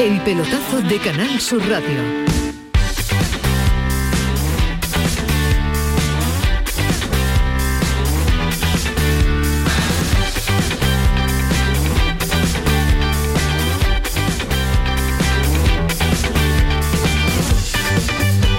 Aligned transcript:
El 0.00 0.20
pelotazo 0.20 0.80
de 0.82 0.98
Canal 1.00 1.40
Sur 1.40 1.60
Radio. 1.68 2.28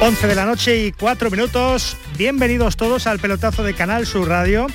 11 0.01 0.27
de 0.27 0.35
la 0.35 0.45
noche 0.45 0.77
y 0.77 0.91
4 0.91 1.31
minutos. 1.31 1.95
Bienvenidos 2.17 2.75
todos 2.75 3.07
al 3.07 3.19
pelotazo 3.19 3.63
de 3.63 3.73
Canal 3.73 4.05
Sur 4.05 4.27
Radio. 4.27 4.67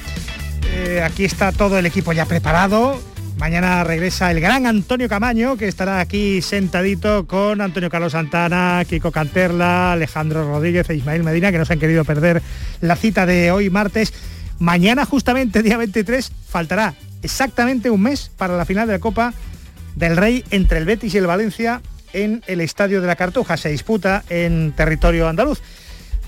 Eh, 0.72 1.02
aquí 1.04 1.26
está 1.26 1.52
todo 1.52 1.78
el 1.78 1.84
equipo 1.84 2.14
ya 2.14 2.24
preparado. 2.24 2.98
Mañana 3.36 3.82
regresa 3.84 4.30
el 4.30 4.40
gran 4.40 4.66
Antonio 4.66 5.08
Camaño, 5.08 5.56
que 5.56 5.66
estará 5.66 6.00
aquí 6.00 6.40
sentadito 6.40 7.26
con 7.26 7.60
Antonio 7.60 7.90
Carlos 7.90 8.12
Santana, 8.12 8.84
Kiko 8.88 9.10
Canterla, 9.10 9.92
Alejandro 9.92 10.46
Rodríguez 10.46 10.88
e 10.88 10.94
Ismael 10.94 11.24
Medina, 11.24 11.50
que 11.50 11.58
no 11.58 11.64
se 11.64 11.72
han 11.72 11.80
querido 11.80 12.04
perder 12.04 12.42
la 12.80 12.96
cita 12.96 13.26
de 13.26 13.50
hoy 13.50 13.70
martes. 13.70 14.12
Mañana, 14.60 15.04
justamente, 15.04 15.62
día 15.62 15.76
23, 15.76 16.30
faltará 16.48 16.94
exactamente 17.22 17.90
un 17.90 18.02
mes 18.02 18.30
para 18.36 18.56
la 18.56 18.64
final 18.64 18.86
de 18.86 18.94
la 18.94 18.98
Copa 19.00 19.34
del 19.96 20.16
Rey 20.16 20.44
entre 20.50 20.78
el 20.78 20.84
Betis 20.84 21.14
y 21.14 21.18
el 21.18 21.26
Valencia 21.26 21.82
en 22.12 22.42
el 22.46 22.60
Estadio 22.60 23.00
de 23.00 23.06
la 23.06 23.16
Cartuja. 23.16 23.56
Se 23.56 23.68
disputa 23.68 24.24
en 24.30 24.72
territorio 24.72 25.28
andaluz. 25.28 25.60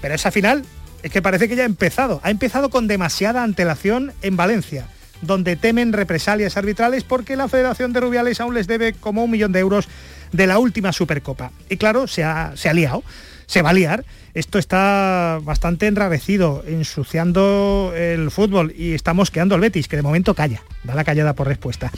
Pero 0.00 0.14
esa 0.14 0.30
final 0.30 0.64
es 1.02 1.12
que 1.12 1.22
parece 1.22 1.48
que 1.48 1.56
ya 1.56 1.62
ha 1.62 1.66
empezado. 1.66 2.20
Ha 2.24 2.30
empezado 2.30 2.68
con 2.68 2.88
demasiada 2.88 3.42
antelación 3.42 4.12
en 4.22 4.36
Valencia, 4.36 4.88
donde 5.22 5.56
temen 5.56 5.92
represalias 5.92 6.56
arbitrales 6.56 7.04
porque 7.04 7.36
la 7.36 7.48
Federación 7.48 7.92
de 7.92 8.00
Rubiales 8.00 8.40
aún 8.40 8.54
les 8.54 8.66
debe 8.66 8.92
como 8.92 9.24
un 9.24 9.30
millón 9.30 9.52
de 9.52 9.60
euros 9.60 9.88
de 10.32 10.46
la 10.46 10.58
última 10.58 10.92
Supercopa. 10.92 11.52
Y 11.68 11.76
claro, 11.76 12.06
se 12.06 12.24
ha, 12.24 12.52
se 12.56 12.68
ha 12.68 12.74
liado, 12.74 13.02
se 13.46 13.62
va 13.62 13.70
a 13.70 13.72
liar. 13.72 14.04
Esto 14.34 14.58
está 14.58 15.38
bastante 15.42 15.86
enrarecido, 15.86 16.62
ensuciando 16.66 17.92
el 17.96 18.30
fútbol 18.30 18.74
y 18.76 18.92
estamos 18.92 19.30
quedando 19.30 19.54
al 19.54 19.62
Betis, 19.62 19.88
que 19.88 19.96
de 19.96 20.02
momento 20.02 20.34
calla, 20.34 20.62
da 20.84 20.94
la 20.94 21.04
callada 21.04 21.34
por 21.34 21.46
respuesta. 21.46 21.90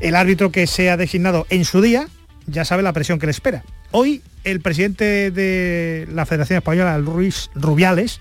El 0.00 0.14
árbitro 0.14 0.52
que 0.52 0.66
se 0.66 0.90
ha 0.90 0.96
designado 0.96 1.46
en 1.48 1.64
su 1.64 1.80
día, 1.80 2.08
ya 2.46 2.64
sabe 2.64 2.82
la 2.82 2.92
presión 2.92 3.18
que 3.18 3.26
le 3.26 3.32
espera. 3.32 3.64
Hoy 3.92 4.22
el 4.44 4.60
presidente 4.60 5.30
de 5.30 6.06
la 6.12 6.26
Federación 6.26 6.58
Española, 6.58 6.98
Luis 6.98 7.50
Rubiales, 7.54 8.20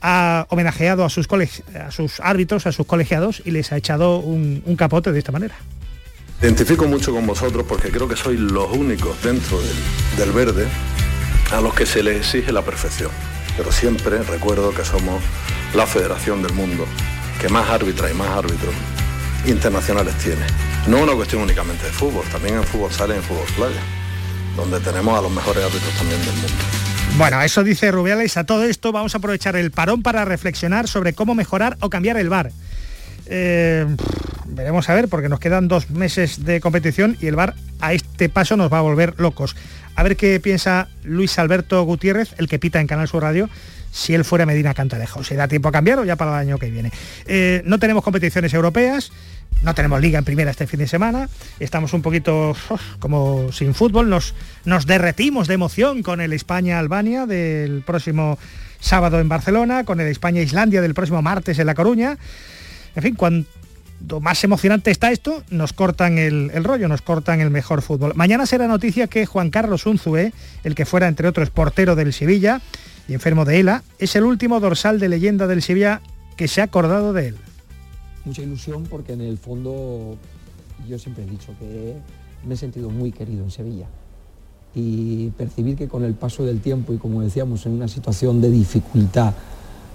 ha 0.00 0.46
homenajeado 0.48 1.04
a 1.04 1.10
sus, 1.10 1.28
a 1.30 1.90
sus 1.90 2.20
árbitros, 2.20 2.66
a 2.66 2.72
sus 2.72 2.86
colegiados 2.86 3.42
y 3.44 3.50
les 3.50 3.72
ha 3.72 3.76
echado 3.76 4.18
un, 4.18 4.62
capote 4.76 5.12
de 5.12 5.18
esta 5.18 5.32
manera. 5.32 5.54
Identifico 6.40 6.86
mucho 6.86 7.12
con 7.12 7.26
vosotros 7.26 7.66
porque 7.68 7.90
creo 7.90 8.08
que 8.08 8.16
sois 8.16 8.40
los 8.40 8.70
únicos 8.72 9.22
dentro 9.22 9.58
del, 10.16 10.32
verde 10.32 10.66
a 11.52 11.60
los 11.60 11.74
que 11.74 11.84
se 11.84 12.02
les 12.02 12.16
exige 12.16 12.52
la 12.52 12.62
perfección. 12.62 13.10
Pero 13.56 13.72
siempre 13.72 14.22
recuerdo 14.22 14.72
que 14.72 14.84
somos 14.84 15.22
la 15.74 15.86
federación 15.86 16.42
del 16.42 16.54
mundo 16.54 16.86
que 17.40 17.48
más 17.48 17.68
árbitros 17.68 18.10
y 18.10 18.14
más 18.14 18.28
árbitros 18.28 18.74
internacionales 19.46 20.14
tiene. 20.18 20.46
No 20.86 21.02
una 21.02 21.12
cuestión 21.12 21.42
únicamente 21.42 21.84
de 21.84 21.92
fútbol, 21.92 22.24
también 22.30 22.56
en 22.56 22.64
fútbol 22.64 22.90
sale 22.90 23.16
en 23.16 23.22
fútbol 23.22 23.46
playa, 23.56 23.80
donde 24.56 24.80
tenemos 24.80 25.18
a 25.18 25.22
los 25.22 25.30
mejores 25.30 25.64
árbitros 25.64 25.92
también 25.94 26.20
del 26.24 26.34
mundo. 26.34 26.89
Bueno, 27.16 27.42
eso 27.42 27.62
dice 27.64 27.90
Rubiales. 27.90 28.36
A 28.36 28.44
todo 28.44 28.64
esto 28.64 28.92
vamos 28.92 29.14
a 29.14 29.18
aprovechar 29.18 29.56
el 29.56 29.70
parón 29.70 30.02
para 30.02 30.24
reflexionar 30.24 30.88
sobre 30.88 31.12
cómo 31.12 31.34
mejorar 31.34 31.76
o 31.80 31.90
cambiar 31.90 32.16
el 32.16 32.28
bar. 32.28 32.50
Eh, 33.26 33.86
veremos 34.46 34.88
a 34.88 34.94
ver, 34.94 35.08
porque 35.08 35.28
nos 35.28 35.38
quedan 35.38 35.68
dos 35.68 35.90
meses 35.90 36.44
de 36.44 36.60
competición 36.60 37.16
y 37.20 37.26
el 37.26 37.36
bar 37.36 37.54
a 37.80 37.92
este 37.92 38.28
paso 38.28 38.56
nos 38.56 38.72
va 38.72 38.78
a 38.78 38.82
volver 38.82 39.14
locos. 39.18 39.54
A 39.94 40.02
ver 40.02 40.16
qué 40.16 40.40
piensa 40.40 40.88
Luis 41.04 41.38
Alberto 41.38 41.82
Gutiérrez, 41.84 42.34
el 42.38 42.48
que 42.48 42.58
pita 42.58 42.80
en 42.80 42.86
Canal 42.86 43.08
Sur 43.08 43.22
Radio, 43.22 43.50
si 43.92 44.14
él 44.14 44.24
fuera 44.24 44.46
Medina 44.46 44.74
Cantalejo. 44.74 45.24
¿Se 45.24 45.36
da 45.36 45.48
tiempo 45.48 45.68
a 45.68 45.72
cambiar 45.72 45.98
o 45.98 46.04
ya 46.04 46.16
para 46.16 46.32
el 46.32 46.48
año 46.48 46.58
que 46.58 46.70
viene? 46.70 46.90
Eh, 47.26 47.62
no 47.64 47.78
tenemos 47.78 48.02
competiciones 48.02 48.54
europeas, 48.54 49.12
no 49.62 49.74
tenemos 49.74 50.00
liga 50.00 50.18
en 50.18 50.24
primera 50.24 50.50
este 50.50 50.66
fin 50.66 50.80
de 50.80 50.88
semana, 50.88 51.28
estamos 51.58 51.92
un 51.92 52.02
poquito 52.02 52.56
como 52.98 53.52
sin 53.52 53.74
fútbol, 53.74 54.08
nos, 54.08 54.34
nos 54.64 54.86
derretimos 54.86 55.48
de 55.48 55.54
emoción 55.54 56.02
con 56.02 56.20
el 56.20 56.32
España-Albania 56.32 57.26
del 57.26 57.82
próximo 57.82 58.38
sábado 58.80 59.20
en 59.20 59.28
Barcelona, 59.28 59.84
con 59.84 60.00
el 60.00 60.08
España-Islandia 60.08 60.80
del 60.80 60.94
próximo 60.94 61.20
martes 61.20 61.58
en 61.58 61.66
La 61.66 61.74
Coruña. 61.74 62.16
En 62.96 63.02
fin, 63.02 63.14
cuanto 63.14 64.20
más 64.20 64.42
emocionante 64.42 64.90
está 64.90 65.12
esto, 65.12 65.44
nos 65.50 65.74
cortan 65.74 66.16
el, 66.16 66.50
el, 66.54 66.64
rollo, 66.64 66.88
nos 66.88 67.02
cortan 67.02 67.40
el 67.40 67.50
mejor 67.50 67.82
fútbol. 67.82 68.14
Mañana 68.14 68.46
será 68.46 68.66
noticia 68.66 69.06
que 69.06 69.26
Juan 69.26 69.50
Carlos 69.50 69.84
Unzué, 69.84 70.32
el 70.64 70.74
que 70.74 70.86
fuera 70.86 71.06
entre 71.06 71.28
otros 71.28 71.50
portero 71.50 71.94
del 71.94 72.14
Sevilla, 72.14 72.62
y 73.10 73.14
enfermo 73.14 73.44
de 73.44 73.60
ELA, 73.60 73.82
es 73.98 74.14
el 74.14 74.22
último 74.22 74.60
dorsal 74.60 75.00
de 75.00 75.08
leyenda 75.08 75.46
del 75.46 75.62
Sevilla 75.62 76.00
que 76.36 76.46
se 76.46 76.60
ha 76.60 76.64
acordado 76.64 77.12
de 77.12 77.28
él. 77.28 77.36
Mucha 78.30 78.42
ilusión 78.42 78.84
porque 78.88 79.14
en 79.14 79.22
el 79.22 79.38
fondo 79.38 80.16
yo 80.88 81.00
siempre 81.00 81.24
he 81.24 81.26
dicho 81.26 81.52
que 81.58 81.96
me 82.46 82.54
he 82.54 82.56
sentido 82.56 82.88
muy 82.88 83.10
querido 83.10 83.42
en 83.42 83.50
Sevilla. 83.50 83.88
Y 84.72 85.30
percibir 85.30 85.74
que 85.76 85.88
con 85.88 86.04
el 86.04 86.14
paso 86.14 86.44
del 86.44 86.60
tiempo 86.60 86.92
y 86.92 86.98
como 86.98 87.22
decíamos 87.22 87.66
en 87.66 87.72
una 87.72 87.88
situación 87.88 88.40
de 88.40 88.48
dificultad 88.52 89.34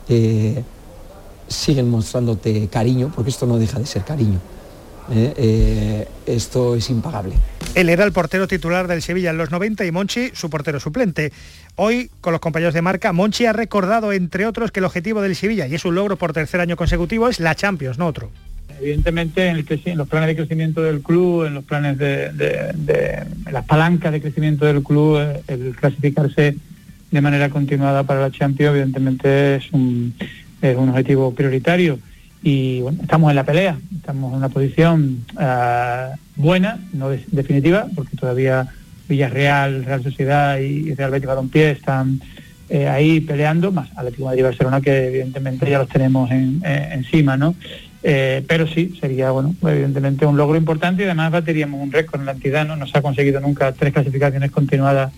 eh, 0.10 0.62
siguen 1.48 1.90
mostrándote 1.90 2.68
cariño, 2.68 3.10
porque 3.16 3.30
esto 3.30 3.46
no 3.46 3.58
deja 3.58 3.80
de 3.80 3.86
ser 3.86 4.04
cariño 4.04 4.42
eh, 5.12 5.34
eh, 5.38 6.08
esto 6.26 6.76
es 6.76 6.90
impagable. 6.90 7.36
Él 7.76 7.90
era 7.90 8.04
el 8.06 8.12
portero 8.12 8.48
titular 8.48 8.88
del 8.88 9.02
Sevilla 9.02 9.32
en 9.32 9.38
los 9.38 9.52
90 9.52 9.86
y 9.86 9.92
Monchi 9.92 10.32
su 10.34 10.50
portero 10.50 10.80
suplente. 10.80 11.32
Hoy, 11.76 12.10
con 12.22 12.32
los 12.32 12.40
compañeros 12.40 12.74
de 12.74 12.82
marca, 12.82 13.12
Monchi 13.12 13.46
ha 13.46 13.54
recordado, 13.54 14.14
entre 14.14 14.46
otros, 14.46 14.72
que 14.72 14.80
el 14.80 14.86
objetivo 14.86 15.22
del 15.22 15.36
Sevilla, 15.36 15.68
y 15.68 15.76
es 15.76 15.84
un 15.86 15.96
logro 15.96 16.16
por 16.16 16.32
tercer 16.34 16.62
año 16.62 16.78
consecutivo, 16.78 17.28
es 17.28 17.40
la 17.40 17.54
Champions, 17.54 17.98
no 17.98 18.08
otro. 18.08 18.32
Evidentemente, 18.80 19.48
en, 19.48 19.98
los 19.98 20.08
planes 20.08 20.28
de 20.28 20.36
crecimiento 20.36 20.82
del 20.82 21.02
club, 21.02 21.46
en 21.46 21.54
los 21.54 21.64
planes 21.64 21.98
de, 21.98 23.24
las 23.52 23.66
palancas 23.66 24.12
de 24.12 24.22
crecimiento 24.22 24.66
del 24.66 24.84
club, 24.84 25.20
eh, 25.20 25.42
el 25.48 25.76
clasificarse 25.76 26.56
de 27.12 27.22
manera 27.22 27.50
continuada 27.50 28.04
para 28.04 28.22
la 28.22 28.32
Champions, 28.32 28.72
evidentemente 28.72 29.56
es 29.56 29.72
un, 29.72 30.14
es 30.62 30.78
un 30.78 30.90
objetivo 30.90 31.34
prioritario 31.34 32.00
y 32.46 32.80
bueno, 32.82 33.00
estamos 33.02 33.32
en 33.32 33.38
la 33.38 33.44
pelea, 33.44 33.76
estamos 33.96 34.32
en 34.32 34.38
una 34.38 34.50
posición 34.50 35.26
eh, 35.42 36.10
buena, 36.36 36.78
no 36.94 37.10
definitiva, 37.10 37.88
porque 37.96 38.16
todavía 38.16 38.68
Villarreal, 39.10 39.84
Real 39.84 40.04
Sociedad 40.04 40.60
y 40.60 40.94
Real 40.94 41.10
Betis 41.10 41.26
Balompié 41.26 41.72
están 41.72 42.22
eh, 42.70 42.88
ahí 42.88 43.20
peleando, 43.20 43.72
más 43.72 43.90
Atlético 43.98 44.26
Madrid 44.26 44.42
y 44.42 44.44
Barcelona 44.44 44.80
que 44.80 45.08
evidentemente 45.08 45.68
ya 45.68 45.80
los 45.80 45.90
tenemos 45.90 46.30
encima, 46.30 47.36
¿no? 47.36 47.56
Eh, 48.04 48.46
pero 48.48 48.68
sí, 48.68 48.96
sería, 49.02 49.32
bueno, 49.32 49.56
evidentemente 49.64 50.28
un 50.28 50.38
logro 50.38 50.56
importante 50.56 51.02
y 51.02 51.06
además 51.06 51.32
bateríamos 51.32 51.82
un 51.82 51.92
récord 51.92 52.20
en 52.20 52.28
la 52.28 52.34
entidad, 52.34 52.68
¿no? 52.68 52.76
No 52.76 52.86
se 52.86 52.96
ha 52.96 53.02
conseguido 53.02 53.40
nunca 53.40 53.72
tres 53.72 53.92
clasificaciones 53.92 54.52
continuadas 54.52 55.12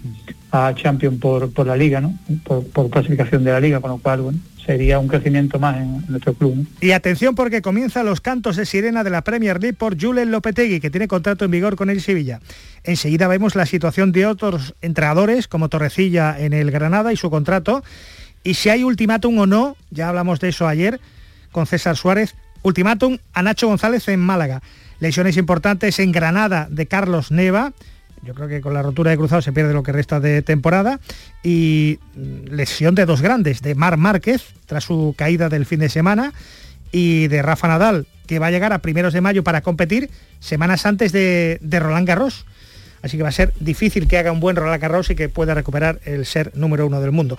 a 0.51 0.73
Champions 0.75 1.19
por, 1.19 1.51
por 1.51 1.67
la 1.67 1.75
Liga, 1.75 2.01
¿no? 2.01 2.17
Por, 2.43 2.89
clasificación 2.89 3.43
de 3.43 3.51
la 3.51 3.59
Liga, 3.59 3.79
con 3.79 3.91
lo 3.91 3.97
cual, 3.97 4.33
sería 4.65 4.99
un 4.99 5.07
crecimiento 5.07 5.59
más 5.59 5.77
en 5.77 6.03
nuestro 6.07 6.33
club. 6.33 6.67
Y 6.81 6.91
atención 6.91 7.35
porque 7.35 7.61
comienzan 7.61 8.05
los 8.05 8.19
cantos 8.19 8.57
de 8.57 8.65
sirena 8.65 9.03
de 9.03 9.09
la 9.09 9.21
Premier 9.21 9.61
League 9.61 9.77
por 9.77 9.99
Julen 9.99 10.29
Lopetegui, 10.29 10.79
que 10.79 10.89
tiene 10.89 11.07
contrato 11.07 11.45
en 11.45 11.51
vigor 11.51 11.75
con 11.77 11.89
el 11.89 12.01
Sevilla. 12.01 12.41
Enseguida 12.83 13.27
vemos 13.27 13.55
la 13.55 13.65
situación 13.65 14.11
de 14.11 14.25
otros 14.25 14.75
entrenadores, 14.81 15.47
como 15.47 15.69
Torrecilla 15.69 16.37
en 16.37 16.53
el 16.53 16.69
Granada 16.71 17.13
y 17.13 17.17
su 17.17 17.29
contrato. 17.29 17.83
Y 18.43 18.55
si 18.55 18.69
hay 18.69 18.83
ultimátum 18.83 19.37
o 19.39 19.45
no, 19.45 19.77
ya 19.89 20.09
hablamos 20.09 20.39
de 20.41 20.49
eso 20.49 20.67
ayer 20.67 20.99
con 21.51 21.65
César 21.65 21.95
Suárez, 21.95 22.35
ultimátum 22.61 23.17
a 23.33 23.41
Nacho 23.41 23.67
González 23.67 24.07
en 24.09 24.19
Málaga. 24.19 24.61
Lesiones 24.99 25.37
importantes 25.37 25.99
en 25.99 26.11
Granada 26.11 26.67
de 26.69 26.87
Carlos 26.87 27.31
Neva, 27.31 27.73
yo 28.27 28.33
creo 28.33 28.49
que 28.49 28.59
con 28.59 28.73
la 28.73 28.81
rotura 28.81 29.09
de 29.09 29.17
cruzado 29.17 29.41
se 29.41 29.53
pierde 29.53 29.73
lo 29.73 29.83
que 29.83 29.93
resta 29.93 30.19
de 30.19 30.41
temporada. 30.41 30.99
Y 31.43 31.99
lesión 32.13 32.93
de 32.93 33.05
dos 33.05 33.21
grandes, 33.21 33.61
de 33.61 33.73
Mar 33.73 33.95
Márquez, 33.95 34.43
tras 34.65 34.83
su 34.83 35.15
caída 35.17 35.47
del 35.47 35.65
fin 35.65 35.79
de 35.79 35.87
semana, 35.87 36.33
y 36.91 37.27
de 37.29 37.41
Rafa 37.41 37.69
Nadal, 37.69 38.05
que 38.27 38.39
va 38.39 38.47
a 38.47 38.51
llegar 38.51 38.73
a 38.73 38.79
primeros 38.79 39.13
de 39.13 39.21
mayo 39.21 39.45
para 39.45 39.61
competir, 39.61 40.09
semanas 40.41 40.85
antes 40.85 41.13
de, 41.13 41.59
Roland 41.79 42.05
Garros. 42.05 42.45
Así 43.01 43.15
que 43.15 43.23
va 43.23 43.29
a 43.29 43.31
ser 43.31 43.53
difícil 43.61 44.09
que 44.09 44.17
haga 44.17 44.33
un 44.33 44.41
buen 44.41 44.57
Roland 44.57 44.81
Garros 44.81 45.09
y 45.09 45.15
que 45.15 45.29
pueda 45.29 45.53
recuperar 45.53 46.01
el 46.03 46.25
ser 46.25 46.51
número 46.53 46.85
uno 46.85 46.99
del 46.99 47.11
mundo. 47.13 47.37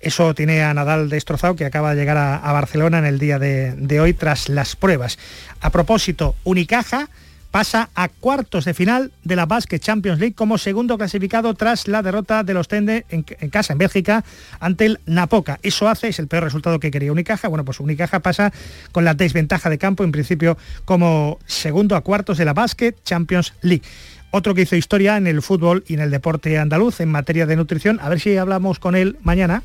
Eso 0.00 0.34
tiene 0.34 0.62
a 0.62 0.74
Nadal 0.74 1.08
destrozado, 1.08 1.56
que 1.56 1.64
acaba 1.64 1.94
de 1.94 2.00
llegar 2.00 2.18
a, 2.18 2.52
Barcelona 2.52 2.98
en 2.98 3.06
el 3.06 3.18
día 3.18 3.38
de, 3.38 3.72
de 3.72 4.00
hoy 4.00 4.12
tras 4.12 4.50
las 4.50 4.76
pruebas. 4.76 5.18
A 5.62 5.70
propósito, 5.70 6.34
Unicaja 6.44 7.08
pasa 7.56 7.88
a 7.94 8.10
cuartos 8.10 8.66
de 8.66 8.74
final 8.74 9.12
de 9.24 9.34
la 9.34 9.46
Basket 9.46 9.78
Champions 9.78 10.20
League 10.20 10.34
como 10.34 10.58
segundo 10.58 10.98
clasificado 10.98 11.54
tras 11.54 11.88
la 11.88 12.02
derrota 12.02 12.44
de 12.44 12.52
los 12.52 12.68
Tende 12.68 13.06
en, 13.08 13.22
casa 13.22 13.72
en 13.72 13.78
Bélgica 13.78 14.26
ante 14.60 14.84
el 14.84 15.00
Napoca. 15.06 15.58
Eso 15.62 15.88
hace, 15.88 16.08
es 16.08 16.18
el 16.18 16.28
peor 16.28 16.44
resultado 16.44 16.78
que 16.78 16.90
quería 16.90 17.10
Unicaja. 17.10 17.48
Bueno, 17.48 17.64
pues 17.64 17.80
Unicaja 17.80 18.20
pasa 18.20 18.52
con 18.92 19.06
la 19.06 19.14
desventaja 19.14 19.70
de 19.70 19.78
campo 19.78 20.04
en 20.04 20.12
principio 20.12 20.58
como 20.84 21.38
segundo 21.46 21.96
a 21.96 22.02
cuartos 22.02 22.36
de 22.36 22.44
la 22.44 22.52
Basket 22.52 22.94
Champions 23.04 23.54
League. 23.62 23.84
otro 24.32 24.54
que 24.54 24.60
hizo 24.60 24.76
historia 24.76 25.16
en 25.16 25.26
el 25.26 25.40
fútbol 25.40 25.82
y 25.88 25.94
en 25.94 26.00
el 26.00 26.10
deporte 26.10 26.58
andaluz 26.58 27.00
en 27.00 27.08
materia 27.08 27.46
de 27.46 27.56
nutrición. 27.56 27.98
A 28.02 28.10
ver 28.10 28.20
si 28.20 28.36
hablamos 28.36 28.78
con 28.78 28.94
él 28.94 29.16
mañana. 29.22 29.62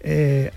Eh, 0.00 0.50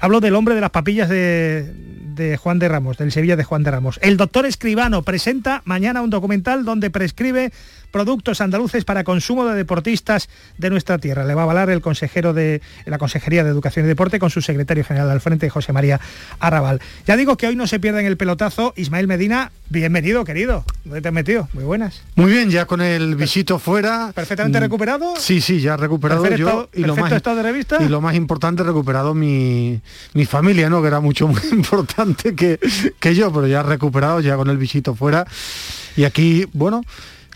hablo 0.00 0.18
del 0.18 0.34
hombre 0.34 0.56
de 0.56 0.60
las 0.60 0.70
papillas 0.70 1.08
de, 1.08 1.72
de 2.20 2.36
Juan 2.36 2.58
de 2.58 2.68
Ramos, 2.68 2.98
del 2.98 3.12
Sevilla 3.12 3.34
de 3.34 3.44
Juan 3.44 3.62
de 3.62 3.70
Ramos. 3.70 3.98
El 4.02 4.18
doctor 4.18 4.44
Escribano 4.44 5.02
presenta 5.02 5.62
mañana 5.64 6.02
un 6.02 6.10
documental 6.10 6.66
donde 6.66 6.90
prescribe 6.90 7.50
productos 7.90 8.40
andaluces 8.40 8.84
para 8.84 9.04
consumo 9.04 9.46
de 9.46 9.56
deportistas 9.56 10.28
de 10.58 10.70
nuestra 10.70 10.98
tierra. 10.98 11.24
Le 11.24 11.34
va 11.34 11.42
a 11.42 11.44
avalar 11.44 11.70
el 11.70 11.80
consejero 11.80 12.32
de 12.32 12.60
la 12.84 12.98
Consejería 12.98 13.42
de 13.42 13.50
Educación 13.50 13.86
y 13.86 13.88
Deporte 13.88 14.18
con 14.18 14.30
su 14.30 14.42
secretario 14.42 14.84
general 14.84 15.10
al 15.10 15.20
frente, 15.20 15.48
José 15.48 15.72
María 15.72 16.00
Arrabal. 16.38 16.80
Ya 17.06 17.16
digo 17.16 17.36
que 17.36 17.48
hoy 17.48 17.56
no 17.56 17.66
se 17.66 17.80
pierde 17.80 18.00
en 18.00 18.06
el 18.06 18.16
pelotazo. 18.16 18.74
Ismael 18.76 19.08
Medina, 19.08 19.50
bienvenido, 19.70 20.24
querido. 20.24 20.64
¿Dónde 20.84 21.00
te 21.00 21.08
has 21.08 21.14
metido? 21.14 21.48
Muy 21.52 21.64
buenas. 21.64 22.02
Muy 22.14 22.30
bien, 22.30 22.50
ya 22.50 22.66
con 22.66 22.80
el 22.80 23.16
visito 23.16 23.58
fuera. 23.58 24.12
¿Perfectamente 24.14 24.58
mm, 24.58 24.62
recuperado? 24.62 25.14
Sí, 25.16 25.40
sí, 25.40 25.60
ya 25.60 25.76
recuperado 25.76 26.28
yo. 26.36 26.68
y 26.74 26.82
lo 26.82 26.94
más, 26.94 27.10
estado 27.12 27.36
de 27.36 27.42
revista? 27.42 27.78
Y 27.82 27.88
lo 27.88 28.00
más 28.00 28.14
importante, 28.14 28.62
recuperado 28.62 29.14
mi, 29.14 29.80
mi 30.14 30.26
familia, 30.26 30.68
¿no? 30.68 30.80
Que 30.82 30.88
era 30.88 31.00
mucho 31.00 31.26
más 31.32 31.44
importante 31.50 32.09
que, 32.14 33.14
yo, 33.14 33.32
pero 33.32 33.46
ya 33.46 33.62
recuperado, 33.62 34.20
ya 34.20 34.36
con 34.36 34.48
el 34.48 34.58
visito 34.58 34.94
fuera. 34.94 35.26
Y 35.96 36.04
aquí, 36.04 36.46
bueno, 36.52 36.82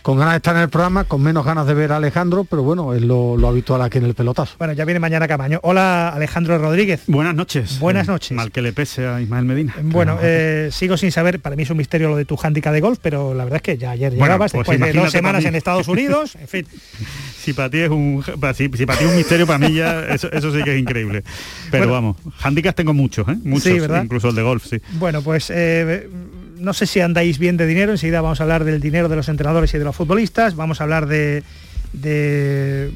con 0.05 0.19
ganas 0.19 0.35
de 0.35 0.37
estar 0.37 0.55
en 0.55 0.61
el 0.61 0.69
programa, 0.69 1.05
con 1.05 1.23
menos 1.23 1.47
ganas 1.47 1.67
de 1.67 1.73
ver 1.73 1.91
a 1.91 1.97
Alejandro, 1.97 2.45
pero 2.45 2.63
bueno, 2.63 2.93
es 2.93 3.01
lo, 3.01 3.39
habitual 3.49 3.81
aquí 3.81 3.97
en 3.97 4.05
el 4.05 4.13
pelotazo. 4.13 4.57
Bueno, 4.59 4.75
ya 4.75 4.85
viene 4.85 5.01
mañana 5.01 5.27
Camaño. 5.27 5.61
Hola 5.63 6.11
Alejandro 6.11 6.59
Rodríguez. 6.59 7.05
Buenas 7.07 7.35
noches. 7.35 7.79
Buenas 7.79 8.07
noches. 8.07 8.33
Mal 8.33 8.53
que 8.53 8.61
le 8.61 8.75
pese 8.75 9.07
a 9.07 9.23
Ismael 9.23 9.47
Medina. 9.47 9.75
Bueno, 9.83 10.19
eh, 10.21 10.69
sigo 10.73 10.99
sin 10.99 11.11
saber, 11.11 11.41
para 11.41 11.57
mí 11.57 11.63
es 11.63 11.71
un 11.71 11.79
misterio 11.79 12.11
lo 12.11 12.17
de 12.17 12.27
tu 12.27 12.37
handicap 12.37 12.75
de 12.75 12.83
golf, 12.83 12.99
pero 13.01 13.33
la 13.33 13.45
verdad 13.45 13.57
es 13.57 13.63
que 13.63 13.79
ya 13.79 13.93
ayer 13.93 14.13
llegabas 14.13 14.53
pues 14.53 14.69
después 14.69 14.79
de 14.79 15.01
dos 15.01 15.11
semanas 15.11 15.43
en 15.47 15.55
Estados 15.55 15.89
Unidos, 15.89 16.37
en 16.39 16.49
fin. 16.49 16.67
si 17.39 17.55
para 17.55 17.71
ti 17.71 17.79
es 17.79 17.91
un 17.91 18.23
si, 18.55 18.69
para 18.69 18.99
ti 18.99 19.07
un 19.07 19.17
misterio, 19.17 19.47
para 19.47 19.59
mí 19.59 19.75
ya 19.75 20.05
eso, 20.09 20.29
sí 20.31 20.63
que 20.65 20.75
es 20.75 20.81
increíble. 20.83 21.25
Pero 21.71 21.91
vamos, 21.91 22.19
handicaps 22.43 22.77
tengo 22.77 22.93
muchos, 22.93 23.27
¿eh? 23.27 23.39
Muchos, 23.43 23.73
incluso 23.73 24.29
el 24.29 24.35
de 24.35 24.43
golf, 24.43 24.67
sí. 24.67 24.83
Bueno, 24.99 25.23
pues 25.23 25.49
eh, 25.49 26.11
no 26.65 26.73
sé 26.73 26.87
si 26.87 27.01
andáis 27.01 27.39
bien 27.39 27.57
de 27.57 27.67
dinero, 27.67 27.93
enseguida 27.93 28.21
vamos 28.21 28.41
a 28.41 28.45
hablar 28.45 28.65
del 28.65 28.81
dinero 28.81 29.09
de 29.09 29.17
los 29.17 29.29
entrenadores 29.29 29.73
y 29.75 29.79
de 29.79 29.85
los 29.85 29.95
futbolistas, 29.95 30.57
vamos 30.57 30.81
a 30.81 30.85
hablar 30.85 31.07
de, 31.07 31.43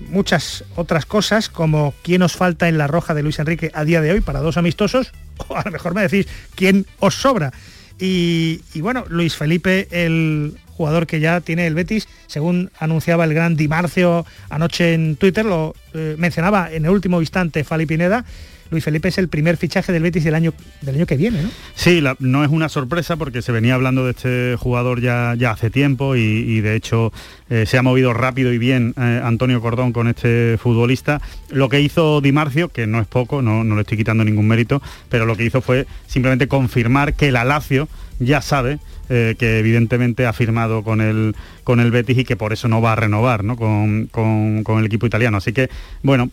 muchas 0.09 0.65
otras 0.75 1.07
cosas, 1.07 1.49
como 1.49 1.95
quién 2.03 2.23
os 2.23 2.33
falta 2.33 2.69
en 2.69 2.79
la 2.79 2.89
roja 2.89 3.15
de 3.15 3.23
Luis 3.23 3.39
Enrique 3.39 3.71
a 3.75 3.85
día 3.85 4.01
de 4.01 4.11
hoy 4.11 4.21
para 4.21 4.41
dos 4.41 4.57
amistosos, 4.57 5.13
o 5.49 5.57
a 5.57 5.63
lo 5.65 5.71
mejor 5.71 5.95
me 5.95 6.03
decís 6.03 6.27
quién 6.55 6.87
os 6.99 7.15
sobra. 7.15 7.53
Y, 8.01 8.61
bueno, 8.77 9.05
Luis 9.09 9.35
Felipe, 9.35 9.89
el 9.91 10.57
jugador 10.69 11.09
que 11.09 11.19
ya 11.19 11.41
tiene 11.41 11.67
el 11.67 11.75
Betis, 11.75 12.09
según 12.29 12.71
anunciaba 12.79 13.25
el 13.25 13.35
gran 13.35 13.57
Dimarcio 13.57 14.25
anoche 14.51 14.95
en 14.95 15.17
Twitter, 15.17 15.45
lo 15.45 15.75
eh, 15.95 16.15
mencionaba 16.17 16.73
en 16.73 16.85
el 16.85 16.93
último 16.93 17.21
instante 17.21 17.65
Fali 17.65 17.87
Pineda, 17.87 18.25
Luis 18.71 18.85
Felipe 18.85 19.09
es 19.09 19.19
el 19.19 19.29
primer 19.29 19.57
fichaje 19.57 19.93
del 19.93 20.03
Betis 20.03 20.25
del 20.25 20.35
año, 20.35 20.53
del 20.83 20.97
año 20.97 21.07
que 21.07 21.17
viene, 21.17 21.43
¿no? 21.43 21.51
Sí, 21.75 22.03
no 22.19 22.45
es 22.45 22.51
una 22.51 22.69
sorpresa 22.69 23.17
porque 23.17 23.43
se 23.43 23.53
venía 23.53 23.75
hablando 23.75 24.05
de 24.05 24.11
este 24.11 24.57
jugador 24.57 25.01
ya, 25.01 25.35
ya 25.39 25.53
hace 25.53 25.71
tiempo 25.71 26.17
y, 26.17 26.61
de 26.61 26.75
hecho 26.75 27.13
eh, 27.51 27.65
se 27.67 27.79
ha 27.79 27.83
movido 27.83 28.13
rápido 28.13 28.53
y 28.53 28.59
bien 28.59 28.95
eh, 28.99 29.21
Antonio 29.23 29.61
Cordón 29.61 29.93
con 29.93 30.09
este 30.09 30.59
futbolista. 30.59 31.21
Lo 31.51 31.69
que 31.69 31.81
hizo 31.81 32.21
Di 32.21 32.33
Marcio, 32.33 32.69
que 32.69 32.87
no 32.87 33.01
es 33.01 33.07
poco, 33.07 33.43
no, 33.43 33.65
no 33.65 33.75
le 33.75 33.83
estoy 33.83 33.97
quitando 33.97 34.25
ningún 34.25 34.47
mérito, 34.47 34.83
pero 35.09 35.25
lo 35.25 35.37
que 35.37 35.45
hizo 35.45 35.63
fue 35.63 35.87
simplemente 36.07 36.49
confirmar 36.49 37.15
que 37.15 37.29
el 37.29 37.37
Alacio 37.37 37.89
ya 38.19 38.43
sabe 38.43 38.79
eh, 39.11 39.37
que 39.39 39.59
evidentemente 39.59 40.27
ha 40.27 40.35
firmado 40.35 40.83
con 40.83 41.01
el, 41.01 41.35
con 41.65 41.81
el 41.81 41.91
Betis 41.91 42.19
y 42.19 42.25
que 42.25 42.37
por 42.37 42.53
eso 42.53 42.69
no 42.69 42.83
va 42.83 42.93
a 42.93 42.97
renovar 42.97 43.43
¿no? 43.45 43.57
Con, 43.57 44.07
con, 44.09 44.79
el 44.79 44.85
equipo 44.85 45.07
italiano. 45.07 45.39
Así 45.39 45.55
que, 45.55 45.71
bueno, 46.03 46.31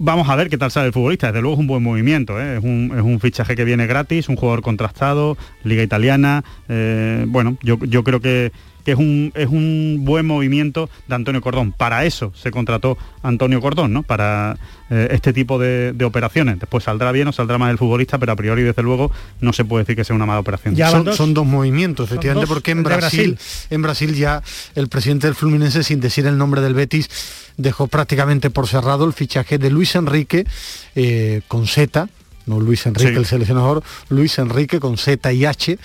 vamos 0.00 0.28
a 0.28 0.34
ver 0.34 0.48
qué 0.48 0.58
tal 0.58 0.70
sale 0.70 0.88
el 0.88 0.92
futbolista. 0.92 1.28
Desde 1.28 1.42
luego 1.42 1.54
es 1.54 1.60
un 1.60 1.66
buen 1.66 1.82
movimiento, 1.82 2.40
¿eh? 2.40 2.56
es, 2.56 2.64
un, 2.64 3.18
fichaje 3.20 3.54
que 3.54 3.64
viene 3.64 3.86
gratis, 3.86 4.28
un 4.28 4.36
jugador 4.36 4.62
contrastado, 4.62 5.36
liga 5.62 5.82
italiana. 5.82 6.42
Eh, 6.68 7.24
bueno, 7.28 7.56
yo, 7.62 7.78
creo 7.78 8.20
que, 8.20 8.50
es, 8.84 8.96
un, 8.96 9.32
es 9.34 9.48
un 9.48 10.00
buen 10.02 10.26
movimiento 10.26 10.90
de 11.08 11.14
Antonio 11.14 11.40
Cordón. 11.40 11.72
Para 11.72 12.04
eso 12.04 12.32
se 12.34 12.50
contrató 12.50 12.98
Antonio 13.22 13.60
Cordón, 13.60 13.92
¿no? 13.92 14.02
Para 14.02 14.56
eh, 14.90 15.08
este 15.12 15.32
tipo 15.32 15.58
de, 15.58 15.94
operaciones. 16.04 16.58
Después 16.58 16.84
saldrá 16.84 17.12
bien 17.12 17.28
o 17.28 17.32
saldrá 17.32 17.58
mal 17.58 17.70
el 17.70 17.78
futbolista, 17.78 18.18
pero 18.18 18.32
a 18.32 18.36
priori, 18.36 18.62
desde 18.62 18.82
luego, 18.82 19.12
no 19.40 19.52
se 19.52 19.64
puede 19.64 19.84
decir 19.84 19.96
que 19.96 20.04
sea 20.04 20.16
una 20.16 20.26
mala 20.26 20.40
operación. 20.40 20.76
son, 21.14 21.34
dos? 21.34 21.46
movimientos, 21.46 22.08
efectivamente, 22.08 22.48
porque 22.48 22.72
en 22.72 22.82
Brasil, 22.82 23.38
en 23.70 23.82
Brasil 23.82 24.14
ya 24.14 24.42
el 24.74 24.88
presidente 24.88 25.26
del 25.26 25.36
Fluminense, 25.36 25.84
sin 25.84 26.00
decir 26.00 26.26
el 26.26 26.36
nombre 26.36 26.60
del 26.60 26.74
Betis, 26.74 27.08
dejó 27.56 27.86
prácticamente 27.86 28.50
por 28.50 28.66
cerrado 28.66 29.04
el 29.04 29.12
fichaje 29.12 29.58
de 29.58 29.70
Luis 29.70 29.94
Enrique 29.94 30.44
eh, 30.94 31.42
con 31.46 31.66
Z, 31.66 32.08
no 32.50 32.60
Luis 32.60 32.84
Enrique 32.86 33.16
el 33.16 33.24
seleccionador, 33.24 33.82
Luis 34.08 34.38
Enrique 34.38 34.78
con 34.78 34.98
Z 34.98 35.32
y 35.32 35.44
H, 35.46 35.78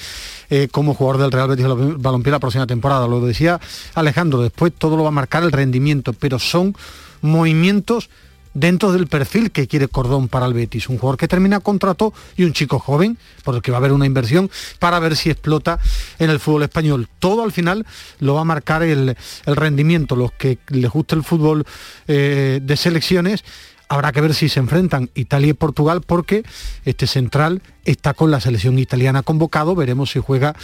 eh, 0.50 0.68
como 0.72 0.94
jugador 0.94 1.22
del 1.22 1.32
Real 1.32 1.48
Betis 1.48 1.66
Balompié 1.98 2.32
la 2.32 2.40
próxima 2.40 2.68
temporada. 2.68 3.08
Lo 3.08 3.22
decía 3.22 3.60
Alejandro, 3.94 4.42
después 4.42 4.74
todo 4.78 4.98
lo 4.98 5.04
va 5.04 5.10
a 5.10 5.12
marcar 5.12 5.44
el 5.44 5.52
rendimiento, 5.52 6.12
pero 6.14 6.40
son 6.40 6.76
movimientos 7.22 8.10
dentro 8.56 8.92
del 8.94 9.06
perfil 9.08 9.52
que 9.52 9.68
quiere 9.68 9.88
Cordón 9.88 10.28
para 10.28 10.48
el 10.48 10.54
Betis. 10.54 10.90
Un 10.90 10.98
jugador 10.98 11.18
que 11.18 11.28
termina 11.28 11.60
contrato 11.60 12.14
y 12.36 12.44
un 12.44 12.54
chico 12.54 12.80
joven, 12.80 13.18
por 13.44 13.54
el 13.56 13.62
que 13.62 13.70
va 13.70 13.78
a 13.78 13.80
haber 13.80 13.92
una 13.92 14.08
inversión 14.08 14.50
para 14.80 14.98
ver 15.00 15.16
si 15.16 15.30
explota 15.30 15.78
en 16.18 16.32
el 16.32 16.40
fútbol 16.40 16.64
español. 16.64 17.08
Todo 17.20 17.44
al 17.44 17.52
final 17.52 17.86
lo 18.20 18.34
va 18.34 18.42
a 18.42 18.46
marcar 18.46 18.82
el, 18.82 19.16
rendimiento. 19.46 20.16
Los 20.16 20.32
que 20.32 20.58
les 20.70 20.90
gusta 20.90 21.16
el 21.16 21.24
fútbol 21.24 21.66
eh, 22.08 22.60
de 22.64 22.78
selecciones 22.78 23.44
Habrá 23.88 24.12
que 24.12 24.22
ver 24.22 24.34
si 24.34 24.50
se 24.50 24.60
enfrentan 24.60 25.10
Italia 25.16 25.50
y 25.50 25.54
Portugal 25.54 26.02
porque 26.06 26.44
este 26.86 27.08
central 27.08 27.62
está 27.86 28.14
con 28.14 28.32
la 28.32 28.40
selección 28.40 28.80
italiana 28.80 29.22
convocado. 29.22 29.76
Veremos 29.76 30.12
si 30.12 30.20
juega 30.20 30.56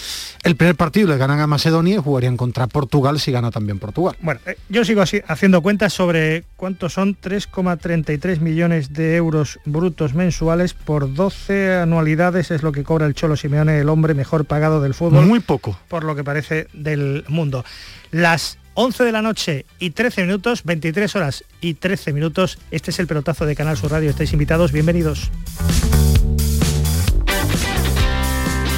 el 0.44 0.56
primer 0.56 0.76
partido, 0.76 1.08
le 1.08 1.18
ganan 1.18 1.40
a 1.40 1.48
Macedonia 1.48 1.96
y 1.96 1.98
jugarían 1.98 2.36
contra 2.36 2.68
Portugal 2.68 3.20
si 3.20 3.32
gana 3.32 3.52
también 3.52 3.80
Portugal. 3.80 4.16
Bueno, 4.22 4.40
eh, 4.46 4.58
yo 4.70 4.84
sigo 4.84 5.02
así, 5.02 5.22
haciendo 5.28 5.62
cuentas 5.62 5.94
sobre 5.94 6.44
cuántos 6.56 6.94
son 6.94 7.16
3,33 7.16 8.40
millones 8.40 8.94
de 8.94 9.16
euros 9.16 9.60
brutos 9.66 10.14
mensuales 10.14 10.74
por 10.74 11.14
12 11.14 11.76
anualidades, 11.76 12.52
es 12.52 12.64
lo 12.64 12.72
que 12.72 12.84
cobra 12.84 13.06
el 13.06 13.14
Cholo 13.14 13.38
Simeone, 13.38 13.80
el 13.80 13.90
hombre 13.90 14.14
mejor 14.14 14.46
pagado 14.46 14.82
del 14.82 14.94
fútbol. 14.94 15.26
Muy 15.26 15.40
poco. 15.40 15.78
Por 15.88 16.04
lo 16.04 16.16
que 16.16 16.24
parece 16.24 16.68
del 16.74 17.24
mundo. 17.28 17.64
Las 18.10 18.58
11 18.84 19.04
de 19.04 19.12
la 19.12 19.22
noche 19.22 19.68
y 19.78 19.92
13 19.92 20.24
minutos, 20.24 20.64
23 20.64 21.16
horas 21.16 21.44
y 21.62 21.76
13 21.76 22.14
minutos. 22.14 22.58
Este 22.72 22.90
es 22.90 22.98
el 22.98 23.06
pelotazo 23.06 23.46
de 23.46 23.56
Canal 23.56 23.78
Sur 23.78 23.92
Radio. 23.92 24.10
Estáis 24.10 24.34
invitados, 24.34 24.72
bienvenidos. 24.72 25.30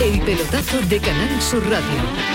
El 0.03 0.19
pelotazo 0.19 0.81
de 0.89 0.99
Canal 0.99 1.41
Sur 1.41 1.63
Radio. 1.69 2.33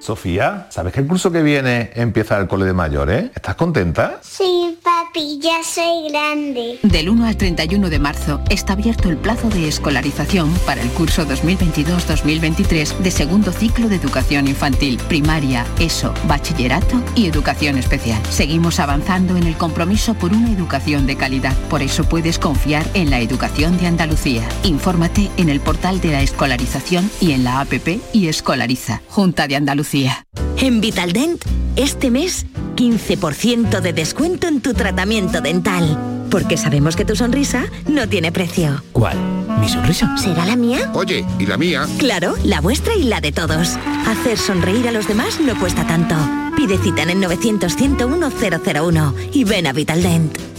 Sofía, 0.00 0.66
¿sabes 0.68 0.92
que 0.92 1.00
el 1.00 1.06
curso 1.06 1.32
que 1.32 1.42
viene 1.42 1.90
empieza 1.94 2.36
el 2.38 2.46
cole 2.46 2.66
de 2.66 2.74
mayores? 2.74 3.30
¿Estás 3.34 3.54
contenta? 3.54 4.20
Sí, 4.22 4.78
papi, 5.10 5.38
ya 5.40 5.62
soy 5.62 6.10
grande. 6.10 6.78
Del 6.82 7.08
1 7.08 7.26
al 7.26 7.36
31 7.36 7.90
de 7.90 7.98
marzo 7.98 8.40
está 8.48 8.74
abierto 8.74 9.08
el 9.08 9.16
plazo 9.16 9.48
de 9.48 9.68
escolarización 9.68 10.52
para 10.66 10.82
el 10.82 10.88
curso 10.90 11.26
2022-2023 11.26 12.98
de 12.98 13.10
segundo 13.10 13.52
ciclo 13.52 13.88
de 13.88 13.96
educación 13.96 14.48
infantil, 14.48 14.98
primaria, 15.08 15.66
ESO, 15.78 16.14
bachillerato 16.26 17.02
y 17.14 17.26
educación 17.26 17.78
especial. 17.78 18.20
Seguimos 18.30 18.80
avanzando 18.80 19.36
en 19.36 19.44
el 19.44 19.56
compromiso 19.56 20.14
por 20.14 20.32
una 20.32 20.52
educación 20.52 21.06
de 21.06 21.16
calidad. 21.16 21.56
Por 21.68 21.82
eso 21.82 22.04
puedes 22.04 22.38
confiar 22.38 22.86
en 22.94 23.10
la 23.10 23.20
educación 23.20 23.78
de 23.78 23.86
Andalucía. 23.86 24.48
Infórmate 24.64 25.30
en 25.36 25.48
el 25.48 25.60
portal 25.60 26.00
de 26.00 26.12
la 26.12 26.22
escolarización 26.22 27.10
y 27.20 27.32
en 27.32 27.44
la 27.44 27.60
APP 27.60 28.00
y 28.12 28.28
Escolariza, 28.28 29.02
Junta 29.08 29.48
de 29.48 29.56
Andalucía. 29.56 30.24
En 30.56 30.80
Vitaldent, 30.80 31.42
este 31.76 32.10
mes, 32.10 32.46
15% 32.76 33.80
de 33.80 33.92
descuento 33.92 34.46
en 34.46 34.60
tu 34.60 34.74
tratamiento 34.74 34.99
dental. 35.06 35.98
Porque 36.30 36.56
sabemos 36.56 36.94
que 36.94 37.04
tu 37.04 37.16
sonrisa 37.16 37.64
no 37.88 38.08
tiene 38.08 38.32
precio. 38.32 38.82
¿Cuál? 38.92 39.18
¿Mi 39.60 39.68
sonrisa? 39.68 40.16
¿Será 40.16 40.46
la 40.46 40.56
mía? 40.56 40.90
Oye, 40.94 41.24
¿y 41.38 41.46
la 41.46 41.56
mía? 41.56 41.86
Claro, 41.98 42.34
la 42.44 42.60
vuestra 42.60 42.94
y 42.94 43.04
la 43.04 43.20
de 43.20 43.32
todos. 43.32 43.76
Hacer 44.06 44.38
sonreír 44.38 44.86
a 44.88 44.92
los 44.92 45.08
demás 45.08 45.40
no 45.40 45.58
cuesta 45.58 45.86
tanto. 45.86 46.14
Pide 46.56 46.78
cita 46.78 47.02
en 47.02 47.10
el 47.10 47.20
900 47.20 47.74
101 47.74 48.30
001 48.30 49.14
y 49.32 49.44
ven 49.44 49.66
a 49.66 49.72
Vitaldent. 49.72 50.49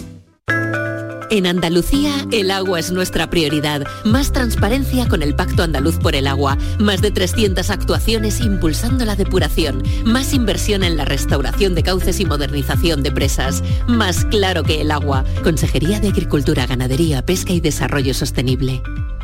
En 1.31 1.47
Andalucía, 1.47 2.27
el 2.33 2.51
agua 2.51 2.77
es 2.77 2.91
nuestra 2.91 3.29
prioridad. 3.29 3.83
Más 4.03 4.33
transparencia 4.33 5.07
con 5.07 5.23
el 5.23 5.33
Pacto 5.33 5.63
Andaluz 5.63 5.97
por 5.97 6.13
el 6.13 6.27
Agua. 6.27 6.57
Más 6.77 7.01
de 7.01 7.09
300 7.09 7.69
actuaciones 7.69 8.41
impulsando 8.41 9.05
la 9.05 9.15
depuración. 9.15 9.81
Más 10.03 10.33
inversión 10.33 10.83
en 10.83 10.97
la 10.97 11.05
restauración 11.05 11.73
de 11.73 11.83
cauces 11.83 12.19
y 12.19 12.25
modernización 12.25 13.01
de 13.01 13.13
presas. 13.13 13.63
Más 13.87 14.25
claro 14.25 14.63
que 14.63 14.81
el 14.81 14.91
agua. 14.91 15.23
Consejería 15.41 16.01
de 16.01 16.09
Agricultura, 16.09 16.67
Ganadería, 16.67 17.25
Pesca 17.25 17.53
y 17.53 17.61
Desarrollo 17.61 18.13
Sostenible. 18.13 18.83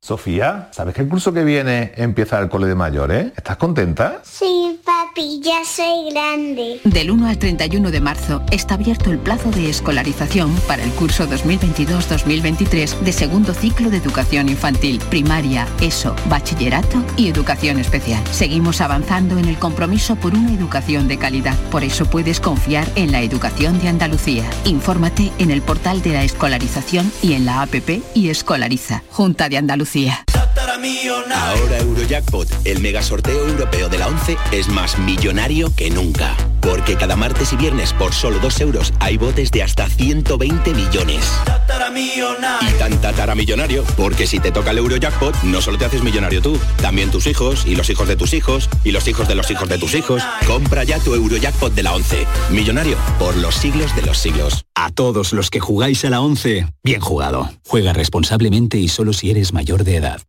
Sofía, 0.00 0.68
¿sabes 0.70 0.94
que 0.94 1.02
el 1.02 1.08
curso 1.08 1.32
que 1.32 1.42
viene 1.42 1.92
empieza 1.96 2.38
el 2.38 2.48
cole 2.48 2.68
de 2.68 2.76
mayores? 2.76 3.32
¿Estás 3.36 3.56
contenta? 3.56 4.20
Sí, 4.22 4.78
papi, 4.84 5.40
ya 5.42 5.64
soy 5.64 6.12
grande. 6.12 6.80
Del 6.84 7.10
1 7.10 7.26
al 7.26 7.36
31 7.36 7.90
de 7.90 8.00
marzo 8.00 8.40
está 8.52 8.74
abierto 8.74 9.10
el 9.10 9.18
plazo 9.18 9.50
de 9.50 9.68
escolarización 9.68 10.54
para 10.68 10.84
el 10.84 10.92
curso 10.92 11.28
2022-2023 11.28 13.00
de 13.00 13.12
segundo 13.12 13.52
ciclo 13.52 13.90
de 13.90 13.96
educación 13.96 14.48
infantil, 14.48 15.00
primaria, 15.10 15.66
ESO, 15.80 16.14
bachillerato 16.26 17.04
y 17.16 17.28
educación 17.28 17.80
especial. 17.80 18.24
Seguimos 18.30 18.80
avanzando 18.80 19.36
en 19.36 19.46
el 19.46 19.58
compromiso 19.58 20.14
por 20.14 20.32
una 20.32 20.54
educación 20.54 21.08
de 21.08 21.18
calidad. 21.18 21.58
Por 21.72 21.82
eso 21.82 22.06
puedes 22.06 22.38
confiar 22.38 22.86
en 22.94 23.10
la 23.10 23.20
educación 23.20 23.80
de 23.80 23.88
Andalucía. 23.88 24.48
Infórmate 24.64 25.32
en 25.38 25.50
el 25.50 25.60
portal 25.60 26.02
de 26.02 26.12
la 26.12 26.22
escolarización 26.22 27.10
y 27.20 27.32
en 27.32 27.44
la 27.44 27.62
APP 27.62 28.00
y 28.14 28.30
Escolariza. 28.30 29.02
Junta 29.10 29.48
de 29.48 29.56
Andalucía. 29.56 29.87
Ahora 31.34 31.78
Eurojackpot, 31.78 32.48
el 32.64 32.80
mega 32.80 33.02
sorteo 33.02 33.48
europeo 33.48 33.88
de 33.88 33.98
la 33.98 34.08
11, 34.08 34.36
es 34.52 34.68
más 34.68 34.98
millonario 34.98 35.74
que 35.74 35.90
nunca. 35.90 36.36
Porque 36.60 36.96
cada 36.96 37.16
martes 37.16 37.52
y 37.52 37.56
viernes 37.56 37.92
por 37.92 38.12
solo 38.12 38.38
2 38.40 38.60
euros 38.60 38.92
hay 39.00 39.16
botes 39.16 39.50
de 39.50 39.62
hasta 39.62 39.88
120 39.88 40.74
millones. 40.74 41.24
Y 42.60 42.78
tan 42.78 43.00
tataramillonario, 43.00 43.84
porque 43.96 44.26
si 44.26 44.40
te 44.40 44.52
toca 44.52 44.70
el 44.70 44.78
Eurojackpot, 44.78 45.42
no 45.42 45.60
solo 45.60 45.78
te 45.78 45.84
haces 45.84 46.02
millonario 46.02 46.42
tú, 46.42 46.58
también 46.80 47.10
tus 47.10 47.26
hijos, 47.26 47.64
y 47.66 47.74
los 47.74 47.88
hijos 47.90 48.08
de 48.08 48.16
tus 48.16 48.34
hijos, 48.34 48.68
y 48.84 48.92
los 48.92 49.06
hijos 49.08 49.28
de 49.28 49.34
los 49.34 49.50
hijos 49.50 49.68
de 49.68 49.78
tus 49.78 49.94
hijos. 49.94 50.22
Compra 50.46 50.84
ya 50.84 50.98
tu 50.98 51.14
Eurojackpot 51.14 51.74
de 51.74 51.82
la 51.82 51.94
11. 51.94 52.26
Millonario 52.50 52.96
por 53.18 53.36
los 53.36 53.54
siglos 53.54 53.94
de 53.96 54.02
los 54.02 54.18
siglos. 54.18 54.64
A 54.74 54.90
todos 54.90 55.32
los 55.32 55.50
que 55.50 55.60
jugáis 55.60 56.04
a 56.04 56.10
la 56.10 56.20
11, 56.20 56.66
bien 56.82 57.00
jugado. 57.00 57.50
Juega 57.66 57.92
responsablemente 57.92 58.78
y 58.78 58.88
solo 58.88 59.12
si 59.12 59.30
eres 59.30 59.52
mayor 59.52 59.84
de 59.84 59.96
edad. 59.96 60.20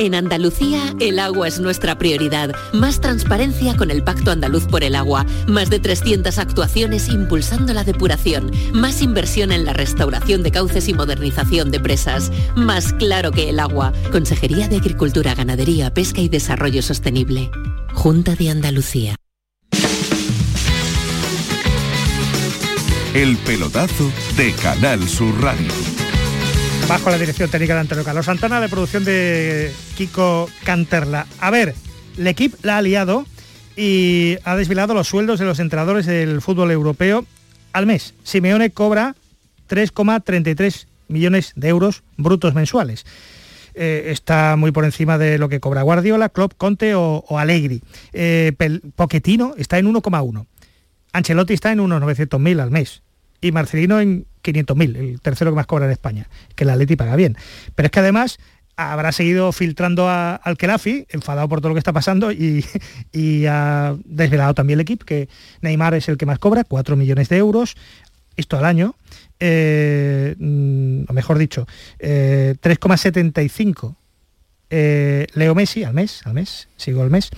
En 0.00 0.14
Andalucía, 0.14 0.94
el 0.98 1.18
agua 1.18 1.46
es 1.46 1.60
nuestra 1.60 1.98
prioridad. 1.98 2.54
Más 2.72 3.02
transparencia 3.02 3.76
con 3.76 3.90
el 3.90 4.02
Pacto 4.02 4.30
Andaluz 4.30 4.64
por 4.64 4.82
el 4.82 4.94
Agua. 4.94 5.26
Más 5.46 5.68
de 5.68 5.78
300 5.78 6.38
actuaciones 6.38 7.10
impulsando 7.10 7.74
la 7.74 7.84
depuración. 7.84 8.50
Más 8.72 9.02
inversión 9.02 9.52
en 9.52 9.66
la 9.66 9.74
restauración 9.74 10.42
de 10.42 10.52
cauces 10.52 10.88
y 10.88 10.94
modernización 10.94 11.70
de 11.70 11.80
presas. 11.80 12.32
Más 12.56 12.94
claro 12.94 13.30
que 13.30 13.50
el 13.50 13.60
agua. 13.60 13.92
Consejería 14.10 14.68
de 14.68 14.76
Agricultura, 14.76 15.34
Ganadería, 15.34 15.92
Pesca 15.92 16.22
y 16.22 16.30
Desarrollo 16.30 16.80
Sostenible. 16.80 17.50
Junta 17.92 18.34
de 18.36 18.48
Andalucía. 18.48 19.16
El 23.12 23.36
pelotazo 23.36 24.10
de 24.38 24.54
Canal 24.54 25.06
Sur 25.06 25.42
Radio. 25.42 25.99
Bajo 26.88 27.10
la 27.10 27.18
dirección 27.18 27.50
técnica 27.50 27.74
de 27.74 27.80
Antonio 27.80 28.04
Carlos 28.04 28.26
Santana, 28.26 28.60
de 28.60 28.68
producción 28.68 29.04
de 29.04 29.72
Kiko 29.96 30.48
Canterla. 30.64 31.26
A 31.38 31.50
ver, 31.50 31.74
el 32.18 32.26
equipo 32.26 32.56
la 32.62 32.78
ha 32.78 32.82
liado 32.82 33.26
y 33.76 34.36
ha 34.44 34.56
desvelado 34.56 34.92
los 34.92 35.08
sueldos 35.08 35.38
de 35.38 35.46
los 35.46 35.60
entrenadores 35.60 36.06
del 36.06 36.40
fútbol 36.40 36.70
europeo 36.70 37.24
al 37.72 37.86
mes. 37.86 38.14
Simeone 38.24 38.70
cobra 38.70 39.14
3,33 39.68 40.86
millones 41.08 41.52
de 41.54 41.68
euros 41.68 42.02
brutos 42.16 42.54
mensuales. 42.54 43.06
Eh, 43.74 44.06
está 44.08 44.56
muy 44.56 44.72
por 44.72 44.84
encima 44.84 45.16
de 45.16 45.38
lo 45.38 45.48
que 45.48 45.60
cobra 45.60 45.82
Guardiola, 45.82 46.28
Klopp, 46.28 46.54
Conte 46.56 46.94
o, 46.94 47.24
o 47.28 47.38
Allegri. 47.38 47.82
Eh, 48.12 48.52
Pochettino 48.96 49.54
está 49.56 49.78
en 49.78 49.86
1,1. 49.92 50.46
Ancelotti 51.12 51.54
está 51.54 51.72
en 51.72 51.80
unos 51.80 52.02
900.000 52.02 52.60
al 52.60 52.70
mes 52.70 53.02
y 53.40 53.52
Marcelino 53.52 54.00
en 54.00 54.26
500.000, 54.42 54.96
el 54.96 55.20
tercero 55.20 55.50
que 55.50 55.56
más 55.56 55.66
cobra 55.66 55.86
en 55.86 55.92
España, 55.92 56.28
que 56.54 56.64
el 56.64 56.70
Atleti 56.70 56.96
paga 56.96 57.16
bien. 57.16 57.36
Pero 57.74 57.86
es 57.86 57.92
que 57.92 58.00
además 58.00 58.38
habrá 58.76 59.12
seguido 59.12 59.52
filtrando 59.52 60.08
a, 60.08 60.36
al 60.36 60.56
Kelafi, 60.56 61.06
enfadado 61.10 61.48
por 61.48 61.60
todo 61.60 61.70
lo 61.70 61.74
que 61.74 61.80
está 61.80 61.92
pasando, 61.92 62.32
y, 62.32 62.64
ha 63.48 63.94
desvelado 64.04 64.54
también 64.54 64.78
el 64.78 64.82
equipo, 64.82 65.04
que 65.04 65.28
Neymar 65.60 65.94
es 65.94 66.08
el 66.08 66.16
que 66.16 66.26
más 66.26 66.38
cobra, 66.38 66.64
4 66.64 66.96
millones 66.96 67.28
de 67.28 67.36
euros, 67.36 67.76
esto 68.36 68.56
al 68.56 68.64
año, 68.64 68.94
eh, 69.38 70.34
o 70.38 71.12
mejor 71.12 71.38
dicho, 71.38 71.66
eh, 71.98 72.54
3,75 72.62 73.96
eh, 74.72 75.26
Leo 75.34 75.54
Messi 75.54 75.82
al 75.82 75.94
mes, 75.94 76.22
al 76.24 76.34
mes, 76.34 76.68
sigo 76.76 77.02
al 77.02 77.10
mes, 77.10 77.30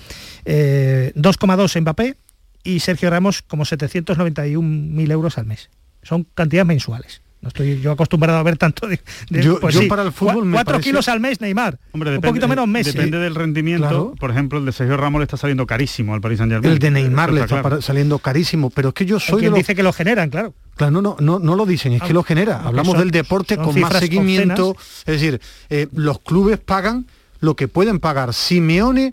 2,2 0.44 1.80
Mbappé 1.80 2.16
y 2.62 2.80
Sergio 2.80 3.08
Ramos 3.08 3.42
como 3.42 3.64
791.000 3.64 5.10
euros 5.10 5.38
al 5.38 5.46
mes 5.46 5.70
son 6.02 6.26
cantidades 6.34 6.66
mensuales. 6.66 7.22
No 7.40 7.48
estoy 7.48 7.80
yo 7.80 7.90
acostumbrado 7.90 8.38
a 8.38 8.42
ver 8.44 8.56
tanto 8.56 8.86
de, 8.86 9.00
yo, 9.28 9.58
pues 9.58 9.74
sí, 9.74 9.86
para 9.88 10.04
el 10.04 10.12
fútbol 10.12 10.44
me 10.44 10.52
cuatro 10.52 10.74
parece... 10.74 10.90
kilos 10.90 11.08
al 11.08 11.18
mes 11.18 11.40
Neymar 11.40 11.76
Hombre, 11.90 12.10
un 12.10 12.14
depende, 12.14 12.28
poquito 12.28 12.46
menos 12.46 12.68
Messi 12.68 12.92
depende 12.92 13.18
del 13.18 13.34
rendimiento 13.34 13.88
Claro. 13.88 14.14
por 14.16 14.30
ejemplo 14.30 14.60
el 14.60 14.64
de 14.64 14.70
Sergio 14.70 14.96
Ramos 14.96 15.18
le 15.18 15.24
está 15.24 15.36
saliendo 15.36 15.66
carísimo 15.66 16.14
al 16.14 16.20
Paris 16.20 16.38
Saint 16.38 16.52
Germain 16.52 16.72
el 16.72 16.78
de 16.78 16.92
Neymar 16.92 17.32
le 17.32 17.40
está 17.40 17.60
claro. 17.60 17.82
saliendo 17.82 18.20
carísimo 18.20 18.70
pero 18.70 18.90
es 18.90 18.94
que 18.94 19.06
yo 19.06 19.18
soy 19.18 19.34
de 19.34 19.40
quien 19.40 19.50
los 19.50 19.58
dice 19.58 19.74
que 19.74 19.82
lo 19.82 19.92
generan 19.92 20.30
claro 20.30 20.54
Claro, 20.76 20.92
no, 20.92 21.02
no, 21.02 21.16
no, 21.18 21.40
no 21.40 21.56
lo 21.56 21.66
dicen, 21.66 21.94
es 21.94 22.02
que 22.02 22.12
lo 22.12 22.22
genera. 22.22 22.62
Hablamos 22.62 22.92
son- 22.92 23.00
del 23.00 23.10
deporte 23.10 23.56
con 23.56 23.78
más 23.80 23.92
seguimiento. 23.98 24.76
Es 25.04 25.20
decir, 25.20 25.40
eh, 25.68 25.88
los 25.92 26.20
clubes 26.20 26.58
pagan 26.60 27.06
lo 27.40 27.56
que 27.56 27.66
pueden 27.66 27.98
pagar. 27.98 28.32
Simeone 28.32 29.12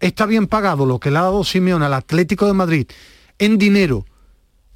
está 0.00 0.26
bien 0.26 0.48
pagado 0.48 0.86
lo 0.86 0.98
que 0.98 1.10
le 1.12 1.18
ha 1.18 1.22
dado 1.22 1.44
Simeone 1.44 1.86
al 1.86 1.94
Atlético 1.94 2.46
de 2.46 2.52
Madrid 2.52 2.86
en 3.38 3.56
dinero, 3.58 4.04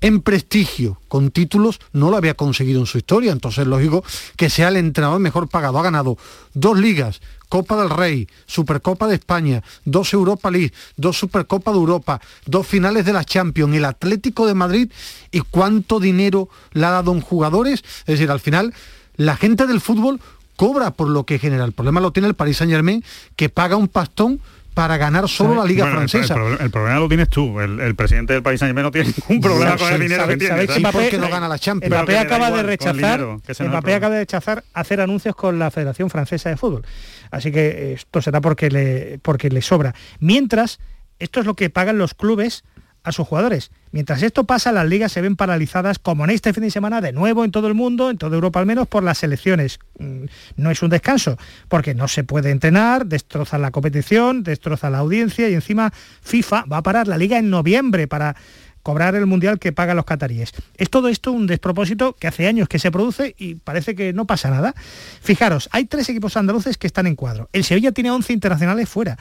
en 0.04 0.20
prestigio, 0.20 1.00
con 1.08 1.30
títulos, 1.30 1.80
no 1.94 2.10
lo 2.10 2.18
había 2.18 2.34
conseguido 2.34 2.78
en 2.78 2.84
su 2.84 2.98
historia. 2.98 3.32
Entonces, 3.32 3.66
lógico 3.66 4.04
que 4.36 4.50
sea 4.50 4.68
el 4.68 4.76
entrenador 4.76 5.18
mejor 5.18 5.48
pagado. 5.48 5.78
Ha 5.78 5.82
ganado 5.82 6.18
dos 6.52 6.78
ligas, 6.78 7.22
Copa 7.48 7.74
del 7.78 7.88
Rey, 7.88 8.28
Supercopa 8.44 9.08
de 9.08 9.14
España, 9.14 9.62
dos 9.86 10.12
Europa 10.12 10.50
League, 10.50 10.74
dos 10.98 11.16
Supercopa 11.16 11.70
de 11.70 11.78
Europa, 11.78 12.20
dos 12.44 12.66
finales 12.66 13.06
de 13.06 13.14
la 13.14 13.24
Champions, 13.24 13.74
el 13.74 13.86
Atlético 13.86 14.46
de 14.46 14.52
Madrid 14.52 14.92
y 15.30 15.40
cuánto 15.40 16.00
dinero 16.00 16.50
le 16.74 16.84
ha 16.84 16.90
dado 16.90 17.10
en 17.12 17.22
jugadores. 17.22 17.82
Es 18.00 18.18
decir, 18.18 18.30
al 18.30 18.40
final, 18.40 18.74
la 19.16 19.36
gente 19.38 19.66
del 19.66 19.80
fútbol 19.80 20.20
cobra 20.56 20.90
por 20.90 21.08
lo 21.08 21.24
que 21.24 21.38
genera. 21.38 21.64
El 21.64 21.72
problema 21.72 22.02
lo 22.02 22.12
tiene 22.12 22.28
el 22.28 22.34
Paris 22.34 22.58
Saint 22.58 22.70
Germain, 22.70 23.02
que 23.36 23.48
paga 23.48 23.76
un 23.76 23.88
pastón 23.88 24.42
para 24.74 24.96
ganar 24.96 25.28
solo 25.28 25.54
la 25.54 25.64
Liga 25.64 25.84
Bueno, 25.84 26.02
el- 26.02 26.08
Francesa. 26.08 26.34
El, 26.34 26.40
problema- 26.40 26.64
el 26.64 26.70
problema 26.70 26.98
lo 26.98 27.08
tienes 27.08 27.28
tú. 27.28 27.60
El, 27.60 27.80
el 27.80 27.94
presidente 27.94 28.32
del 28.32 28.42
País 28.42 28.58
Saint 28.60 28.76
no 28.76 28.90
tiene 28.90 29.12
ningún 29.28 29.40
problema 29.40 29.76
con 29.76 29.92
el 29.92 30.00
dinero 30.00 30.26
que 30.26 30.36
¿Sabéis- 30.38 31.10
tiene. 31.10 31.18
no 31.18 31.30
gana 31.30 31.48
la 31.48 31.58
Champions. 31.58 32.06
Le 32.06 32.12
da 32.14 32.20
acaba 32.20 32.46
de 32.46 32.50
igual, 32.50 32.60
el 32.60 32.66
rechazar 32.66 32.96
dinero, 32.96 33.40
el 33.46 33.54
problema. 33.56 33.78
acaba 33.96 34.14
de 34.14 34.20
rechazar 34.20 34.64
hacer 34.74 35.00
anuncios 35.00 35.36
con 35.36 35.58
la 35.58 35.70
Federación 35.70 36.10
Francesa 36.10 36.50
de 36.50 36.56
Fútbol 36.56 36.84
así 37.30 37.50
que 37.52 37.94
esto 37.94 38.20
será 38.20 38.40
porque 38.40 38.70
le 38.70 39.18
porque 39.22 39.48
le 39.48 39.62
sobra 39.62 39.94
mientras 40.20 40.78
esto 41.18 41.40
es 41.40 41.46
lo 41.46 41.54
que 41.54 41.70
pagan 41.70 41.96
los 41.98 42.14
clubes 42.14 42.64
a 43.04 43.12
sus 43.12 43.26
jugadores. 43.28 43.70
Mientras 43.94 44.24
esto 44.24 44.42
pasa, 44.42 44.72
las 44.72 44.88
ligas 44.88 45.12
se 45.12 45.20
ven 45.20 45.36
paralizadas, 45.36 46.00
como 46.00 46.24
en 46.24 46.30
este 46.30 46.52
fin 46.52 46.64
de 46.64 46.70
semana, 46.72 47.00
de 47.00 47.12
nuevo 47.12 47.44
en 47.44 47.52
todo 47.52 47.68
el 47.68 47.74
mundo, 47.74 48.10
en 48.10 48.18
toda 48.18 48.34
Europa 48.34 48.58
al 48.58 48.66
menos, 48.66 48.88
por 48.88 49.04
las 49.04 49.22
elecciones. 49.22 49.78
Mm, 50.00 50.24
No 50.56 50.72
es 50.72 50.82
un 50.82 50.90
descanso, 50.90 51.38
porque 51.68 51.94
no 51.94 52.08
se 52.08 52.24
puede 52.24 52.50
entrenar, 52.50 53.06
destroza 53.06 53.56
la 53.56 53.70
competición, 53.70 54.42
destroza 54.42 54.90
la 54.90 54.98
audiencia 54.98 55.48
y 55.48 55.54
encima 55.54 55.92
FIFA 56.22 56.64
va 56.64 56.78
a 56.78 56.82
parar 56.82 57.06
la 57.06 57.16
liga 57.16 57.38
en 57.38 57.50
noviembre 57.50 58.08
para 58.08 58.34
cobrar 58.82 59.14
el 59.14 59.26
mundial 59.26 59.60
que 59.60 59.70
pagan 59.70 59.94
los 59.94 60.06
cataríes. 60.06 60.50
Es 60.76 60.90
todo 60.90 61.06
esto 61.06 61.30
un 61.30 61.46
despropósito 61.46 62.14
que 62.14 62.26
hace 62.26 62.48
años 62.48 62.66
que 62.66 62.80
se 62.80 62.90
produce 62.90 63.36
y 63.38 63.54
parece 63.54 63.94
que 63.94 64.12
no 64.12 64.26
pasa 64.26 64.50
nada. 64.50 64.74
Fijaros, 65.22 65.68
hay 65.70 65.84
tres 65.84 66.08
equipos 66.08 66.36
andaluces 66.36 66.78
que 66.78 66.88
están 66.88 67.06
en 67.06 67.14
cuadro. 67.14 67.48
El 67.52 67.62
Sevilla 67.62 67.92
tiene 67.92 68.10
11 68.10 68.32
internacionales 68.32 68.88
fuera 68.88 69.16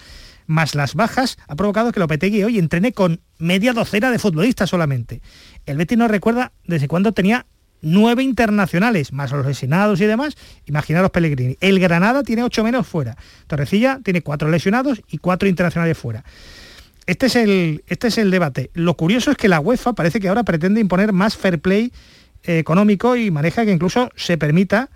más 0.47 0.75
las 0.75 0.95
bajas, 0.95 1.37
ha 1.47 1.55
provocado 1.55 1.91
que 1.91 1.99
Lopetegui 1.99 2.43
hoy 2.43 2.59
entrene 2.59 2.93
con 2.93 3.21
media 3.37 3.73
docena 3.73 4.11
de 4.11 4.19
futbolistas 4.19 4.69
solamente. 4.69 5.21
El 5.65 5.77
Betis 5.77 5.97
nos 5.97 6.11
recuerda 6.11 6.51
desde 6.65 6.87
cuando 6.87 7.11
tenía 7.11 7.45
nueve 7.81 8.23
internacionales, 8.23 9.13
más 9.13 9.31
los 9.31 9.45
lesionados 9.45 10.01
y 10.01 10.05
demás, 10.05 10.35
imaginaros 10.65 11.11
Pellegrini. 11.11 11.57
El 11.59 11.79
Granada 11.79 12.23
tiene 12.23 12.43
ocho 12.43 12.63
menos 12.63 12.87
fuera. 12.87 13.15
Torrecilla 13.47 13.99
tiene 14.03 14.21
cuatro 14.21 14.49
lesionados 14.49 15.01
y 15.09 15.17
cuatro 15.17 15.47
internacionales 15.47 15.97
fuera. 15.97 16.23
Este 17.05 17.25
es, 17.25 17.35
el, 17.35 17.83
este 17.87 18.07
es 18.07 18.17
el 18.17 18.31
debate. 18.31 18.71
Lo 18.73 18.95
curioso 18.95 19.31
es 19.31 19.37
que 19.37 19.49
la 19.49 19.59
UEFA 19.59 19.93
parece 19.93 20.21
que 20.21 20.29
ahora 20.29 20.43
pretende 20.43 20.79
imponer 20.79 21.11
más 21.11 21.35
fair 21.35 21.59
play 21.59 21.91
eh, 22.43 22.57
económico 22.59 23.17
y 23.17 23.29
maneja 23.29 23.65
que 23.65 23.73
incluso 23.73 24.09
se 24.15 24.37
permita 24.37 24.89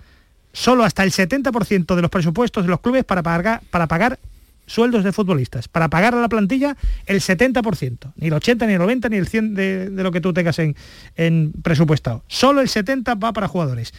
solo 0.54 0.86
hasta 0.86 1.04
el 1.04 1.12
70% 1.12 1.96
de 1.96 2.02
los 2.02 2.10
presupuestos 2.10 2.64
de 2.64 2.70
los 2.70 2.80
clubes 2.80 3.04
para 3.04 3.22
pagar, 3.22 3.62
para 3.70 3.88
pagar 3.88 4.20
sueldos 4.68 5.04
de 5.04 5.12
futbolistas. 5.12 5.68
Para 5.68 5.90
pagar 5.90 6.14
a 6.14 6.22
la 6.22 6.30
plantilla 6.30 6.78
el 7.08 7.22
70%, 7.22 8.14
ni 8.18 8.28
el 8.28 8.34
80, 8.34 8.68
ni 8.68 8.74
el 8.74 8.80
90, 8.80 9.10
ni 9.10 9.18
el 9.18 9.28
100 9.28 9.56
de, 9.56 9.90
lo 9.92 10.12
que 10.12 10.22
tú 10.22 10.34
tengas 10.34 10.60
en, 10.60 10.76
en 11.16 11.54
presupuestado. 11.64 12.24
Solo 12.28 12.62
el 12.62 12.70
70 12.70 13.16
va 13.16 13.34
para 13.34 13.48
jugadores. 13.48 13.94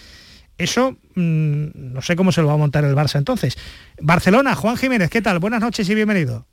Eso 0.58 0.96
mm, 1.14 1.66
no 1.74 2.02
sé 2.02 2.16
cómo 2.16 2.32
se 2.32 2.42
lo 2.42 2.48
va 2.48 2.54
a 2.54 2.58
montar 2.58 2.84
el 2.84 2.94
Barça 2.94 3.16
entonces. 3.16 3.56
Barcelona, 4.00 4.54
Juan 4.54 4.76
Jiménez, 4.76 5.08
¿qué 5.08 5.22
tal? 5.22 5.38
Buenas 5.38 5.60
noches 5.60 5.88
y 5.88 5.94
bienvenido. 5.94 6.46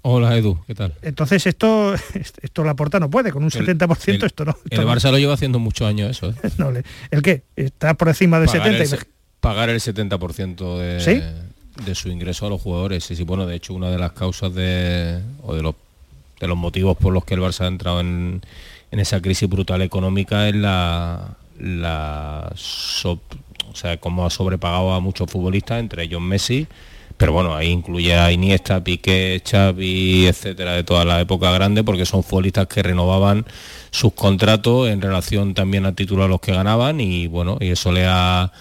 Hola 0.00 0.36
Edu, 0.38 0.58
¿qué 0.66 0.74
tal? 0.74 0.94
Entonces 1.02 1.46
esto 1.46 1.94
esto 2.42 2.64
la 2.64 2.74
porta 2.74 2.98
no 2.98 3.10
puede, 3.10 3.30
con 3.30 3.44
un 3.44 3.50
70% 3.50 4.24
esto 4.24 4.44
no. 4.46 4.56
el 4.70 4.86
Barça 4.86 5.10
lo 5.10 5.18
lleva 5.18 5.34
haciendo 5.34 5.58
muchos 5.58 5.86
años 5.86 6.10
eso. 6.10 6.30
¿eh? 6.30 6.82
¿El 7.10 7.22
qué? 7.22 7.42
Está 7.56 7.92
por 7.94 8.08
encima 8.08 8.40
del 8.40 8.48
70%. 8.48 9.04
pagar 9.40 9.68
el 9.68 9.80
70% 9.80 10.78
de, 10.78 11.51
de 11.84 11.94
su 11.94 12.08
ingreso 12.08 12.46
a 12.46 12.50
los 12.50 12.60
jugadores. 12.60 13.04
Sí, 13.04 13.16
sí, 13.16 13.24
bueno, 13.24 13.46
de 13.46 13.56
hecho 13.56 13.74
una 13.74 13.90
de 13.90 13.98
las 13.98 14.12
causas 14.12 14.54
de, 14.54 15.20
o 15.42 15.54
de 15.54 15.62
los, 15.62 15.74
de 16.40 16.46
los 16.48 16.56
motivos 16.56 16.96
por 16.96 17.12
los 17.12 17.24
que 17.24 17.34
el 17.34 17.40
Barça 17.40 17.62
ha 17.62 17.68
entrado 17.68 18.00
en, 18.00 18.42
en 18.90 19.00
esa 19.00 19.20
crisis 19.20 19.48
brutal 19.48 19.82
económica 19.82 20.48
es 20.48 20.54
la, 20.54 21.36
la 21.58 22.52
o 22.54 23.76
sea, 23.76 23.96
cómo 23.96 24.26
ha 24.26 24.30
sobrepagado 24.30 24.92
a 24.92 25.00
muchos 25.00 25.30
futbolistas, 25.30 25.80
entre 25.80 26.04
ellos 26.04 26.20
Messi, 26.20 26.66
pero 27.16 27.32
bueno, 27.32 27.54
ahí 27.54 27.68
incluye 27.68 28.14
a 28.14 28.30
Iniesta, 28.32 28.82
Piqué, 28.84 29.42
Xavi, 29.48 30.26
etcétera, 30.26 30.72
de 30.72 30.84
toda 30.84 31.04
la 31.04 31.20
época 31.20 31.50
grande, 31.52 31.82
porque 31.84 32.04
son 32.04 32.22
futbolistas 32.22 32.66
que 32.66 32.82
renovaban 32.82 33.46
sus 33.90 34.12
contratos 34.12 34.88
en 34.88 35.00
relación 35.00 35.54
también 35.54 35.86
al 35.86 35.94
título 35.94 36.24
a 36.24 36.28
los 36.28 36.40
que 36.40 36.52
ganaban 36.52 37.00
y 37.00 37.28
bueno, 37.28 37.56
y 37.60 37.70
eso 37.70 37.92
le 37.92 38.06
ha 38.06 38.52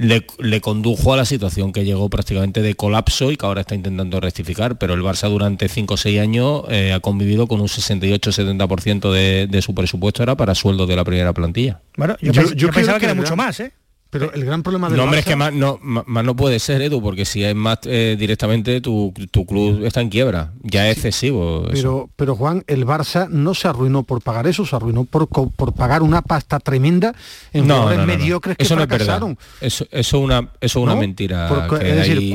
le, 0.00 0.60
condujo 0.60 1.12
a 1.12 1.16
la 1.16 1.24
situación 1.24 1.72
que 1.72 1.84
llegó 1.84 2.08
prácticamente 2.08 2.62
de 2.62 2.74
colapso 2.74 3.30
y 3.30 3.36
que 3.36 3.44
ahora 3.44 3.60
está 3.60 3.74
intentando 3.74 4.18
rectificar, 4.18 4.78
pero 4.78 4.94
el 4.94 5.02
Barça 5.02 5.28
durante 5.28 5.68
5 5.68 5.94
o 5.94 5.96
6 5.96 6.20
años 6.20 6.62
eh, 6.70 6.92
ha 6.92 7.00
convivido 7.00 7.46
con 7.46 7.60
un 7.60 7.68
68-70% 7.68 9.12
de, 9.12 9.46
de 9.46 9.62
su 9.62 9.74
presupuesto 9.74 10.22
era 10.22 10.36
para 10.36 10.54
sueldos 10.54 10.88
de 10.88 10.96
la 10.96 11.04
primera 11.04 11.32
plantilla. 11.34 11.80
Bueno, 11.96 12.16
yo, 12.20 12.70
pensaba 12.70 12.98
que 12.98 13.04
era 13.04 13.14
mucho 13.14 13.36
más, 13.36 13.60
¿eh? 13.60 13.72
Pero 14.10 14.32
el 14.32 14.44
gran 14.44 14.64
problema 14.64 14.88
del 14.88 14.96
no, 14.96 15.04
hombre, 15.04 15.20
es 15.20 15.24
que 15.24 15.36
más 15.36 15.52
no, 15.52 15.78
más 15.80 16.24
no 16.24 16.34
puede 16.34 16.58
ser, 16.58 16.82
Edu, 16.82 17.00
porque 17.00 17.24
si 17.24 17.44
es 17.44 17.54
más 17.54 17.78
eh, 17.84 18.16
directamente 18.18 18.80
tu, 18.80 19.14
club 19.14 19.84
está 19.84 20.00
en 20.00 20.08
quiebra. 20.08 20.50
Ya 20.62 20.88
es 20.88 20.96
excesivo. 20.96 21.64
Pero, 21.70 22.10
pero 22.16 22.34
Juan, 22.34 22.64
el 22.66 22.84
Barça 22.84 23.28
no 23.28 23.54
se 23.54 23.68
arruinó 23.68 24.02
por 24.02 24.20
pagar 24.20 24.48
eso, 24.48 24.66
se 24.66 24.74
arruinó 24.74 25.04
por, 25.04 25.28
por 25.28 25.72
pagar 25.74 26.02
una 26.02 26.22
pasta 26.22 26.58
tremenda 26.58 27.14
en 27.52 27.68
no, 27.68 27.82
jugadores 27.82 28.06
mediocres 28.06 28.56
que 28.56 28.64
eso 28.64 28.74
fracasaron. 28.74 29.38
eso, 29.60 29.86
eso, 29.92 30.18
una, 30.18 30.50
eso 30.60 30.78
es 30.80 30.84
una 30.84 30.96
mentira. 30.96 31.68
es 31.80 31.96
decir, 31.96 32.34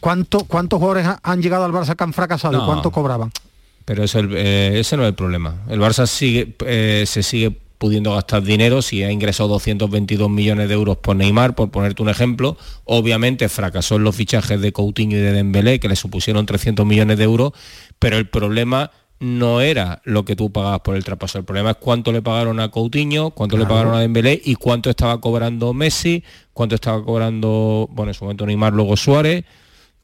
¿cuántos 0.00 0.46
jugadores 0.48 1.06
han 1.22 1.42
llegado 1.42 1.66
al 1.66 1.72
Barça 1.72 1.94
que 1.94 2.04
han 2.04 2.14
fracasado 2.14 2.56
y 2.56 2.64
cuánto 2.64 2.90
cobraban? 2.90 3.30
Pero 3.84 4.04
eso, 4.04 4.20
eh, 4.20 4.78
ese 4.78 4.96
no 4.96 5.02
es 5.02 5.08
el 5.08 5.14
problema. 5.14 5.56
El 5.68 5.80
Barça 5.80 6.06
sigue, 6.06 6.54
eh, 6.64 7.04
se 7.06 7.22
sigue 7.22 7.58
pudiendo 7.82 8.14
gastar 8.14 8.44
dinero, 8.44 8.80
si 8.80 9.02
ha 9.02 9.10
ingresado 9.10 9.48
222 9.48 10.30
millones 10.30 10.68
de 10.68 10.74
euros 10.74 10.98
por 10.98 11.16
Neymar, 11.16 11.56
por 11.56 11.72
ponerte 11.72 12.00
un 12.00 12.10
ejemplo, 12.10 12.56
obviamente 12.84 13.48
fracasó 13.48 13.96
en 13.96 14.04
los 14.04 14.14
fichajes 14.14 14.60
de 14.60 14.72
Coutinho 14.72 15.16
y 15.16 15.20
de 15.20 15.32
Dembélé, 15.32 15.80
que 15.80 15.88
le 15.88 15.96
supusieron 15.96 16.46
300 16.46 16.86
millones 16.86 17.18
de 17.18 17.24
euros, 17.24 17.50
pero 17.98 18.18
el 18.18 18.28
problema 18.28 18.92
no 19.18 19.60
era 19.60 20.00
lo 20.04 20.24
que 20.24 20.36
tú 20.36 20.52
pagabas 20.52 20.82
por 20.82 20.94
el 20.94 21.02
traspaso, 21.02 21.38
el 21.38 21.44
problema 21.44 21.70
es 21.72 21.76
cuánto 21.78 22.12
le 22.12 22.22
pagaron 22.22 22.60
a 22.60 22.70
Coutinho, 22.70 23.30
cuánto 23.30 23.56
le 23.56 23.66
pagaron 23.66 23.96
a 23.96 23.98
Dembélé 23.98 24.40
y 24.44 24.54
cuánto 24.54 24.88
estaba 24.88 25.20
cobrando 25.20 25.74
Messi, 25.74 26.22
cuánto 26.52 26.76
estaba 26.76 27.04
cobrando, 27.04 27.88
bueno, 27.90 28.10
en 28.10 28.14
su 28.14 28.22
momento 28.22 28.46
Neymar, 28.46 28.72
luego 28.74 28.96
Suárez, 28.96 29.44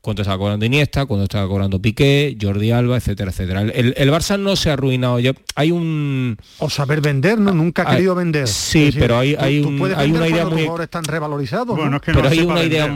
cuánto 0.01 0.23
estaba 0.23 0.39
cobrando 0.39 0.65
Iniesta, 0.65 1.07
cuánto 1.07 1.25
estaba 1.25 1.47
cobrando 1.49 1.81
Piqué, 1.81 2.37
Jordi 2.41 2.71
Alba, 2.71 2.97
etcétera, 2.97 3.31
etcétera. 3.31 3.63
El, 3.63 4.11
Barça 4.11 4.39
no 4.39 4.57
se 4.57 4.71
ha 4.71 4.75
arruinado. 4.75 5.19
hay 5.55 5.71
un... 5.71 6.37
O 6.59 6.71
saber 6.71 7.01
vender, 7.01 7.39
¿no? 7.39 7.53
Nunca 7.53 7.83
ha 7.83 7.91
querido 7.91 8.15
vender. 8.15 8.49
Sí, 8.49 8.91
pero 8.99 9.19
hay, 9.19 9.35
hay, 9.39 9.65
hay 9.97 10.13
una 10.13 10.29
idea 10.29 10.47
muy... 10.47 10.69
están 10.81 11.05
revalorizados. 11.05 11.79
pero 12.05 12.29
hay 12.29 12.41
una 12.41 12.63
idea, 12.63 12.95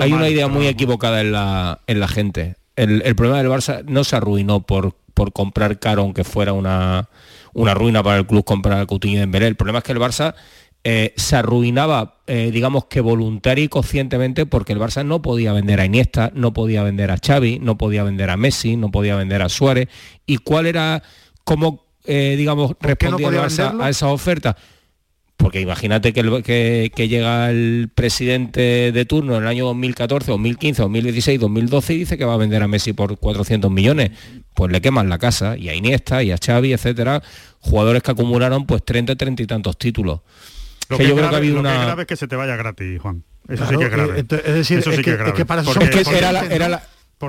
hay 0.00 0.12
una 0.12 0.28
idea 0.28 0.48
muy 0.48 0.66
equivocada 0.66 1.20
en 1.20 1.32
la, 1.32 1.80
en 1.86 2.00
la 2.00 2.08
gente. 2.08 2.56
El, 2.76 3.14
problema 3.14 3.38
del 3.42 3.50
Barça 3.50 3.84
no 3.84 4.02
se 4.02 4.16
arruinó 4.16 4.60
por, 4.60 4.94
por 5.14 5.32
comprar 5.32 5.78
caro, 5.78 6.02
aunque 6.02 6.24
fuera 6.24 6.52
una, 6.52 7.08
una 7.52 7.74
ruina 7.74 8.02
para 8.02 8.18
el 8.18 8.26
club 8.26 8.44
comprar 8.44 8.80
a 8.80 8.86
Coutinho 8.86 9.16
y 9.16 9.20
Dembélé. 9.20 9.46
El 9.46 9.56
problema 9.56 9.78
es 9.78 9.84
que 9.84 9.92
el 9.92 9.98
Barça 9.98 10.34
eh, 10.84 11.14
se 11.16 11.36
arruinaba, 11.36 12.16
eh, 12.26 12.50
digamos 12.52 12.86
que 12.86 13.00
voluntaria 13.00 13.64
y 13.64 13.68
conscientemente, 13.68 14.46
porque 14.46 14.72
el 14.72 14.80
Barça 14.80 15.06
no 15.06 15.22
podía 15.22 15.52
vender 15.52 15.80
a 15.80 15.84
Iniesta, 15.84 16.32
no 16.34 16.52
podía 16.52 16.82
vender 16.82 17.12
a 17.12 17.18
Xavi, 17.24 17.60
no 17.60 17.78
podía 17.78 18.02
vender 18.02 18.30
a 18.30 18.36
Messi, 18.36 18.76
no 18.76 18.90
podía 18.90 19.14
vender 19.14 19.42
a 19.42 19.48
Suárez. 19.48 19.88
¿Y 20.26 20.38
cuál 20.38 20.66
era, 20.66 21.04
cómo, 21.44 21.86
eh, 22.04 22.34
digamos, 22.36 22.72
respondía 22.80 23.28
el 23.28 23.36
Barça 23.36 23.80
a 23.80 23.90
esa 23.90 24.08
oferta? 24.08 24.56
Porque 25.36 25.60
imagínate 25.60 26.12
que, 26.12 26.90
que, 26.94 27.08
llega 27.08 27.50
el 27.50 27.90
presidente 27.94 28.90
de 28.92 29.04
turno 29.04 29.36
en 29.36 29.42
el 29.42 29.48
año 29.48 29.66
2014, 29.66 30.30
2015, 30.32 30.82
2016, 30.82 31.40
2012 31.40 31.94
y 31.94 31.98
dice 31.98 32.18
que 32.18 32.24
va 32.24 32.34
a 32.34 32.36
vender 32.36 32.62
a 32.62 32.68
Messi 32.68 32.92
por 32.92 33.18
400 33.18 33.70
millones. 33.70 34.10
Pues 34.54 34.70
le 34.72 34.80
queman 34.80 35.08
la 35.08 35.18
casa 35.18 35.56
y 35.56 35.68
a 35.68 35.74
Iniesta 35.74 36.22
y 36.22 36.32
a 36.32 36.38
Xavi, 36.38 36.72
etcétera, 36.72 37.22
jugadores 37.60 38.02
que 38.02 38.10
acumularon 38.10 38.66
pues 38.66 38.84
30, 38.84 39.16
30 39.16 39.42
y 39.42 39.46
tantos 39.46 39.76
títulos. 39.78 40.20
Lo 40.92 40.98
que, 40.98 41.08
yo 41.08 41.16
creo 41.16 41.28
que 41.28 41.34
ha 41.34 41.38
habido 41.38 41.60
una... 41.60 41.72
que 41.72 41.84
grave 41.84 42.02
es 42.02 42.08
que 42.08 42.16
se 42.16 42.28
te 42.28 42.36
vaya 42.36 42.56
gratis, 42.56 43.00
Juan. 43.00 43.24
Eso 43.48 43.66
sí 43.66 43.76
que 43.76 43.84
es 43.84 43.90
grave. 43.90 44.18
es 44.20 44.54
decir, 44.54 44.78
eso 44.78 44.92
sí 44.92 45.02
que, 45.02 45.10
es 45.10 45.18
grave. 45.18 45.34
que 45.34 45.44
para 45.44 45.62
era 45.62 46.32
la, 46.32 46.46
era 46.46 46.68
la, 46.68 46.82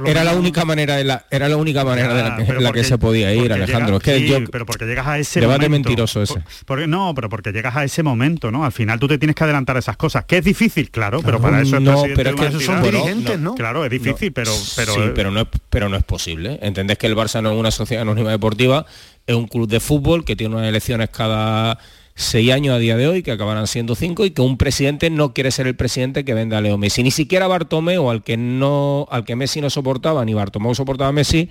era 0.05 0.23
la 0.23 0.33
única 0.33 0.65
manera 0.65 0.95
de 0.95 1.03
la, 1.03 1.25
era 1.29 1.47
la 1.47 1.57
única 1.57 1.83
manera 1.83 2.13
de 2.13 2.61
la 2.61 2.71
que, 2.71 2.83
se 2.83 2.97
podía 2.97 3.33
ir, 3.33 3.53
Alejandro. 3.53 3.97
es 3.97 4.03
que 4.03 4.27
yo, 4.27 4.43
pero 4.51 4.65
porque 4.65 4.85
llegas 4.85 5.05
a 5.07 5.19
ese 5.19 5.39
debate 5.39 5.69
mentiroso 5.69 6.21
ese. 6.21 6.41
no, 6.87 7.13
pero 7.15 7.29
porque 7.29 7.51
llegas 7.51 7.75
a 7.75 7.83
ese 7.83 8.01
momento, 8.01 8.51
¿no? 8.51 8.65
Al 8.65 8.71
final 8.71 8.99
tú 8.99 9.07
te 9.07 9.17
tienes 9.17 9.35
que 9.35 9.43
adelantar 9.43 9.77
esas 9.77 9.97
cosas, 9.97 10.25
que 10.25 10.37
es 10.37 10.43
difícil, 10.43 10.89
claro, 10.89 11.21
pero 11.23 11.39
para 11.39 11.61
eso 11.61 11.79
no, 11.79 12.03
pero 12.15 12.31
es 12.31 12.35
que 12.35 12.47
esos 12.47 12.63
son 12.63 12.81
dirigentes, 12.81 13.39
¿no? 13.39 13.55
Claro, 13.55 13.85
es 13.85 13.91
difícil, 13.91 14.31
pero 14.31 14.51
pero 14.75 14.93
sí, 14.93 15.01
pero 15.13 15.31
no 15.31 15.41
es 15.41 15.47
pero 15.69 15.89
no 15.89 15.97
es 15.97 16.03
posible. 16.03 16.59
Entendés 16.61 16.97
que 16.97 17.07
el 17.07 17.15
Barça 17.15 17.41
no 17.41 17.51
es 17.51 17.57
una 17.57 17.71
sociedad 17.71 18.01
anónima 18.01 18.31
deportiva, 18.31 18.85
es 19.27 19.35
un 19.35 19.47
club 19.47 19.67
de 19.67 19.79
fútbol 19.79 20.25
que 20.25 20.35
tiene 20.35 20.55
unas 20.55 20.67
elecciones 20.67 21.09
cada 21.09 21.77
seis 22.15 22.51
años 22.51 22.75
a 22.75 22.79
día 22.79 22.97
de 22.97 23.07
hoy, 23.07 23.23
que 23.23 23.31
acabarán 23.31 23.67
siendo 23.67 23.95
cinco, 23.95 24.25
y 24.25 24.31
que 24.31 24.41
un 24.41 24.57
presidente 24.57 25.09
no 25.09 25.33
quiere 25.33 25.51
ser 25.51 25.67
el 25.67 25.75
presidente 25.75 26.25
que 26.25 26.33
venda 26.33 26.57
a 26.57 26.61
Leo 26.61 26.77
Messi. 26.77 27.03
Ni 27.03 27.11
siquiera 27.11 27.47
Bartomeu, 27.47 28.09
al 28.09 28.23
que, 28.23 28.37
no, 28.37 29.07
al 29.09 29.25
que 29.25 29.35
Messi 29.35 29.61
no 29.61 29.69
soportaba, 29.69 30.23
ni 30.25 30.33
Bartomeu 30.33 30.75
soportaba 30.75 31.09
a 31.09 31.13
Messi, 31.13 31.49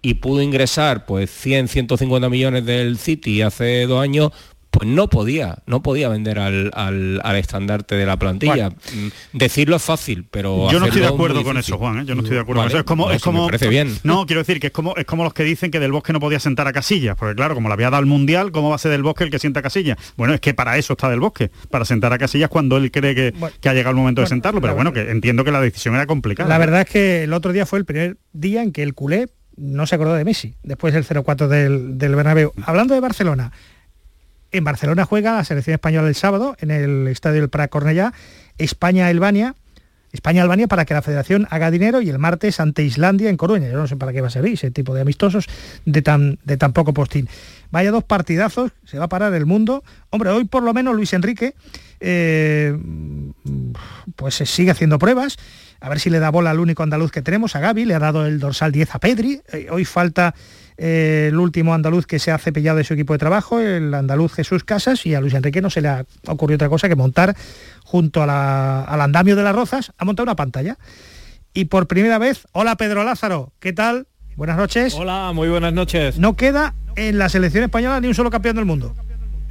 y 0.00 0.14
pudo 0.14 0.42
ingresar 0.42 1.06
pues 1.06 1.30
100, 1.30 1.68
150 1.68 2.28
millones 2.28 2.64
del 2.64 2.98
City 2.98 3.42
hace 3.42 3.86
dos 3.86 4.02
años, 4.02 4.30
pues 4.70 4.88
no 4.88 5.08
podía, 5.08 5.58
no 5.66 5.82
podía 5.82 6.08
vender 6.08 6.38
al, 6.38 6.70
al, 6.74 7.36
estandarte 7.36 7.94
de 7.94 8.06
la 8.06 8.18
plantilla. 8.18 8.70
Mm, 8.70 9.08
decirlo 9.32 9.76
es 9.76 9.82
fácil, 9.82 10.26
pero 10.30 10.70
yo 10.70 10.78
no 10.78 10.86
estoy 10.86 11.02
de 11.02 11.08
acuerdo 11.08 11.42
con 11.42 11.56
eso, 11.56 11.78
Juan. 11.78 12.00
¿eh? 12.00 12.04
Yo 12.04 12.14
no 12.14 12.22
estoy 12.22 12.36
de 12.36 12.42
acuerdo 12.42 12.62
con 12.62 12.68
eso. 12.68 12.78
Es 12.78 12.84
como, 12.84 13.10
es 13.10 13.22
como, 13.22 13.46
parece 13.46 13.68
bien. 13.68 13.96
No, 14.04 14.26
quiero 14.26 14.40
decir 14.40 14.60
que 14.60 14.68
es 14.68 14.72
como 14.72 14.94
es 14.96 15.04
como 15.04 15.24
los 15.24 15.34
que 15.34 15.44
dicen 15.44 15.70
que 15.70 15.80
del 15.80 15.92
Bosque 15.92 16.12
no 16.12 16.20
podía 16.20 16.40
sentar 16.40 16.66
a 16.68 16.72
Casillas, 16.72 17.16
porque 17.16 17.34
claro, 17.34 17.54
como 17.54 17.68
la 17.68 17.74
había 17.74 17.86
dado 17.86 17.96
al 17.96 18.06
mundial, 18.06 18.52
¿cómo 18.52 18.70
va 18.70 18.76
a 18.76 18.78
ser 18.78 18.90
del 18.90 19.02
Bosque 19.02 19.24
el 19.24 19.30
que 19.30 19.38
sienta 19.38 19.60
a 19.60 19.62
Casillas? 19.62 19.98
Bueno, 20.16 20.34
es 20.34 20.40
que 20.40 20.54
para 20.54 20.76
eso 20.76 20.94
está 20.94 21.08
del 21.08 21.20
Bosque, 21.20 21.50
para 21.70 21.84
sentar 21.84 22.12
a 22.12 22.18
Casillas 22.18 22.48
cuando 22.48 22.76
él 22.76 22.90
cree 22.90 23.14
que, 23.14 23.34
ha 23.68 23.74
llegado 23.74 23.90
el 23.90 23.96
momento 23.96 24.20
de 24.20 24.26
sentarlo. 24.26 24.60
Pero 24.60 24.74
bueno, 24.74 24.92
que 24.92 25.10
entiendo 25.10 25.44
que 25.44 25.52
la 25.52 25.60
decisión 25.60 25.94
era 25.94 26.06
complicada. 26.06 26.48
La 26.48 26.58
verdad 26.58 26.82
es 26.82 26.88
que 26.88 27.24
el 27.24 27.32
otro 27.32 27.52
día 27.52 27.66
fue 27.66 27.78
el 27.78 27.84
primer 27.84 28.16
día 28.32 28.62
en 28.62 28.72
que 28.72 28.82
el 28.82 28.94
culé 28.94 29.28
no 29.56 29.86
se 29.86 29.96
acordó 29.96 30.14
de 30.14 30.24
Messi, 30.24 30.54
después 30.62 30.94
del 30.94 31.04
0-4 31.04 31.48
del, 31.48 31.98
del 31.98 32.14
Bernabéu. 32.14 32.52
Hablando 32.64 32.94
de 32.94 33.00
Barcelona, 33.00 33.52
en 34.52 34.64
Barcelona 34.64 35.04
juega 35.04 35.36
la 35.36 35.44
selección 35.44 35.74
española 35.74 36.08
el 36.08 36.14
sábado 36.14 36.56
en 36.60 36.70
el 36.70 37.08
estadio 37.08 37.40
del 37.40 37.50
Prat 37.50 37.70
Cornellá, 37.70 38.12
España-Albania. 38.58 39.54
España-Albania 40.10 40.68
para 40.68 40.86
que 40.86 40.94
la 40.94 41.02
federación 41.02 41.46
haga 41.50 41.70
dinero 41.70 42.00
y 42.00 42.08
el 42.08 42.18
martes 42.18 42.60
ante 42.60 42.82
Islandia 42.82 43.28
en 43.28 43.36
Coruña. 43.36 43.68
Yo 43.68 43.76
no 43.76 43.86
sé 43.86 43.96
para 43.96 44.10
qué 44.12 44.22
va 44.22 44.28
a 44.28 44.30
servir 44.30 44.54
ese 44.54 44.70
tipo 44.70 44.94
de 44.94 45.02
amistosos 45.02 45.46
de 45.84 46.00
tan, 46.00 46.38
de 46.44 46.56
tan 46.56 46.72
poco 46.72 46.94
postín. 46.94 47.28
Vaya 47.70 47.90
dos 47.90 48.04
partidazos, 48.04 48.72
se 48.86 48.98
va 48.98 49.04
a 49.04 49.08
parar 49.08 49.34
el 49.34 49.44
mundo. 49.44 49.84
Hombre, 50.08 50.30
hoy 50.30 50.44
por 50.44 50.62
lo 50.62 50.72
menos 50.72 50.96
Luis 50.96 51.12
Enrique 51.12 51.54
eh, 52.00 52.74
pues 54.16 54.34
se 54.34 54.46
sigue 54.46 54.70
haciendo 54.70 54.98
pruebas. 54.98 55.36
A 55.80 55.88
ver 55.88 56.00
si 56.00 56.10
le 56.10 56.18
da 56.18 56.30
bola 56.30 56.50
al 56.50 56.60
único 56.60 56.82
andaluz 56.82 57.10
que 57.10 57.22
tenemos, 57.22 57.54
a 57.54 57.60
Gaby, 57.60 57.84
le 57.84 57.94
ha 57.94 57.98
dado 57.98 58.26
el 58.26 58.40
dorsal 58.40 58.72
10 58.72 58.94
a 58.94 58.98
Pedri. 58.98 59.40
Eh, 59.52 59.68
hoy 59.70 59.84
falta 59.84 60.34
eh, 60.76 61.26
el 61.28 61.38
último 61.38 61.72
andaluz 61.72 62.06
que 62.06 62.18
se 62.18 62.32
ha 62.32 62.38
cepillado 62.38 62.78
de 62.78 62.84
su 62.84 62.94
equipo 62.94 63.12
de 63.12 63.18
trabajo, 63.18 63.60
el 63.60 63.94
andaluz 63.94 64.32
Jesús 64.32 64.64
Casas, 64.64 65.06
y 65.06 65.14
a 65.14 65.20
Luis 65.20 65.34
Enrique 65.34 65.60
no 65.60 65.70
se 65.70 65.80
le 65.80 65.88
ha 65.88 66.06
ocurrido 66.26 66.56
otra 66.56 66.68
cosa 66.68 66.88
que 66.88 66.96
montar 66.96 67.36
junto 67.84 68.22
al 68.22 69.00
andamio 69.00 69.36
de 69.36 69.42
las 69.42 69.54
Rozas, 69.54 69.92
ha 69.98 70.04
montado 70.04 70.24
una 70.24 70.36
pantalla. 70.36 70.78
Y 71.54 71.66
por 71.66 71.86
primera 71.86 72.18
vez, 72.18 72.46
hola 72.52 72.76
Pedro 72.76 73.04
Lázaro, 73.04 73.52
¿qué 73.58 73.72
tal? 73.72 74.06
Buenas 74.36 74.56
noches. 74.56 74.94
Hola, 74.94 75.32
muy 75.34 75.48
buenas 75.48 75.72
noches. 75.72 76.18
No 76.18 76.36
queda 76.36 76.74
en 76.94 77.18
la 77.18 77.28
selección 77.28 77.64
española 77.64 78.00
ni 78.00 78.06
un 78.06 78.14
solo 78.14 78.30
campeón 78.30 78.56
del 78.56 78.64
mundo. 78.64 78.94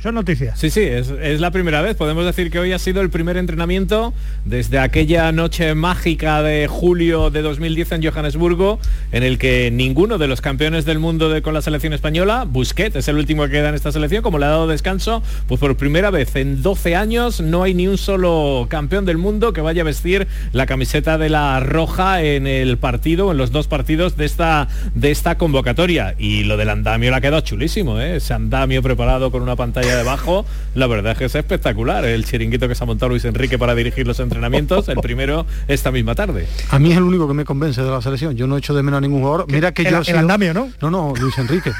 Son 0.01 0.13
noticias. 0.13 0.59
Sí, 0.59 0.69
sí, 0.69 0.81
es, 0.81 1.09
la 1.39 1.49
primera 1.49 1.81
vez. 1.81 1.95
Podemos 1.95 2.23
decir 2.23 2.51
que 2.51 2.59
hoy 2.59 2.71
ha 2.71 2.77
sido 2.77 3.01
el 3.01 3.09
primer 3.09 3.35
entrenamiento 3.35 4.13
desde 4.45 4.77
aquella 4.77 5.31
noche 5.31 5.73
mágica 5.73 6.43
de 6.43 6.67
julio 6.67 7.31
de 7.31 7.41
2010 7.41 7.93
en 7.93 8.03
Johannesburgo, 8.03 8.77
en 9.11 9.23
el 9.23 9.39
que 9.39 9.71
ninguno 9.71 10.19
de 10.19 10.27
los 10.27 10.39
campeones 10.39 10.85
del 10.85 10.99
mundo 10.99 11.29
de, 11.29 11.41
con 11.41 11.55
la 11.55 11.63
selección 11.63 11.93
española, 11.93 12.45
Busquets 12.47 12.95
es 12.95 13.07
el 13.07 13.17
último 13.17 13.45
que 13.45 13.53
queda 13.53 13.69
en 13.69 13.75
esta 13.75 13.91
selección, 13.91 14.21
como 14.21 14.37
le 14.37 14.45
ha 14.45 14.49
dado 14.49 14.67
descanso, 14.67 15.23
pues 15.47 15.59
por 15.59 15.75
primera 15.77 16.11
vez 16.11 16.35
en 16.35 16.61
12 16.61 16.95
años 16.95 17.41
no 17.41 17.63
hay 17.63 17.73
ni 17.73 17.87
un 17.87 17.97
solo 17.97 18.67
campeón 18.69 19.05
del 19.05 19.17
mundo 19.17 19.51
que 19.51 19.61
vaya 19.61 19.81
a 19.81 19.85
vestir 19.85 20.27
la 20.53 20.67
camiseta 20.67 21.17
de 21.17 21.29
la 21.29 21.59
roja 21.59 22.21
en 22.21 22.45
el 22.45 22.77
partido, 22.77 23.31
en 23.31 23.37
los 23.37 23.51
dos 23.51 23.65
partidos 23.65 24.15
de 24.15 24.25
esta, 24.25 24.67
de 24.93 25.09
esta 25.09 25.39
convocatoria. 25.39 26.13
Y 26.19 26.43
lo 26.43 26.55
del 26.55 26.69
andamio 26.69 27.09
le 27.09 27.15
ha 27.15 27.21
quedado 27.21 27.41
chulísimo, 27.41 27.99
¿eh? 27.99 28.17
ese 28.17 28.35
andamio 28.35 28.83
preparado 28.83 29.31
con 29.31 29.41
una 29.41 29.55
pantalla 29.55 29.86
debajo, 29.95 30.45
la 30.75 30.87
verdad 30.87 31.13
es 31.13 31.17
que 31.17 31.25
es 31.25 31.35
espectacular 31.35 32.05
el 32.05 32.25
chiringuito 32.25 32.67
que 32.67 32.75
se 32.75 32.83
ha 32.83 32.87
montado 32.87 33.09
Luis 33.09 33.25
Enrique 33.25 33.57
para 33.57 33.75
dirigir 33.75 34.05
los 34.05 34.19
entrenamientos, 34.19 34.89
el 34.89 34.97
primero 34.97 35.45
esta 35.67 35.91
misma 35.91 36.15
tarde. 36.15 36.47
A 36.69 36.79
mí 36.79 36.91
es 36.91 36.97
el 36.97 37.03
único 37.03 37.27
que 37.27 37.33
me 37.33 37.45
convence 37.45 37.81
de 37.81 37.89
la 37.89 38.01
selección, 38.01 38.35
yo 38.35 38.47
no 38.47 38.55
he 38.55 38.59
hecho 38.59 38.73
de 38.73 38.83
menos 38.83 38.97
a 38.97 39.01
ningún 39.01 39.21
jugador. 39.21 39.45
Mira 39.51 39.71
que 39.71 39.83
yo... 39.83 40.01
El 40.05 40.17
andamio, 40.17 40.53
¿no? 40.53 40.69
No, 40.81 40.91
no, 40.91 41.13
Luis 41.19 41.37
Enrique. 41.37 41.71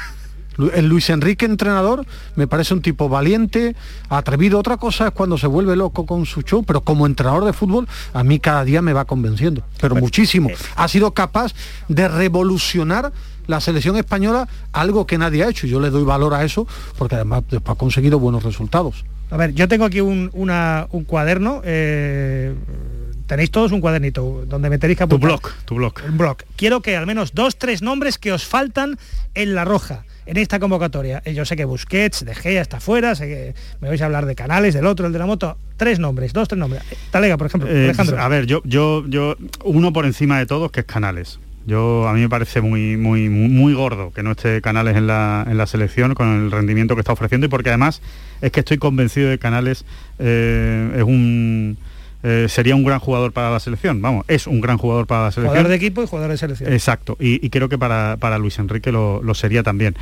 El 0.74 0.88
Luis 0.88 1.08
Enrique 1.10 1.46
entrenador 1.46 2.04
me 2.34 2.48
parece 2.48 2.74
un 2.74 2.82
tipo 2.82 3.08
valiente, 3.08 3.76
atrevido. 4.08 4.58
Otra 4.58 4.76
cosa 4.76 5.08
es 5.08 5.12
cuando 5.12 5.38
se 5.38 5.46
vuelve 5.46 5.76
loco 5.76 6.04
con 6.04 6.26
su 6.26 6.42
show, 6.42 6.64
pero 6.64 6.80
como 6.80 7.06
entrenador 7.06 7.44
de 7.44 7.52
fútbol 7.52 7.88
a 8.12 8.24
mí 8.24 8.40
cada 8.40 8.64
día 8.64 8.82
me 8.82 8.92
va 8.92 9.04
convenciendo, 9.04 9.62
pero 9.80 9.94
muchísimo. 9.94 10.50
Eh, 10.50 10.56
ha 10.74 10.88
sido 10.88 11.12
capaz 11.12 11.54
de 11.86 12.08
revolucionar 12.08 13.12
la 13.48 13.60
selección 13.60 13.96
española 13.96 14.46
algo 14.72 15.06
que 15.06 15.18
nadie 15.18 15.42
ha 15.42 15.48
hecho. 15.48 15.66
Yo 15.66 15.80
le 15.80 15.90
doy 15.90 16.04
valor 16.04 16.34
a 16.34 16.44
eso 16.44 16.68
porque 16.96 17.16
además 17.16 17.42
ha 17.64 17.74
conseguido 17.74 18.20
buenos 18.20 18.44
resultados. 18.44 19.04
A 19.30 19.36
ver, 19.36 19.52
yo 19.54 19.66
tengo 19.66 19.84
aquí 19.84 20.00
un, 20.00 20.30
cuaderno. 21.06 21.60
Eh, 21.64 22.54
tenéis 23.26 23.50
todos 23.50 23.72
un 23.72 23.80
cuadernito 23.80 24.44
donde 24.46 24.70
me 24.70 24.78
tenéis 24.78 24.98
que 24.98 25.04
apuntar. 25.04 25.20
Tu 25.20 25.26
blog, 25.26 25.64
tu 25.64 25.74
blog. 25.74 25.94
Un 26.08 26.16
blog. 26.16 26.36
Quiero 26.56 26.80
que 26.80 26.96
al 26.96 27.06
menos 27.06 27.34
dos, 27.34 27.58
tres 27.58 27.82
nombres 27.82 28.18
que 28.18 28.32
os 28.32 28.46
faltan 28.46 28.96
en 29.34 29.54
la 29.54 29.64
roja 29.64 30.04
en 30.28 30.36
esta 30.36 30.60
convocatoria. 30.60 31.22
Eh, 31.24 31.32
yo 31.34 31.44
sé 31.44 31.56
que 31.56 31.64
Busquets, 31.64 32.24
De 32.24 32.34
Gea 32.34 32.60
está 32.60 32.80
fuera, 32.80 33.14
sé 33.14 33.26
que 33.26 33.54
me 33.80 33.88
vais 33.88 34.00
a 34.02 34.04
hablar 34.04 34.26
de 34.26 34.34
Canales, 34.34 34.74
del 34.74 34.86
otro, 34.86 35.06
el 35.06 35.12
de 35.12 35.18
la 35.18 35.26
moto. 35.26 35.56
Tres 35.78 35.98
nombres, 35.98 36.32
dos, 36.34 36.48
tres 36.48 36.58
nombres. 36.58 36.82
Talega, 37.10 37.38
por 37.38 37.46
ejemplo. 37.46 37.68
Eh, 37.70 37.92
a 38.18 38.28
ver, 38.28 38.46
yo, 38.46 38.60
yo, 38.64 39.04
yo, 39.08 39.36
uno 39.64 39.92
por 39.92 40.04
encima 40.04 40.38
de 40.38 40.46
todos, 40.46 40.70
que 40.70 40.80
es 40.80 40.86
Canales. 40.86 41.38
Yo 41.68 42.08
a 42.08 42.14
mí 42.14 42.20
me 42.20 42.30
parece 42.30 42.62
muy 42.62 42.96
muy 42.96 43.28
muy 43.28 43.74
gordo 43.74 44.10
que 44.10 44.22
no 44.22 44.30
esté 44.30 44.62
Canales 44.62 44.96
en 44.96 45.06
la, 45.06 45.46
en 45.46 45.58
la 45.58 45.66
selección 45.66 46.14
con 46.14 46.26
el 46.28 46.50
rendimiento 46.50 46.94
que 46.94 47.00
está 47.00 47.12
ofreciendo 47.12 47.46
y 47.46 47.50
porque 47.50 47.68
además 47.68 48.00
es 48.40 48.50
que 48.52 48.60
estoy 48.60 48.78
convencido 48.78 49.28
de 49.28 49.34
que 49.34 49.40
Canales 49.40 49.84
eh, 50.18 50.94
es 50.96 51.02
un 51.02 51.76
eh, 52.22 52.46
sería 52.48 52.74
un 52.74 52.84
gran 52.84 53.00
jugador 53.00 53.32
para 53.32 53.50
la 53.50 53.60
selección. 53.60 54.00
Vamos, 54.00 54.24
es 54.28 54.46
un 54.46 54.62
gran 54.62 54.78
jugador 54.78 55.06
para 55.06 55.24
la 55.24 55.30
selección. 55.30 55.50
Jugador 55.50 55.68
de 55.68 55.76
equipo 55.76 56.02
y 56.02 56.06
jugador 56.06 56.30
de 56.30 56.38
selección. 56.38 56.72
Exacto, 56.72 57.16
y, 57.20 57.48
creo 57.50 57.68
que 57.68 57.78
para, 57.78 58.16
para, 58.18 58.38
Luis 58.38 58.58
Enrique 58.58 58.90
lo, 58.90 59.34
sería 59.34 59.62
también. 59.62 59.94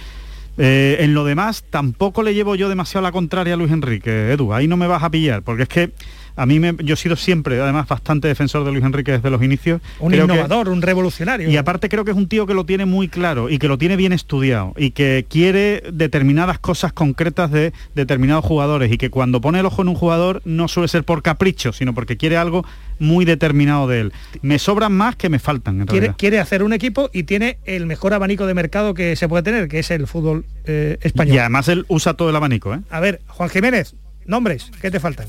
Eh, 0.59 0.99
en 1.01 1.15
lo 1.15 1.25
demás, 1.25 1.65
tampoco 1.69 2.23
le 2.23 2.33
llevo 2.33 2.55
yo 2.55 2.69
demasiado 2.69 3.03
la 3.03 3.13
contraria 3.13 3.55
a 3.55 3.57
Luis 3.57 3.73
Enrique, 3.73 4.33
Edu. 4.33 4.55
Ahí 4.55 4.69
no 4.69 4.79
me 4.79 4.87
vas 4.87 5.03
a 5.03 5.11
pillar, 5.11 5.43
porque 5.43 5.65
es 5.65 5.69
que 5.69 5.91
a 6.37 6.47
mí 6.47 6.61
me, 6.61 6.75
yo 6.79 6.95
he 6.95 6.97
sido 6.97 7.17
siempre, 7.17 7.61
además, 7.61 7.89
bastante 7.89 8.29
defensor 8.29 8.65
de 8.65 8.73
Luis 8.73 8.85
Enrique 8.85 9.13
desde 9.13 9.31
los 9.31 9.43
inicios. 9.43 9.81
Un 9.99 10.15
innovador, 10.15 10.69
un 10.69 10.83
revolucionario. 10.83 11.49
Y 11.49 11.57
aparte 11.57 11.89
creo 11.89 12.05
que 12.05 12.11
es 12.11 12.17
un 12.17 12.29
tío 12.29 12.47
que 12.47 12.55
lo 12.55 12.67
tiene 12.67 12.85
muy 12.85 13.09
claro 13.09 13.49
y 13.49 13.59
que 13.59 13.69
lo 13.69 13.79
tiene 13.79 13.97
bien 13.97 14.13
estudiado 14.13 14.75
y 14.77 14.91
que 14.91 15.25
quiere 15.29 15.83
determinadas 15.93 16.59
cosas 16.59 16.93
concretas 16.93 17.51
de 17.51 17.73
determinados 17.95 18.45
jugadores 18.45 18.93
y 18.93 18.99
que 18.99 19.09
cuando 19.09 19.41
pone 19.41 19.61
el 19.61 19.67
ojo 19.67 19.83
en 19.83 19.89
un 19.89 19.95
jugador 19.95 20.43
no 20.45 20.69
suele 20.69 20.89
ser 20.89 21.05
por 21.05 21.23
capricho, 21.23 21.73
sino 21.73 21.95
porque 21.95 22.17
quiere 22.17 22.37
algo 22.37 22.65
muy 22.99 23.25
determinado 23.25 23.89
de 23.89 24.01
él. 24.01 24.13
Me 24.43 24.59
sobran 24.59 24.93
más 24.93 25.17
que 25.17 25.29
me 25.29 25.39
faltan. 25.39 25.81
En 25.81 25.87
quiere, 25.87 26.15
quiere 26.17 26.39
hacer 26.39 26.63
un 26.63 26.73
equipo 26.73 27.11
y 27.13 27.23
tiene 27.23 27.59
el 27.65 27.87
mejor 27.87 28.13
abanico 28.15 28.47
de 28.47 28.55
mercado 28.55 28.95
que 28.95 29.17
se 29.17 29.29
puede 29.29 29.43
tener, 29.43 29.69
que 29.69 29.79
es 29.79 29.91
el 29.91 30.07
fútbol 30.07 30.45
eh, 30.65 30.99
español. 31.01 31.35
Y 31.35 31.39
además 31.39 31.69
él 31.69 31.87
usa 31.89 32.15
todo 32.15 32.31
el 32.31 32.37
abanico. 32.37 32.75
¿eh? 32.75 32.81
A 32.91 33.01
ver, 33.01 33.23
Juan 33.29 33.49
Jiménez, 33.49 33.95
nombres, 34.27 34.71
¿qué 34.81 34.91
te 34.91 35.01
faltan? 35.01 35.29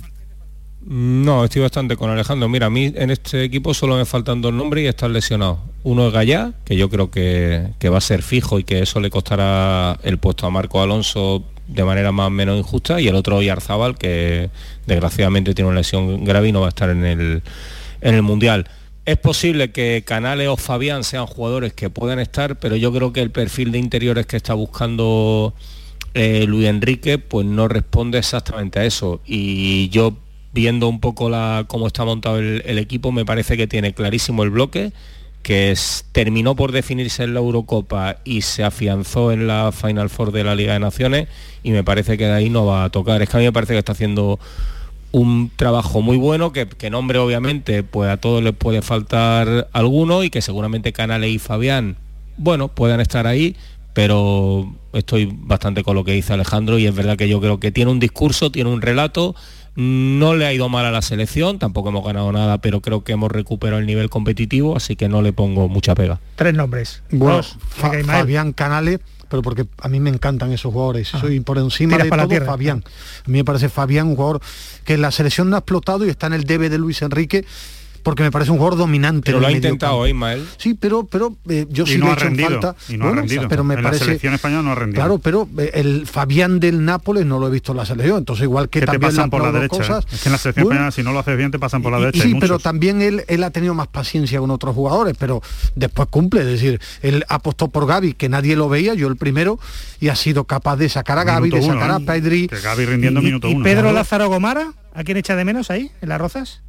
No, 0.89 1.43
estoy 1.43 1.63
bastante 1.63 1.97
con 1.97 2.09
Alejandro. 2.09 2.47
Mira, 2.47 2.67
a 2.67 2.69
mí 2.69 2.93
en 2.95 3.11
este 3.11 3.43
equipo 3.43 3.73
solo 3.73 3.97
me 3.97 4.05
faltan 4.05 4.41
dos 4.41 4.53
nombres 4.53 4.85
y 4.85 4.87
están 4.87 5.11
lesionados. 5.11 5.59
Uno 5.83 6.07
es 6.07 6.13
Gallá, 6.13 6.53
que 6.63 6.77
yo 6.77 6.89
creo 6.89 7.11
que, 7.11 7.73
va 7.91 7.97
a 7.97 8.01
ser 8.01 8.23
fijo 8.23 8.57
y 8.57 8.63
que 8.63 8.79
eso 8.79 9.01
le 9.01 9.09
costará 9.09 9.99
el 10.03 10.17
puesto 10.17 10.47
a 10.47 10.49
Marco 10.49 10.81
Alonso 10.81 11.43
de 11.67 11.83
manera 11.83 12.13
más 12.13 12.27
o 12.27 12.29
menos 12.29 12.57
injusta, 12.57 13.01
y 13.01 13.09
el 13.09 13.15
otro 13.15 13.41
Yarzábal, 13.41 13.97
que 13.97 14.49
desgraciadamente 14.85 15.53
tiene 15.53 15.67
una 15.67 15.79
lesión 15.79 16.23
grave 16.23 16.47
y 16.47 16.51
no 16.53 16.61
va 16.61 16.67
a 16.67 16.69
estar 16.69 16.89
en 16.89 17.03
el, 17.03 17.43
en 17.99 18.15
el 18.15 18.21
Mundial. 18.21 18.69
Es 19.03 19.17
posible 19.17 19.71
que 19.71 20.05
Canales 20.07 20.47
o 20.47 20.55
Fabián 20.55 21.03
sean 21.03 21.25
jugadores 21.25 21.73
que 21.73 21.89
puedan 21.89 22.19
estar, 22.19 22.57
pero 22.59 22.77
yo 22.77 22.93
creo 22.93 23.11
que 23.11 23.21
el 23.21 23.31
perfil 23.31 23.73
de 23.73 23.79
interiores 23.79 24.25
que 24.25 24.37
está 24.37 24.53
buscando 24.53 25.53
eh, 26.13 26.45
Luis 26.47 26.67
Enrique 26.67 27.17
pues 27.17 27.45
no 27.45 27.67
responde 27.67 28.19
exactamente 28.19 28.79
a 28.79 28.85
eso. 28.85 29.19
Y 29.25 29.89
yo 29.89 30.15
viendo 30.57 30.87
un 30.89 30.99
poco 30.99 31.29
la, 31.29 31.65
cómo 31.67 31.85
está 31.85 32.03
montado 32.03 32.39
el, 32.39 32.79
equipo, 32.79 33.11
me 33.11 33.25
parece 33.25 33.57
que 33.57 33.67
tiene 33.67 33.93
clarísimo 33.93 34.41
el 34.41 34.49
bloque, 34.49 34.91
que 35.43 35.77
terminó 36.13 36.55
por 36.55 36.71
definirse 36.71 37.23
en 37.23 37.35
la 37.35 37.41
Eurocopa 37.41 38.17
y 38.25 38.41
se 38.41 38.63
afianzó 38.63 39.31
en 39.31 39.45
la 39.45 39.71
Final 39.71 40.09
Four 40.09 40.31
de 40.31 40.43
la 40.43 40.55
Liga 40.55 40.73
de 40.73 40.79
Naciones 40.79 41.27
y 41.61 41.69
me 41.69 41.83
parece 41.83 42.17
que 42.17 42.25
de 42.25 42.33
ahí 42.33 42.49
no 42.49 42.65
va 42.65 42.85
a 42.85 42.89
tocar. 42.89 43.21
Es 43.21 43.29
que 43.29 43.37
a 43.37 43.39
mí 43.39 43.45
me 43.45 43.53
parece 43.53 43.73
que 43.73 43.79
está 43.79 43.91
haciendo 43.91 44.39
un 45.11 45.51
trabajo 45.55 46.01
muy 46.01 46.17
bueno, 46.17 46.51
que, 46.51 46.89
nombre 46.89 47.19
obviamente 47.19 47.83
pues 47.83 48.09
a 48.09 48.17
todos 48.17 48.41
les 48.41 48.55
puede 48.55 48.81
faltar 48.81 49.69
alguno 49.73 50.23
y 50.23 50.31
que 50.31 50.41
seguramente 50.41 50.91
Canales 50.91 51.29
y 51.29 51.37
Fabián, 51.37 51.97
bueno, 52.37 52.67
puedan 52.67 52.99
estar 52.99 53.27
ahí, 53.27 53.55
pero 53.93 54.73
estoy 54.93 55.29
bastante 55.31 55.83
con 55.83 55.93
lo 55.93 56.03
que 56.03 56.13
dice 56.13 56.33
Alejandro 56.33 56.79
y 56.79 56.87
es 56.87 56.95
verdad 56.95 57.15
que 57.15 57.29
yo 57.29 57.39
creo 57.39 57.59
que 57.59 57.71
tiene 57.71 57.91
un 57.91 57.99
discurso, 57.99 58.51
tiene 58.51 58.71
un 58.71 58.81
relato 58.81 59.35
no 59.77 60.33
le 60.33 60.47
ha 60.47 60.53
ido 60.53 60.69
mal 60.69 60.85
a 60.85 60.91
la 60.91 61.03
selección, 61.03 61.59
tampoco 61.59 61.89
hemos 61.89 62.03
ganado 62.03 62.31
nada, 62.31 62.57
pero 62.57 62.81
creo 62.81 63.03
que 63.03 63.11
hemos 63.11 63.31
recuperado 63.31 63.79
el 63.79 63.85
nivel 63.85 64.09
competitivo, 64.09 64.75
así 64.75 64.95
que 64.95 65.07
no 65.07 65.21
le 65.21 65.33
pongo 65.33 65.69
mucha 65.69 65.93
pega. 65.93 66.19
Tres 66.35 66.55
nombres. 66.55 67.03
Bueno, 67.11 67.43
Fabián 67.43 68.53
Canales, 68.53 68.99
pero 69.29 69.43
porque 69.43 69.67
a 69.79 69.87
mí 69.87 69.99
me 69.99 70.09
encantan 70.09 70.51
esos 70.51 70.73
jugadores. 70.73 71.09
Soy 71.09 71.41
por 71.41 71.59
encima 71.59 71.99
de 71.99 72.09
todo 72.09 72.45
Fabián. 72.45 72.83
A 73.23 73.29
mí 73.29 73.37
me 73.37 73.45
parece 73.45 73.69
Fabián 73.69 74.07
un 74.07 74.15
jugador 74.15 74.41
que 74.83 74.97
la 74.97 75.11
selección 75.11 75.51
no 75.51 75.57
ha 75.57 75.59
explotado 75.59 76.07
y 76.07 76.09
está 76.09 76.25
en 76.25 76.33
el 76.33 76.45
debe 76.45 76.69
de 76.69 76.79
Luis 76.79 77.03
Enrique 77.03 77.45
porque 78.07 78.23
me 78.23 78.31
parece 78.31 78.51
un 78.51 78.57
jugador 78.57 78.79
dominante. 78.79 79.25
Pero 79.25 79.41
lo 79.41 79.47
ha 79.47 79.51
intentado 79.51 80.07
Ismael. 80.07 80.47
Sí, 80.55 80.75
pero, 80.75 81.05
pero 81.05 81.35
eh, 81.49 81.67
yo 81.69 81.85
sí 81.85 81.97
no 81.97 82.05
le 82.05 82.11
ha 82.13 82.15
rendido, 82.15 82.49
falta. 82.51 82.75
Y 82.87 82.95
no 82.95 83.09
ha 83.09 83.11
rendido. 83.11 83.49
Pero 83.49 83.65
me 83.65 83.73
en 83.73 83.83
parece, 83.83 83.99
la 83.99 84.05
selección 84.05 84.33
española 84.33 84.63
no 84.63 84.71
ha 84.71 84.75
rendido. 84.75 84.95
Claro, 84.95 85.19
pero 85.19 85.49
eh, 85.57 85.71
el 85.73 86.07
Fabián 86.07 86.61
del 86.61 86.85
Nápoles 86.85 87.25
no 87.25 87.37
lo 87.37 87.49
he 87.49 87.51
visto 87.51 87.73
en 87.73 87.79
la 87.79 87.85
selección. 87.85 88.19
Entonces 88.19 88.43
igual 88.43 88.69
que, 88.69 88.79
también 88.79 89.01
te 89.01 89.07
pasan 89.07 89.29
por 89.29 89.41
la 89.41 89.51
derecha. 89.51 89.75
Cosas, 89.75 90.05
¿eh? 90.05 90.07
Es 90.13 90.21
que 90.21 90.29
en 90.29 90.31
la 90.31 90.37
selección 90.37 90.67
española 90.67 90.91
si 90.91 91.03
no 91.03 91.11
lo 91.11 91.19
haces 91.19 91.35
bien 91.35 91.51
te 91.51 91.59
pasan 91.59 91.81
por 91.81 91.91
la 91.91 91.99
derecha. 91.99 92.23
Sí, 92.23 92.33
pero 92.39 92.59
también 92.59 93.01
él, 93.01 93.25
él 93.27 93.43
ha 93.43 93.51
tenido 93.51 93.73
más 93.73 93.87
paciencia 93.87 94.39
con 94.39 94.51
otros 94.51 94.73
jugadores, 94.73 95.17
pero 95.19 95.41
después 95.75 96.07
cumple. 96.07 96.39
Es 96.43 96.47
decir, 96.47 96.79
él 97.01 97.25
apostó 97.27 97.67
por 97.67 97.87
Gaby, 97.87 98.13
que 98.13 98.29
nadie 98.29 98.55
lo 98.55 98.69
veía, 98.69 98.93
yo 98.93 99.09
el 99.09 99.17
primero, 99.17 99.59
y 99.99 100.07
ha 100.07 100.15
sido 100.15 100.45
capaz 100.45 100.77
de 100.77 100.87
sacar 100.87 101.19
a 101.19 101.25
Gaby, 101.25 101.49
de 101.49 101.61
sacar 101.61 101.91
a 101.91 101.99
Pedri. 101.99 102.47
Que 102.47 102.61
Gaby 102.61 102.85
rindiendo 102.85 103.21
minuto 103.21 103.49
uno. 103.49 103.59
¿Y 103.59 103.63
Pedro 103.63 103.91
Lázaro 103.91 104.29
Gomara? 104.29 104.71
¿A 104.93 105.03
quién 105.03 105.17
echa 105.17 105.35
de 105.35 105.43
menos 105.43 105.69
ahí, 105.69 105.91
en 106.01 106.07
las 106.07 106.21
Rozas? 106.21 106.61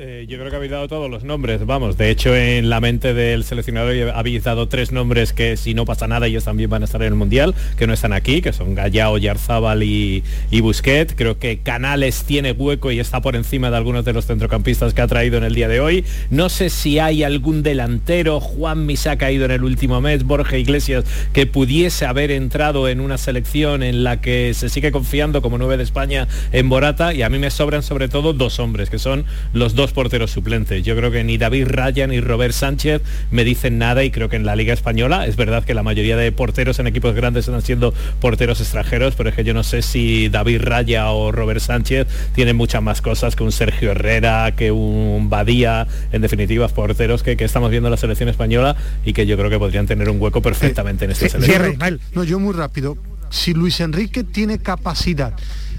Eh, 0.00 0.26
yo 0.28 0.38
creo 0.38 0.48
que 0.48 0.54
habéis 0.54 0.70
dado 0.70 0.86
todos 0.86 1.10
los 1.10 1.24
nombres, 1.24 1.66
vamos. 1.66 1.98
De 1.98 2.08
hecho, 2.08 2.32
en 2.32 2.70
la 2.70 2.80
mente 2.80 3.14
del 3.14 3.42
seleccionador 3.42 4.12
habéis 4.14 4.44
dado 4.44 4.68
tres 4.68 4.92
nombres 4.92 5.32
que 5.32 5.56
si 5.56 5.74
no 5.74 5.84
pasa 5.86 6.06
nada 6.06 6.28
ellos 6.28 6.44
también 6.44 6.70
van 6.70 6.82
a 6.82 6.84
estar 6.84 7.02
en 7.02 7.08
el 7.08 7.14
Mundial, 7.16 7.52
que 7.76 7.88
no 7.88 7.92
están 7.92 8.12
aquí, 8.12 8.40
que 8.40 8.52
son 8.52 8.76
Gallao, 8.76 9.18
Yarzábal 9.18 9.82
y, 9.82 10.22
y 10.52 10.60
Busquet. 10.60 11.16
Creo 11.16 11.40
que 11.40 11.58
Canales 11.58 12.22
tiene 12.22 12.52
hueco 12.52 12.92
y 12.92 13.00
está 13.00 13.20
por 13.20 13.34
encima 13.34 13.72
de 13.72 13.76
algunos 13.76 14.04
de 14.04 14.12
los 14.12 14.26
centrocampistas 14.26 14.94
que 14.94 15.00
ha 15.00 15.08
traído 15.08 15.36
en 15.36 15.42
el 15.42 15.56
día 15.56 15.66
de 15.66 15.80
hoy. 15.80 16.04
No 16.30 16.48
sé 16.48 16.70
si 16.70 17.00
hay 17.00 17.24
algún 17.24 17.64
delantero, 17.64 18.38
Juan 18.38 18.88
se 18.96 19.10
ha 19.10 19.18
caído 19.18 19.46
en 19.46 19.50
el 19.50 19.64
último 19.64 20.00
mes, 20.00 20.22
Borja 20.22 20.58
Iglesias, 20.58 21.06
que 21.32 21.46
pudiese 21.46 22.06
haber 22.06 22.30
entrado 22.30 22.88
en 22.88 23.00
una 23.00 23.18
selección 23.18 23.82
en 23.82 24.04
la 24.04 24.20
que 24.20 24.54
se 24.54 24.68
sigue 24.68 24.92
confiando 24.92 25.42
como 25.42 25.58
nueve 25.58 25.76
de 25.76 25.82
España 25.82 26.28
en 26.52 26.68
Borata 26.68 27.14
y 27.14 27.22
a 27.22 27.28
mí 27.28 27.40
me 27.40 27.50
sobran 27.50 27.82
sobre 27.82 28.08
todo 28.08 28.32
dos 28.32 28.60
hombres, 28.60 28.90
que 28.90 29.00
son 29.00 29.24
los 29.52 29.74
dos 29.74 29.87
porteros 29.92 30.30
suplentes. 30.30 30.82
Yo 30.84 30.96
creo 30.96 31.10
que 31.10 31.24
ni 31.24 31.38
David 31.38 31.66
Raya 31.68 32.06
ni 32.06 32.20
Robert 32.20 32.52
Sánchez 32.52 33.02
me 33.30 33.44
dicen 33.44 33.78
nada 33.78 34.04
y 34.04 34.10
creo 34.10 34.28
que 34.28 34.36
en 34.36 34.46
la 34.46 34.56
Liga 34.56 34.72
Española 34.72 35.26
es 35.26 35.36
verdad 35.36 35.64
que 35.64 35.74
la 35.74 35.82
mayoría 35.82 36.16
de 36.16 36.30
porteros 36.32 36.78
en 36.78 36.86
equipos 36.86 37.14
grandes 37.14 37.46
están 37.48 37.62
siendo 37.62 37.94
porteros 38.20 38.60
extranjeros, 38.60 39.14
pero 39.14 39.30
es 39.30 39.36
que 39.36 39.44
yo 39.44 39.54
no 39.54 39.62
sé 39.62 39.82
si 39.82 40.28
David 40.28 40.62
Raya 40.62 41.10
o 41.10 41.32
Robert 41.32 41.60
Sánchez 41.60 42.06
tienen 42.34 42.56
muchas 42.56 42.82
más 42.82 43.02
cosas 43.02 43.36
que 43.36 43.42
un 43.42 43.52
Sergio 43.52 43.90
Herrera, 43.92 44.54
que 44.56 44.70
un 44.70 45.28
Badía, 45.30 45.86
en 46.12 46.22
definitiva, 46.22 46.68
porteros 46.68 47.22
que, 47.22 47.36
estamos 47.38 47.70
viendo 47.70 47.88
en 47.88 47.92
la 47.92 47.96
selección 47.96 48.28
española 48.28 48.76
y 49.04 49.12
que 49.12 49.26
yo 49.26 49.36
creo 49.36 49.48
que 49.50 49.58
podrían 49.58 49.86
tener 49.86 50.10
un 50.10 50.20
hueco 50.20 50.42
perfectamente 50.42 51.04
en 51.04 51.12
esta 51.12 51.26
eh, 51.26 51.30
selección. 51.30 51.78
no, 52.12 52.24
yo 52.24 52.38
muy 52.38 52.52
rápido 52.52 52.96
si 53.30 53.54
Luis 53.54 53.80
Enrique 53.80 54.24
tiene 54.24 54.58
capacidad 54.58 55.34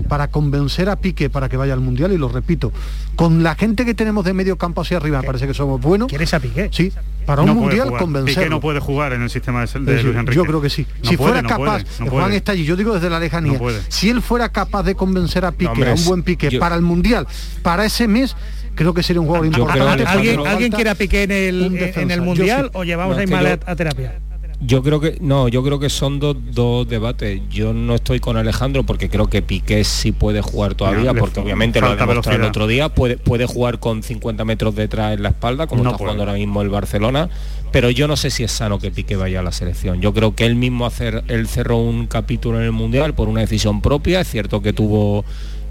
para 0.07 0.29
convencer 0.29 0.89
a 0.89 0.95
Piqué 0.95 1.29
para 1.29 1.49
que 1.49 1.57
vaya 1.57 1.73
al 1.73 1.81
Mundial, 1.81 2.11
y 2.11 2.17
lo 2.17 2.29
repito, 2.29 2.71
con 3.15 3.43
la 3.43 3.55
gente 3.55 3.85
que 3.85 3.93
tenemos 3.93 4.23
de 4.23 4.33
medio 4.33 4.57
campo 4.57 4.81
hacia 4.81 4.97
arriba, 4.97 5.21
parece 5.21 5.47
que 5.47 5.53
somos 5.53 5.81
buenos. 5.81 6.07
¿Quieres 6.07 6.33
a 6.33 6.39
Piqué? 6.39 6.69
Sí, 6.71 6.91
para 7.25 7.41
un 7.41 7.53
Mundial 7.55 7.91
convencer. 7.97 8.35
Piqué 8.35 8.49
no 8.49 8.61
puede 8.61 8.79
jugar 8.79 9.13
en 9.13 9.21
el 9.21 9.29
sistema 9.29 9.65
de, 9.65 9.79
Luis 9.79 10.15
Enrique. 10.15 10.35
Yo 10.35 10.45
creo 10.45 10.61
que 10.61 10.69
sí. 10.69 10.85
si 11.01 11.17
fuera 11.17 11.43
capaz, 11.43 11.83
Juan 12.09 12.33
está 12.33 12.53
allí, 12.53 12.63
yo 12.63 12.75
digo 12.75 12.93
desde 12.93 13.09
la 13.09 13.19
lejanía, 13.19 13.59
si 13.89 14.09
él 14.09 14.21
fuera 14.21 14.49
capaz 14.49 14.83
de 14.83 14.95
convencer 14.95 15.45
a 15.45 15.51
Piqué, 15.51 15.89
a 15.89 15.93
un 15.93 16.05
buen 16.05 16.23
Piqué, 16.23 16.59
para 16.59 16.75
el 16.75 16.81
Mundial, 16.81 17.27
para 17.61 17.85
ese 17.85 18.07
mes, 18.07 18.35
creo 18.75 18.93
que 18.93 19.03
sería 19.03 19.19
un 19.19 19.27
jugador 19.27 19.47
importante. 19.47 20.05
¿Alguien, 20.05 20.47
¿alguien 20.47 20.71
quiere 20.71 20.89
a 20.89 20.95
Piqué 20.95 21.23
en 21.23 21.31
el, 21.31 21.91
en 21.95 22.11
el 22.11 22.21
Mundial 22.21 22.71
o 22.73 22.83
llevamos 22.83 23.17
a 23.17 23.23
Ismael 23.23 23.59
a 23.65 23.75
terapia? 23.75 24.19
Yo 24.61 24.83
creo 24.83 24.99
que 24.99 25.17
no, 25.21 25.47
yo 25.47 25.63
creo 25.63 25.79
que 25.79 25.89
son 25.89 26.19
dos, 26.19 26.35
dos 26.51 26.87
debates. 26.87 27.41
Yo 27.49 27.73
no 27.73 27.95
estoy 27.95 28.19
con 28.19 28.35
Alejandro 28.35 28.83
porque 28.83 29.09
creo 29.09 29.27
que 29.27 29.41
Piqué 29.41 29.85
sí 29.85 30.11
puede 30.11 30.41
jugar 30.41 30.75
todavía, 30.75 31.13
porque 31.13 31.39
obviamente 31.39 31.79
lo 31.79 31.87
ha 31.87 31.95
demostrado 31.95 32.39
el 32.39 32.43
otro 32.43 32.67
día, 32.67 32.89
puede, 32.89 33.15
puede 33.15 33.45
jugar 33.45 33.79
con 33.79 34.03
50 34.03 34.43
metros 34.43 34.75
detrás 34.75 35.13
en 35.13 35.23
la 35.23 35.29
espalda, 35.29 35.67
como 35.67 35.83
está 35.83 35.97
jugando 35.97 36.23
ahora 36.23 36.33
mismo 36.33 36.61
el 36.61 36.69
Barcelona, 36.69 37.29
pero 37.71 37.89
yo 37.89 38.09
no 38.09 38.17
sé 38.17 38.31
si 38.31 38.43
es 38.43 38.51
sano 38.51 38.79
que 38.79 38.91
Piqué 38.91 39.15
vaya 39.15 39.39
a 39.39 39.43
la 39.43 39.53
selección. 39.53 40.01
Yo 40.01 40.13
creo 40.13 40.35
que 40.35 40.45
él 40.45 40.55
mismo 40.55 40.85
hacer, 40.85 41.23
él 41.29 41.47
cerró 41.47 41.77
un 41.77 42.07
capítulo 42.07 42.57
en 42.59 42.65
el 42.65 42.73
Mundial 42.73 43.13
por 43.13 43.29
una 43.29 43.39
decisión 43.39 43.81
propia, 43.81 44.19
es 44.19 44.27
cierto 44.27 44.61
que 44.61 44.73
tuvo 44.73 45.23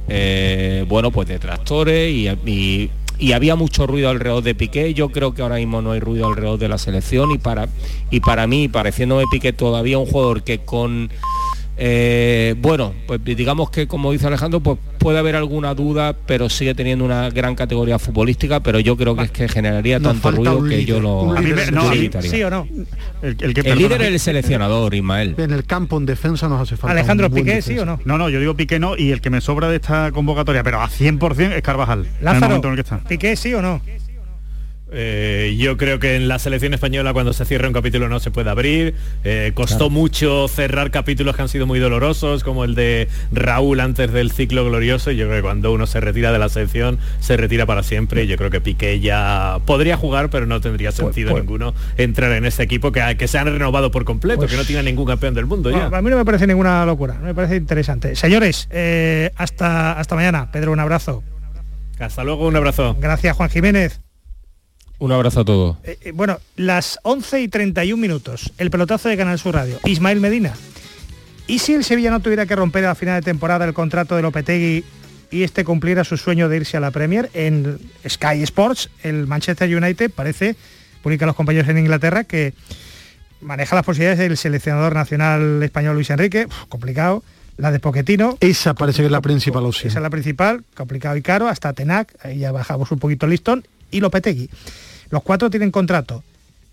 eh, 0.08 0.86
bueno 0.88 1.10
pues 1.10 1.28
detractores 1.28 2.10
y, 2.10 2.28
y 2.50 2.90
y 3.18 3.32
había 3.32 3.56
mucho 3.56 3.86
ruido 3.86 4.10
alrededor 4.10 4.42
de 4.42 4.54
Piqué. 4.54 4.94
Yo 4.94 5.10
creo 5.10 5.34
que 5.34 5.42
ahora 5.42 5.56
mismo 5.56 5.82
no 5.82 5.92
hay 5.92 6.00
ruido 6.00 6.28
alrededor 6.28 6.58
de 6.58 6.68
la 6.68 6.78
selección 6.78 7.30
y 7.32 7.38
para, 7.38 7.68
y 8.10 8.20
para 8.20 8.46
mí, 8.46 8.68
pareciéndome 8.68 9.24
Piqué 9.30 9.52
todavía 9.52 9.98
un 9.98 10.06
jugador 10.06 10.42
que 10.42 10.60
con 10.60 11.10
eh, 11.80 12.56
bueno, 12.58 12.92
pues 13.06 13.24
digamos 13.24 13.70
que 13.70 13.86
como 13.86 14.10
dice 14.10 14.26
Alejandro, 14.26 14.58
pues 14.58 14.78
puede 14.98 15.18
haber 15.18 15.36
alguna 15.36 15.74
duda, 15.74 16.12
pero 16.26 16.48
sigue 16.48 16.74
teniendo 16.74 17.04
una 17.04 17.30
gran 17.30 17.54
categoría 17.54 18.00
futbolística, 18.00 18.60
pero 18.60 18.80
yo 18.80 18.96
creo 18.96 19.14
que 19.14 19.24
es 19.24 19.30
que 19.30 19.48
generaría 19.48 20.00
tanto 20.00 20.32
ruido 20.32 20.64
que 20.64 20.84
yo 20.84 20.98
lo, 20.98 21.36
¿Sí 22.20 22.42
o 22.42 22.50
no? 22.50 22.66
El, 23.22 23.78
líder 23.78 24.02
es 24.02 24.08
el 24.08 24.20
seleccionador, 24.20 24.92
Ismael. 24.92 25.36
En 25.38 25.52
el 25.52 25.64
campo 25.64 25.96
en 25.98 26.06
defensa 26.06 26.48
nos 26.48 26.62
hace 26.62 26.76
falta. 26.76 26.92
Alejandro 26.92 27.30
Piqué, 27.30 27.62
¿sí 27.62 27.78
o 27.78 27.84
no? 27.84 28.00
No, 28.04 28.18
no, 28.18 28.28
yo 28.28 28.40
digo 28.40 28.54
Piqué 28.54 28.80
no, 28.80 28.96
y 28.96 29.12
el 29.12 29.20
que 29.20 29.30
me 29.30 29.40
sobra 29.40 29.68
de 29.68 29.76
esta 29.76 30.10
convocatoria, 30.10 30.64
pero 30.64 30.80
a 30.80 30.88
100% 30.88 31.52
es 31.52 31.62
Carvajal. 31.62 32.08
Lázaro, 32.20 32.60
Piqué 33.08 33.36
sí 33.36 33.54
o 33.54 33.62
no? 33.62 33.80
Eh, 34.90 35.56
yo 35.58 35.76
creo 35.76 35.98
que 35.98 36.16
en 36.16 36.28
la 36.28 36.38
selección 36.38 36.72
española 36.72 37.12
cuando 37.12 37.32
se 37.32 37.44
cierra 37.44 37.68
un 37.68 37.74
capítulo 37.74 38.08
no 38.08 38.20
se 38.20 38.30
puede 38.30 38.50
abrir. 38.50 38.94
Eh, 39.24 39.52
costó 39.54 39.90
mucho 39.90 40.48
cerrar 40.48 40.90
capítulos 40.90 41.36
que 41.36 41.42
han 41.42 41.48
sido 41.48 41.66
muy 41.66 41.78
dolorosos, 41.78 42.42
como 42.42 42.64
el 42.64 42.74
de 42.74 43.08
Raúl 43.32 43.80
antes 43.80 44.12
del 44.12 44.30
ciclo 44.30 44.64
glorioso. 44.64 45.10
Yo 45.10 45.26
creo 45.26 45.38
que 45.38 45.42
cuando 45.42 45.72
uno 45.72 45.86
se 45.86 46.00
retira 46.00 46.32
de 46.32 46.38
la 46.38 46.48
selección, 46.48 46.98
se 47.20 47.36
retira 47.36 47.66
para 47.66 47.82
siempre. 47.82 48.26
Yo 48.26 48.36
creo 48.36 48.50
que 48.50 48.60
Piqué 48.60 49.00
ya 49.00 49.58
podría 49.66 49.96
jugar, 49.96 50.30
pero 50.30 50.46
no 50.46 50.60
tendría 50.60 50.88
pues, 50.90 50.96
sentido 50.96 51.32
pues. 51.32 51.42
ninguno 51.42 51.74
entrar 51.96 52.32
en 52.32 52.46
este 52.46 52.62
equipo 52.62 52.92
que, 52.92 53.16
que 53.18 53.28
se 53.28 53.38
han 53.38 53.46
renovado 53.46 53.90
por 53.90 54.04
completo, 54.04 54.40
pues 54.40 54.50
que 54.50 54.56
no 54.56 54.64
tiene 54.64 54.82
ningún 54.82 55.06
campeón 55.06 55.34
del 55.34 55.46
mundo 55.46 55.70
ya. 55.70 55.86
A 55.86 56.02
mí 56.02 56.10
no 56.10 56.16
me 56.16 56.24
parece 56.24 56.46
ninguna 56.46 56.84
locura, 56.86 57.14
me 57.14 57.34
parece 57.34 57.56
interesante. 57.56 58.16
Señores, 58.16 58.68
eh, 58.70 59.30
hasta, 59.36 59.92
hasta 59.92 60.14
mañana. 60.14 60.50
Pedro, 60.50 60.72
un 60.72 60.80
abrazo. 60.80 61.22
Hasta 61.98 62.24
luego, 62.24 62.46
un 62.46 62.56
abrazo. 62.56 62.96
Gracias, 63.00 63.36
Juan 63.36 63.50
Jiménez. 63.50 64.00
Un 64.98 65.12
abrazo 65.12 65.40
a 65.40 65.44
todos. 65.44 65.76
Eh, 65.84 65.98
eh, 66.02 66.12
bueno, 66.12 66.38
las 66.56 66.98
11 67.02 67.42
y 67.42 67.48
31 67.48 68.00
minutos, 68.00 68.52
el 68.58 68.70
pelotazo 68.70 69.08
de 69.08 69.16
Canal 69.16 69.38
Sur 69.38 69.54
Radio. 69.54 69.78
Ismael 69.84 70.20
Medina. 70.20 70.54
¿Y 71.46 71.60
si 71.60 71.72
el 71.72 71.84
Sevilla 71.84 72.10
no 72.10 72.20
tuviera 72.20 72.46
que 72.46 72.56
romper 72.56 72.84
a 72.86 72.94
final 72.94 73.20
de 73.20 73.24
temporada 73.24 73.64
el 73.64 73.74
contrato 73.74 74.16
de 74.16 74.22
Lopetegui 74.22 74.84
y 75.30 75.42
este 75.44 75.64
cumpliera 75.64 76.04
su 76.04 76.16
sueño 76.16 76.48
de 76.48 76.56
irse 76.56 76.76
a 76.76 76.80
la 76.80 76.90
Premier 76.90 77.30
en 77.32 77.78
Sky 78.06 78.42
Sports, 78.42 78.90
el 79.02 79.26
Manchester 79.26 79.74
United 79.74 80.10
parece, 80.10 80.56
publica 81.02 81.26
los 81.26 81.36
compañeros 81.36 81.68
en 81.68 81.78
Inglaterra, 81.78 82.24
que 82.24 82.54
maneja 83.40 83.76
las 83.76 83.84
posibilidades 83.84 84.18
del 84.18 84.36
seleccionador 84.36 84.94
nacional 84.94 85.62
español 85.62 85.94
Luis 85.94 86.10
Enrique, 86.10 86.48
complicado, 86.68 87.22
la 87.56 87.70
de 87.70 87.78
Poquetino. 87.78 88.36
Esa 88.40 88.74
parece 88.74 89.02
que 89.02 89.06
es 89.06 89.12
la 89.12 89.20
principal 89.20 89.64
opción. 89.64 89.90
Esa 89.90 90.00
es 90.00 90.02
la 90.02 90.10
principal, 90.10 90.64
complicado 90.74 91.16
y 91.16 91.22
caro, 91.22 91.48
hasta 91.48 91.72
Tenac, 91.72 92.14
ahí 92.24 92.38
ya 92.38 92.52
bajamos 92.52 92.90
un 92.90 92.98
poquito 92.98 93.26
el 93.26 93.30
listón, 93.30 93.64
y 93.90 94.00
Lopetegui. 94.00 94.50
Los 95.10 95.22
cuatro 95.22 95.50
tienen 95.50 95.70
contrato. 95.70 96.22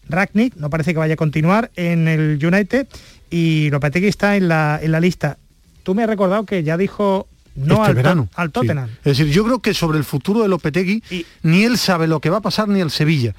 Ragnick 0.07 0.55
no 0.55 0.69
parece 0.69 0.93
que 0.93 0.99
vaya 0.99 1.15
a 1.15 1.17
continuar 1.17 1.71
en 1.75 2.07
el 2.07 2.39
United 2.43 2.87
y 3.29 3.69
Lopetegui 3.71 4.07
está 4.07 4.35
en 4.35 4.47
la, 4.47 4.79
en 4.81 4.91
la 4.91 4.99
lista. 4.99 5.37
Tú 5.83 5.95
me 5.95 6.03
has 6.03 6.09
recordado 6.09 6.45
que 6.45 6.63
ya 6.63 6.77
dijo 6.77 7.27
no 7.55 7.75
este 7.75 7.87
al, 7.87 7.95
verano. 7.95 8.29
al 8.35 8.51
Tottenham. 8.51 8.89
Es 9.03 9.17
decir, 9.17 9.27
yo 9.27 9.43
creo 9.43 9.59
que 9.59 9.73
sobre 9.73 9.97
el 9.97 10.03
futuro 10.03 10.41
de 10.41 10.47
Lopetegui 10.47 11.03
ni 11.43 11.63
él 11.63 11.77
sabe 11.77 12.07
lo 12.07 12.19
que 12.19 12.29
va 12.29 12.37
a 12.37 12.41
pasar 12.41 12.67
ni 12.67 12.81
el 12.81 12.91
Sevilla. 12.91 13.33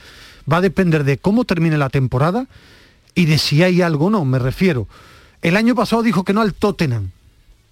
Va 0.50 0.58
a 0.58 0.60
depender 0.60 1.04
de 1.04 1.18
cómo 1.18 1.44
termine 1.44 1.76
la 1.76 1.90
temporada 1.90 2.46
y 3.14 3.26
de 3.26 3.38
si 3.38 3.62
hay 3.62 3.82
algo 3.82 4.06
o 4.06 4.10
no, 4.10 4.24
me 4.24 4.38
refiero. 4.38 4.88
El 5.42 5.56
año 5.56 5.74
pasado 5.74 6.02
dijo 6.02 6.24
que 6.24 6.32
no 6.32 6.40
al 6.40 6.54
Tottenham. 6.54 7.10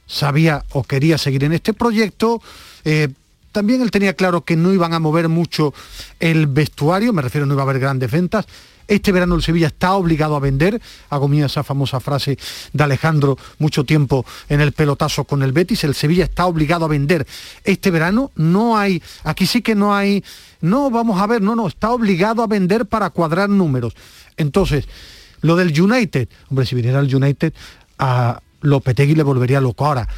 Sabía 0.06 0.64
o 0.72 0.84
quería 0.84 1.18
seguir 1.18 1.44
en 1.44 1.52
este 1.54 1.72
proyecto, 1.72 2.42
eh, 2.84 3.08
también 3.54 3.80
él 3.80 3.92
tenía 3.92 4.14
claro 4.14 4.44
que 4.44 4.56
no 4.56 4.72
iban 4.72 4.94
a 4.94 4.98
mover 4.98 5.28
mucho 5.28 5.72
el 6.18 6.48
vestuario, 6.48 7.12
me 7.12 7.22
refiero, 7.22 7.46
no 7.46 7.54
iba 7.54 7.62
a 7.62 7.64
haber 7.64 7.78
grandes 7.78 8.10
ventas. 8.10 8.46
Este 8.88 9.12
verano 9.12 9.36
el 9.36 9.42
Sevilla 9.42 9.68
está 9.68 9.94
obligado 9.94 10.34
a 10.34 10.40
vender, 10.40 10.82
hago 11.08 11.28
mía 11.28 11.46
esa 11.46 11.62
famosa 11.62 12.00
frase 12.00 12.36
de 12.72 12.84
Alejandro 12.84 13.38
mucho 13.58 13.84
tiempo 13.84 14.26
en 14.48 14.60
el 14.60 14.72
pelotazo 14.72 15.22
con 15.22 15.44
el 15.44 15.52
Betis, 15.52 15.84
el 15.84 15.94
Sevilla 15.94 16.24
está 16.24 16.46
obligado 16.46 16.84
a 16.84 16.88
vender. 16.88 17.26
Este 17.62 17.92
verano 17.92 18.32
no 18.34 18.76
hay, 18.76 19.00
aquí 19.22 19.46
sí 19.46 19.62
que 19.62 19.76
no 19.76 19.94
hay, 19.94 20.24
no, 20.60 20.90
vamos 20.90 21.20
a 21.20 21.26
ver, 21.28 21.40
no, 21.40 21.54
no, 21.54 21.68
está 21.68 21.92
obligado 21.92 22.42
a 22.42 22.48
vender 22.48 22.86
para 22.86 23.08
cuadrar 23.10 23.48
números. 23.48 23.94
Entonces, 24.36 24.86
lo 25.42 25.54
del 25.54 25.80
United, 25.80 26.28
hombre, 26.50 26.66
si 26.66 26.74
viniera 26.74 26.98
el 26.98 27.14
United, 27.14 27.54
a 28.00 28.42
Lopetegui 28.62 29.14
le 29.14 29.22
volvería 29.22 29.60
loco 29.60 29.86
ahora. 29.86 30.08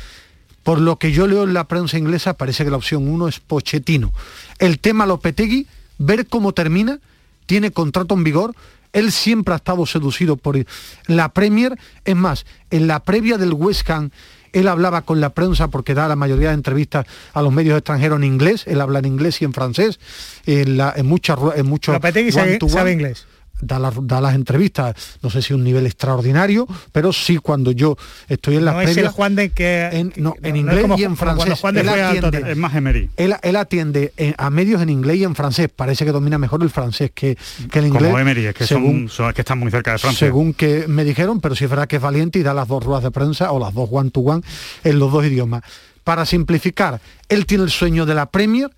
Por 0.67 0.81
lo 0.81 0.99
que 0.99 1.13
yo 1.13 1.29
leo 1.29 1.45
en 1.45 1.55
la 1.55 1.69
prensa 1.69 1.97
inglesa, 1.97 2.35
parece 2.35 2.65
que 2.65 2.73
la 2.73 2.77
opción 2.77 3.07
uno 3.07 3.29
es 3.29 3.39
Pochettino. 3.39 4.13
El 4.59 4.81
tema 4.81 5.07
Lopetegui, 5.07 5.69
ver 5.99 6.27
cómo 6.27 6.55
termina, 6.55 6.99
tiene 7.47 7.71
contrato 7.71 8.17
en 8.17 8.25
vigor, 8.25 8.53
él 8.93 9.13
siempre 9.13 9.55
ha 9.55 9.59
estado 9.59 9.87
seducido 9.87 10.35
por 10.35 10.59
la 11.07 11.29
Premier. 11.29 11.79
Es 12.05 12.17
más, 12.17 12.47
en 12.73 12.89
la 12.89 12.99
previa 12.99 13.39
del 13.39 13.53
West 13.53 13.89
Ham, 13.91 14.11
él 14.53 14.67
hablaba 14.67 15.03
con 15.03 15.21
la 15.21 15.31
prensa 15.31 15.69
porque 15.69 15.95
da 15.95 16.09
la 16.09 16.17
mayoría 16.17 16.49
de 16.49 16.55
entrevistas 16.55 17.07
a 17.33 17.43
los 17.43 17.53
medios 17.53 17.79
extranjeros 17.79 18.19
en 18.19 18.25
inglés, 18.25 18.65
él 18.67 18.81
habla 18.81 18.99
en 18.99 19.05
inglés 19.05 19.41
y 19.43 19.45
en 19.45 19.53
francés, 19.53 20.01
en, 20.47 20.81
en 20.81 21.07
muchas... 21.07 21.39
En 21.55 21.67
muchos 21.67 21.95
Lopetegui 21.95 22.33
sabe 22.33 22.93
inglés 22.93 23.25
da, 23.61 24.21
las 24.21 24.35
entrevistas, 24.35 24.95
no 25.23 25.31
sé 25.31 25.43
si 25.43 25.55
un 25.55 25.65
nivel 25.65 25.87
extraordinario, 25.87 26.67
pero 26.93 27.13
sí 27.13 27.39
cuando 27.39 27.71
yo 27.73 27.97
estoy 28.29 28.57
en 28.57 28.65
las 28.65 28.75
no 28.75 28.81
es 28.83 28.97
el 28.97 29.09
Juan 29.09 29.35
de 29.35 29.51
que 29.51 29.89
en, 29.93 30.13
en 30.43 30.57
inglés 30.57 30.87
y 30.97 31.05
en 31.05 31.17
francés. 31.17 31.61
él 31.65 31.89
atiende, 31.89 32.51
es 32.51 32.57
más 32.57 32.75
Emery. 32.75 33.11
Él, 33.17 33.57
atiende 33.57 34.13
a 34.37 34.51
medios 34.51 34.83
en 34.83 34.91
inglés 34.91 35.17
y 35.19 35.25
en 35.25 35.35
francés. 35.35 35.69
Parece 35.75 36.05
que 36.05 36.13
domina 36.13 36.39
mejor 36.39 36.63
el 36.63 36.71
francés 36.71 37.11
que, 37.15 37.37
el 37.73 37.87
inglés. 37.87 38.05
Como 38.05 38.19
Emery, 38.19 38.47
es 38.47 38.55
que, 38.55 38.67
según, 38.67 39.09
son, 39.09 39.33
que 39.33 39.43
están 39.43 39.59
muy 39.59 39.71
cerca 39.71 39.93
de 39.93 39.99
Francia. 39.99 40.27
Según 40.27 40.53
que 40.55 40.87
me 40.89 41.05
dijeron, 41.05 41.41
pero 41.41 41.55
sí 41.55 41.65
es 41.65 41.71
verdad 41.71 41.89
que 41.89 41.97
es 41.97 42.03
valiente 42.03 42.39
y 42.39 42.43
da 42.43 42.55
las 42.55 42.69
dos 42.69 42.85
ruedas 42.85 43.05
de 43.05 43.11
prensa 43.11 43.53
o 43.53 43.59
las 43.59 43.75
dos 43.75 43.89
one 43.91 44.11
to 44.11 44.21
one 44.21 44.43
en 44.85 44.99
los 44.99 45.11
dos 45.13 45.25
idiomas. 45.25 45.63
Para 46.05 46.25
simplificar, 46.25 47.01
él 47.29 47.47
tiene 47.47 47.65
el 47.65 47.71
sueño 47.71 48.07
de 48.07 48.15
la 48.15 48.27
Premier, 48.27 48.71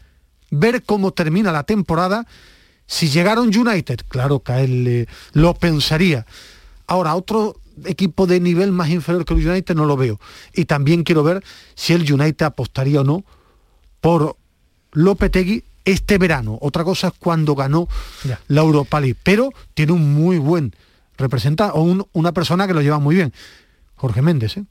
ver 0.51 0.83
cómo 0.83 1.13
termina 1.13 1.53
la 1.53 1.65
temporada 1.65 2.27
si 2.89 3.09
llegara 3.11 3.43
un 3.43 3.57
United, 3.57 4.01
claro 4.09 4.41
que 4.41 4.53
a 4.53 4.61
él 4.63 5.07
lo 5.35 5.55
pensaría. 5.55 6.27
Ahora, 6.87 7.15
otro 7.15 7.61
equipo 7.85 8.27
de 8.27 8.41
nivel 8.41 8.73
más 8.73 8.89
inferior 8.89 9.25
que 9.25 9.35
el 9.35 9.47
United 9.47 9.75
no 9.75 9.85
lo 9.85 9.97
veo. 9.97 10.19
Y 10.55 10.65
también 10.65 11.05
quiero 11.05 11.23
ver 11.23 11.45
si 11.75 11.93
el 11.93 12.11
United 12.11 12.47
apostaría 12.47 13.03
o 13.03 13.05
no 13.05 13.25
por 14.01 14.37
Lopetegui 14.93 15.65
este 15.85 16.17
verano. 16.17 16.59
Otra 16.63 16.83
cosa 16.83 17.09
es 17.09 17.13
cuando 17.19 17.55
ganó 17.55 17.89
la 18.49 18.63
Europa 18.63 19.01
League. 19.01 19.19
Pero 19.23 19.51
tiene 19.75 19.93
un 19.93 20.15
muy 20.15 20.39
buen 20.39 20.75
representante, 21.19 21.79
o 21.79 22.09
una 22.13 22.33
persona 22.33 22.67
que 22.67 22.75
lo 22.75 22.81
lleva 22.81 22.99
muy 22.99 23.17
bien. 23.17 23.35
Jorge 23.97 24.23
Méndez, 24.23 24.57
¿eh? 24.57 24.65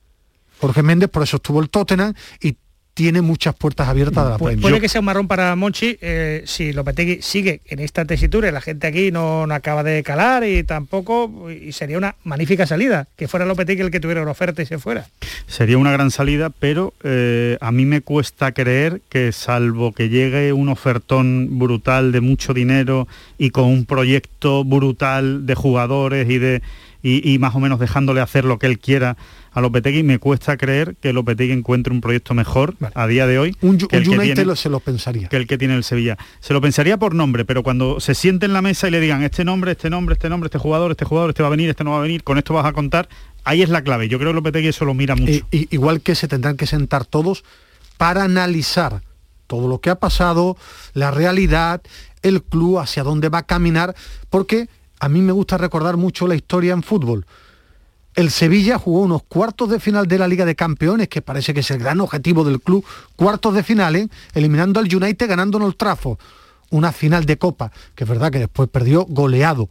Jorge 0.59 0.81
Méndez, 0.81 1.09
por 1.09 1.21
eso 1.21 1.37
estuvo 1.37 1.61
el 1.61 1.69
Tottenham 1.69 2.15
y 2.41 2.57
tiene 2.97 3.21
muchas 3.21 3.53
puertas 3.53 3.87
abiertas 3.87 4.23
de 4.23 4.29
la 4.31 4.37
Premier. 4.39 4.59
Puede 4.59 4.81
que 4.81 4.89
sea 4.89 5.01
un 5.01 5.05
marrón 5.05 5.27
para 5.27 5.55
Monchi 5.55 5.99
eh, 6.01 6.41
si 6.47 6.73
Lopetegui 6.73 7.21
sigue 7.21 7.61
en 7.67 7.77
esta 7.77 8.05
tesitura 8.05 8.49
y 8.49 8.51
la 8.51 8.59
gente 8.59 8.87
aquí 8.87 9.11
no, 9.11 9.43
acaba 9.51 9.83
de 9.83 10.01
calar 10.01 10.43
y 10.43 10.63
tampoco, 10.63 11.51
y 11.51 11.73
sería 11.73 11.99
una 11.99 12.15
magnífica 12.23 12.65
salida, 12.65 13.07
que 13.15 13.27
fuera 13.27 13.45
Lopetegui 13.45 13.83
el 13.83 13.91
que 13.91 13.99
tuviera 13.99 14.23
una 14.23 14.31
oferta 14.31 14.63
y 14.63 14.65
se 14.65 14.79
fuera. 14.79 15.05
Sería 15.45 15.77
una 15.77 15.91
gran 15.91 16.09
salida, 16.09 16.49
pero 16.49 16.95
eh, 17.03 17.59
a 17.61 17.71
mí 17.71 17.85
me 17.85 18.01
cuesta 18.01 18.51
creer 18.51 18.99
que 19.09 19.31
salvo 19.31 19.91
que 19.91 20.09
llegue 20.09 20.51
un 20.51 20.67
ofertón 20.67 21.59
brutal 21.59 22.11
de 22.11 22.21
mucho 22.21 22.55
dinero 22.55 23.07
y 23.37 23.51
con 23.51 23.65
un 23.65 23.85
proyecto 23.85 24.63
brutal 24.63 25.45
de 25.45 25.53
jugadores 25.53 26.27
y 26.31 26.39
de 26.39 26.63
y, 27.07 27.39
más 27.39 27.55
o 27.55 27.59
menos 27.59 27.79
dejándole 27.79 28.21
hacer 28.21 28.45
lo 28.45 28.59
que 28.59 28.67
él 28.67 28.79
quiera 28.79 29.17
a 29.51 29.61
Lopetegui, 29.61 30.03
me 30.03 30.19
cuesta 30.19 30.57
creer 30.57 30.95
que 30.99 31.13
Lopetegui 31.13 31.53
encuentre 31.53 31.93
un 31.93 32.01
proyecto 32.01 32.33
mejor 32.33 32.75
a 32.93 33.07
día 33.07 33.25
de 33.25 33.39
hoy. 33.39 33.55
Un, 33.61 33.77
que 33.77 33.97
el 33.97 34.07
United 34.07 34.55
se 34.55 34.69
lo 34.69 34.79
pensaría. 34.79 35.29
Que 35.29 35.37
el 35.37 35.47
que 35.47 35.57
tiene 35.57 35.75
el 35.75 35.83
Sevilla. 35.83 36.17
Se 36.39 36.53
lo 36.53 36.61
pensaría 36.61 36.97
por 36.97 37.15
nombre, 37.15 37.45
pero 37.45 37.63
cuando 37.63 37.99
se 37.99 38.13
siente 38.13 38.45
en 38.45 38.53
la 38.53 38.61
mesa 38.61 38.87
y 38.87 38.91
le 38.91 38.99
digan 38.99 39.23
este 39.23 39.45
nombre, 39.45 39.71
este 39.71 39.89
nombre, 39.89 40.13
este 40.13 40.29
nombre, 40.29 40.47
este 40.47 40.57
jugador, 40.57 40.91
este 40.91 41.05
jugador, 41.05 41.29
este 41.29 41.43
va 41.43 41.47
a 41.47 41.51
venir, 41.51 41.69
este 41.69 41.83
no 41.83 41.91
va 41.91 41.99
a 41.99 42.01
venir, 42.01 42.23
con 42.23 42.37
esto 42.37 42.53
vas 42.53 42.65
a 42.65 42.73
contar, 42.73 43.07
ahí 43.43 43.61
es 43.61 43.69
la 43.69 43.81
clave. 43.81 44.09
Yo 44.09 44.19
creo 44.19 44.31
que 44.31 44.35
Lopetegui 44.35 44.67
eso 44.67 44.85
lo 44.85 44.93
mira 44.93 45.15
mucho. 45.15 45.45
igual 45.51 46.01
que 46.01 46.15
se 46.15 46.27
tendrán 46.27 46.57
que 46.57 46.67
sentar 46.67 47.05
todos 47.05 47.43
para 47.97 48.23
analizar 48.23 49.01
todo 49.47 49.67
lo 49.67 49.79
que 49.79 49.89
ha 49.89 49.95
pasado, 49.95 50.57
la 50.93 51.09
realidad, 51.09 51.81
el 52.21 52.43
club, 52.43 52.79
hacia 52.79 53.03
dónde 53.03 53.29
va 53.29 53.39
a 53.39 53.43
caminar, 53.43 53.95
porque 54.29 54.67
a 54.99 55.09
mí 55.09 55.21
me 55.21 55.31
gusta 55.31 55.57
recordar 55.57 55.97
mucho 55.97 56.27
la 56.27 56.35
historia 56.35 56.73
en 56.73 56.83
fútbol. 56.83 57.25
El 58.15 58.31
Sevilla 58.31 58.79
jugó 58.79 59.01
unos 59.01 59.23
cuartos 59.23 59.69
de 59.69 59.79
final 59.79 60.07
de 60.07 60.17
la 60.17 60.27
Liga 60.27 60.43
de 60.43 60.55
Campeones, 60.55 61.07
que 61.07 61.21
parece 61.21 61.53
que 61.53 61.59
es 61.59 61.69
el 61.69 61.77
gran 61.77 62.01
objetivo 62.01 62.43
del 62.43 62.59
club, 62.59 62.83
cuartos 63.15 63.53
de 63.53 63.61
finales, 63.61 64.07
eliminando 64.33 64.79
al 64.79 64.93
United 64.93 65.29
ganando 65.29 65.59
en 65.59 65.65
el 65.65 65.75
trafo. 65.75 66.17
Una 66.71 66.91
final 66.91 67.25
de 67.25 67.37
Copa, 67.37 67.71
que 67.93 68.05
es 68.05 68.09
verdad 68.09 68.31
que 68.31 68.39
después 68.39 68.69
perdió 68.69 69.05
goleado, 69.05 69.69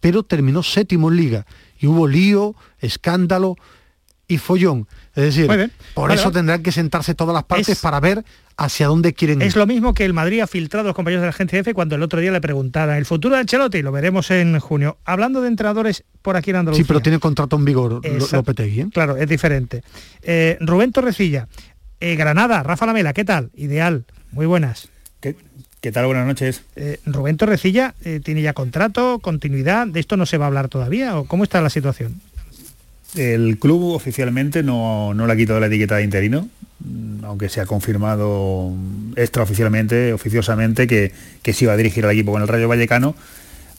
pero 0.00 0.22
terminó 0.22 0.62
séptimo 0.62 1.10
en 1.10 1.16
Liga. 1.16 1.46
Y 1.78 1.88
hubo 1.88 2.06
lío, 2.06 2.54
escándalo 2.78 3.56
y 4.28 4.38
follón. 4.38 4.86
Es 5.14 5.24
decir, 5.24 5.70
por 5.94 6.10
eso 6.10 6.32
tendrán 6.32 6.62
que 6.62 6.72
sentarse 6.72 7.14
todas 7.14 7.34
las 7.34 7.44
partes 7.44 7.78
para 7.80 8.00
ver 8.00 8.24
hacia 8.56 8.86
dónde 8.86 9.12
quieren 9.12 9.42
ir. 9.42 9.48
Es 9.48 9.56
lo 9.56 9.66
mismo 9.66 9.92
que 9.92 10.04
el 10.04 10.14
Madrid 10.14 10.40
ha 10.40 10.46
filtrado 10.46 10.86
a 10.86 10.88
los 10.88 10.96
compañeros 10.96 11.22
de 11.22 11.26
la 11.26 11.30
agencia 11.30 11.58
F 11.58 11.74
cuando 11.74 11.96
el 11.96 12.02
otro 12.02 12.20
día 12.20 12.32
le 12.32 12.40
preguntaran 12.40 12.96
el 12.96 13.04
futuro 13.04 13.34
de 13.34 13.42
Ancelotti, 13.42 13.82
lo 13.82 13.92
veremos 13.92 14.30
en 14.30 14.58
junio. 14.58 14.98
Hablando 15.04 15.42
de 15.42 15.48
entrenadores 15.48 16.04
por 16.22 16.36
aquí 16.36 16.50
en 16.50 16.56
Andalucía. 16.56 16.84
Sí, 16.84 16.88
pero 16.88 17.00
tiene 17.00 17.18
contrato 17.18 17.56
en 17.56 17.64
vigor 17.64 18.00
Lopetegui. 18.32 18.80
¿eh? 18.80 18.88
Claro, 18.92 19.16
es 19.16 19.28
diferente. 19.28 19.82
Eh, 20.22 20.56
Rubén 20.60 20.92
Torrecilla, 20.92 21.48
eh, 22.00 22.16
Granada, 22.16 22.62
Rafa 22.62 22.86
Lamela, 22.86 23.12
¿qué 23.12 23.24
tal? 23.24 23.50
Ideal, 23.54 24.04
muy 24.30 24.46
buenas. 24.46 24.88
¿Qué, 25.20 25.90
tal? 25.92 26.06
Buenas 26.06 26.26
noches. 26.26 26.62
Rubén 27.04 27.36
Torrecilla 27.36 27.94
tiene 28.22 28.40
ya 28.40 28.52
contrato, 28.52 29.18
continuidad, 29.18 29.88
¿de 29.88 29.98
esto 29.98 30.16
no 30.16 30.26
se 30.26 30.38
va 30.38 30.44
a 30.44 30.48
hablar 30.48 30.68
todavía 30.68 31.18
o 31.18 31.24
cómo 31.24 31.42
está 31.42 31.60
la 31.60 31.70
situación? 31.70 32.20
El 33.14 33.58
club 33.58 33.94
oficialmente 33.94 34.62
no, 34.62 35.12
no 35.14 35.26
le 35.26 35.32
ha 35.32 35.36
quitado 35.36 35.60
la 35.60 35.66
etiqueta 35.66 35.96
de 35.96 36.04
interino, 36.04 36.48
mm, 36.80 37.24
aunque 37.24 37.48
se 37.48 37.60
ha 37.60 37.66
confirmado 37.66 38.72
extraoficialmente, 39.16 40.12
oficiosamente, 40.12 40.86
que, 40.86 41.12
que 41.42 41.52
sí 41.52 41.66
va 41.66 41.74
a 41.74 41.76
dirigir 41.76 42.04
al 42.04 42.12
equipo 42.12 42.32
con 42.32 42.42
el 42.42 42.48
Rayo 42.48 42.68
Vallecano. 42.68 43.14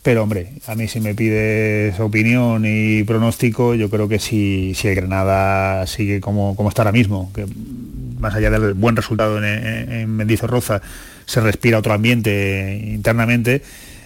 Pero 0.03 0.23
hombre, 0.23 0.49
a 0.67 0.75
mí 0.75 0.89
si 0.89 0.99
me 0.99 1.15
pides 1.15 1.97
opinión 1.99 2.63
y 2.65 3.03
pronóstico, 3.03 3.73
yo 3.73 3.89
creo 3.89 4.09
que 4.09 4.19
si, 4.19 4.73
si 4.75 4.89
el 4.89 4.95
Granada 4.95 5.87
sigue 5.87 6.19
como, 6.19 6.57
como 6.57 6.69
está 6.69 6.81
ahora 6.81 6.91
mismo, 6.91 7.31
que 7.33 7.45
más 8.19 8.35
allá 8.35 8.51
del 8.51 8.73
buen 8.73 8.97
resultado 8.97 9.37
en, 9.37 9.45
en 9.45 10.09
Mendizorroza, 10.09 10.81
se 11.25 11.39
respira 11.39 11.79
otro 11.79 11.93
ambiente 11.93 12.81
internamente, 12.85 13.61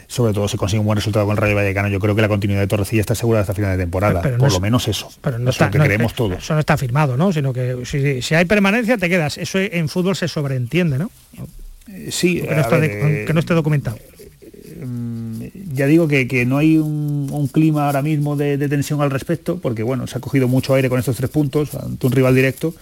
sobre 0.08 0.34
todo 0.34 0.48
si 0.48 0.58
consigue 0.58 0.80
un 0.80 0.86
buen 0.86 0.96
resultado 0.96 1.26
con 1.26 1.36
el 1.36 1.38
Rayo 1.38 1.56
Vallecano. 1.56 1.90
Yo 1.90 2.00
creo 2.00 2.16
que 2.16 2.22
la 2.22 2.30
continuidad 2.30 2.62
de 2.62 2.68
Torrecilla 2.68 3.02
está 3.02 3.14
asegurada 3.14 3.42
hasta 3.42 3.54
final 3.54 3.78
de 3.78 3.84
temporada, 3.84 4.22
por 4.22 4.52
lo 4.52 4.60
menos 4.60 4.88
eso. 4.88 5.10
Pero 5.22 5.38
no 5.38 5.50
está, 5.50 5.70
que 5.70 5.80
creemos 5.80 6.14
todos. 6.14 6.38
Eso 6.38 6.54
no 6.54 6.62
está 6.62 6.78
firmado, 6.78 7.18
¿no? 7.18 7.34
Sino 7.34 7.52
que 7.54 7.84
si, 7.86 8.34
hay 8.34 8.46
permanencia 8.46 8.98
te 8.98 9.10
quedas. 9.10 9.38
Eso 9.38 9.60
en 9.60 9.90
fútbol 9.90 10.16
se 10.16 10.28
sobreentiende, 10.28 10.98
¿no? 10.98 11.12
Eh, 11.90 12.10
sí, 12.12 12.42
que 12.42 13.34
no, 13.34 13.40
esté 13.40 13.54
documentado. 13.54 13.98
Mm, 14.86 15.44
ya 15.74 15.86
digo 15.88 16.08
que, 16.08 16.46
no 16.46 16.58
hay 16.58 16.78
un, 16.78 17.50
clima 17.52 17.88
ahora 17.88 18.02
mismo 18.02 18.36
de, 18.38 18.58
tensión 18.70 19.02
al 19.02 19.12
respecto, 19.12 19.60
porque 19.60 19.84
bueno, 19.84 20.08
se 20.08 20.18
ha 20.18 20.22
cogido 20.22 20.48
mucho 20.48 20.74
aire 20.74 20.90
con 20.90 21.00
estos 21.00 21.18
tres 21.18 21.30
puntos 21.30 21.76
ante 21.76 22.06
un 22.06 22.14
rival 22.14 22.34
directo. 22.34 22.74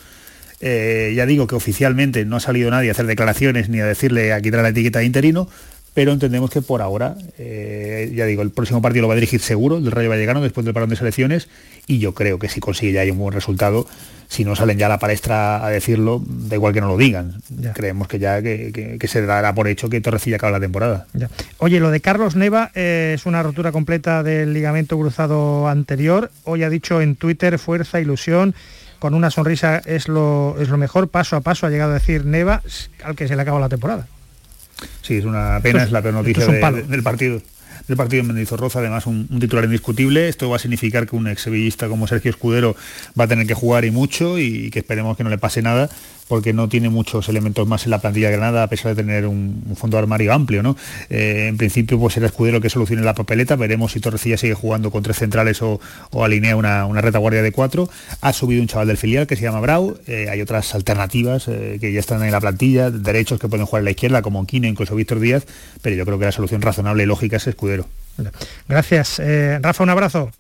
Eh, 0.62 1.14
ya 1.16 1.26
digo 1.26 1.48
que 1.48 1.56
oficialmente 1.56 2.24
no 2.24 2.38
ha 2.38 2.40
salido 2.40 2.72
nadie 2.72 2.90
a 2.90 2.92
hacer 2.94 3.08
declaraciones 3.08 3.68
ni 3.68 3.82
a 3.82 3.86
decirle 3.86 4.32
a 4.32 4.42
quitar 4.42 4.62
la 4.62 4.70
etiqueta 4.70 5.00
de 5.00 5.06
interino, 5.06 5.50
pero 5.96 6.12
entendemos 6.12 6.52
que 6.52 6.62
por 6.62 6.82
ahora, 6.82 7.16
eh, 7.40 8.12
ya 8.14 8.26
digo, 8.26 8.42
el 8.42 8.52
próximo 8.52 8.82
partido 8.82 9.04
lo 9.04 9.08
va 9.08 9.14
a 9.14 9.16
dirigir 9.16 9.40
seguro, 9.40 9.78
el 9.78 9.90
Rayo 9.90 10.10
Vallecano, 10.10 10.42
después 10.42 10.66
del 10.66 10.74
parón 10.74 10.90
de 10.90 10.98
selecciones, 10.98 11.48
y 11.88 12.00
yo 12.00 12.14
creo 12.14 12.38
que 12.38 12.50
si 12.50 12.60
consigue 12.60 12.92
ya 12.92 13.02
hay 13.02 13.12
un 13.12 13.18
buen 13.18 13.34
resultado, 13.34 13.88
si 14.28 14.44
no 14.44 14.58
salen 14.58 14.78
ya 14.78 14.88
a 14.88 14.90
la 14.90 15.00
palestra 15.00 15.66
a 15.66 15.70
decirlo, 15.70 16.22
da 16.28 16.56
igual 16.56 16.74
que 16.74 16.82
no 16.82 16.90
lo 16.90 16.98
digan. 16.98 17.36
Creemos 17.74 18.10
que 18.10 18.20
ya 18.20 18.42
que, 18.42 19.00
se 19.08 19.26
dará 19.26 19.56
por 19.56 19.70
hecho 19.70 19.88
que 19.88 20.02
Torrecilla 20.02 20.36
acaba 20.36 20.52
la 20.52 20.60
temporada. 20.60 21.08
Oye, 21.60 21.80
lo 21.80 21.92
de 21.92 22.02
Carlos 22.02 22.36
Neva 22.36 22.72
eh, 22.76 23.14
es 23.16 23.26
una 23.26 23.42
rotura 23.42 23.72
completa 23.72 24.22
del 24.22 24.54
ligamento 24.54 24.98
cruzado 24.98 25.70
anterior. 25.70 26.30
Hoy 26.44 26.64
ha 26.64 26.70
dicho 26.70 27.00
en 27.00 27.16
Twitter 27.16 27.58
fuerza, 27.58 28.02
ilusión, 28.02 28.54
con 29.00 29.14
una 29.14 29.32
sonrisa 29.32 29.82
es 29.86 30.10
lo, 30.10 30.58
es 30.60 30.68
lo 30.68 30.78
mejor, 30.78 31.08
paso 31.08 31.38
a 31.38 31.42
paso 31.42 31.68
ha 31.68 31.70
llegado 31.70 31.92
a 31.92 31.96
decir 31.96 32.26
Neva 32.26 32.62
al 33.02 33.16
que 33.16 33.30
se 33.30 33.38
le 33.38 33.42
acaba 33.44 33.62
la 33.62 33.70
temporada. 33.70 34.08
Sí, 35.02 35.16
es 35.16 35.26
una 35.26 35.60
pena, 35.62 35.84
es, 35.84 35.92
la 35.92 36.02
peor 36.02 36.16
noticia 36.16 36.46
del 36.48 37.04
partido 37.04 37.42
del 37.88 37.98
partido 37.98 38.22
en 38.22 38.28
Mendizorroza, 38.28 38.80
además 38.80 39.06
un, 39.06 39.28
titular 39.40 39.66
indiscutible. 39.66 40.28
Esto 40.28 40.50
va 40.50 40.56
a 40.56 40.60
significar 40.60 41.08
que 41.08 41.16
un 41.16 41.28
ex 41.28 41.42
sevillista 41.44 41.88
como 41.88 42.08
Sergio 42.08 42.32
Escudero 42.32 42.76
va 43.20 43.26
a 43.26 43.28
tener 43.28 43.46
que 43.46 43.54
jugar 43.54 43.86
y 43.86 43.92
mucho 43.92 44.40
y 44.40 44.72
que 44.72 44.80
esperemos 44.80 45.16
que 45.18 45.24
no 45.24 45.30
le 45.30 45.38
pase 45.38 45.62
nada 45.62 45.90
porque 46.28 46.54
no 46.54 46.68
tiene 46.68 46.90
muchos 46.90 47.30
elementos 47.30 47.68
más 47.68 47.86
en 47.86 47.92
la 47.92 48.00
plantilla 48.00 48.30
de 48.30 48.38
Granada 48.38 48.64
a 48.64 48.68
pesar 48.68 48.96
de 48.96 49.04
tener 49.04 49.28
un, 49.28 49.76
fondo 49.76 49.98
armario 49.98 50.34
amplio. 50.34 50.64
¿no? 50.64 50.76
Eh, 51.10 51.48
en 51.50 51.58
principio 51.58 52.00
pues 52.00 52.14
será 52.14 52.28
Escudero 52.28 52.62
que 52.62 52.70
solucione 52.70 53.04
la 53.04 53.14
papeleta, 53.14 53.56
veremos 53.56 53.92
si 53.92 54.00
Torrecilla 54.00 54.38
sigue 54.38 54.54
jugando 54.54 54.92
con 54.92 55.04
tres 55.04 55.18
centrales 55.18 55.62
o, 55.62 55.80
alinea 56.22 56.56
una, 56.56 57.02
retaguardia 57.02 57.42
de 57.42 57.52
cuatro. 57.52 57.90
Ha 58.22 58.34
subido 58.34 58.62
un 58.62 58.68
chaval 58.68 58.88
del 58.88 58.98
filial 58.98 59.28
que 59.28 59.36
se 59.36 59.44
llama 59.44 59.60
Brau, 59.60 59.98
eh, 60.08 60.28
hay 60.30 60.42
otras 60.42 60.74
alternativas 60.74 61.48
eh, 61.48 61.78
que 61.80 61.92
ya 61.94 62.00
están 62.00 62.24
en 62.24 62.32
la 62.32 62.42
plantilla, 62.42 62.90
derechos 62.90 63.40
que 63.40 63.48
pueden 63.48 63.66
jugar 63.66 63.82
en 63.82 63.86
la 63.86 63.92
izquierda 63.92 64.22
como 64.22 64.46
Kine, 64.46 64.68
incluso 64.68 64.96
Víctor 64.96 65.20
Díaz, 65.20 65.46
pero 65.82 65.96
yo 65.96 66.06
creo 66.06 66.18
que 66.18 66.26
la 66.26 66.32
solución 66.32 66.62
razonable 66.62 67.04
y 67.04 67.06
lógica 67.06 67.38
es 67.38 67.48
Escudero. 67.48 67.86
Gracias. 68.68 69.22
Rafa, 69.62 69.84
un 69.84 69.90
abrazo. 69.90 70.32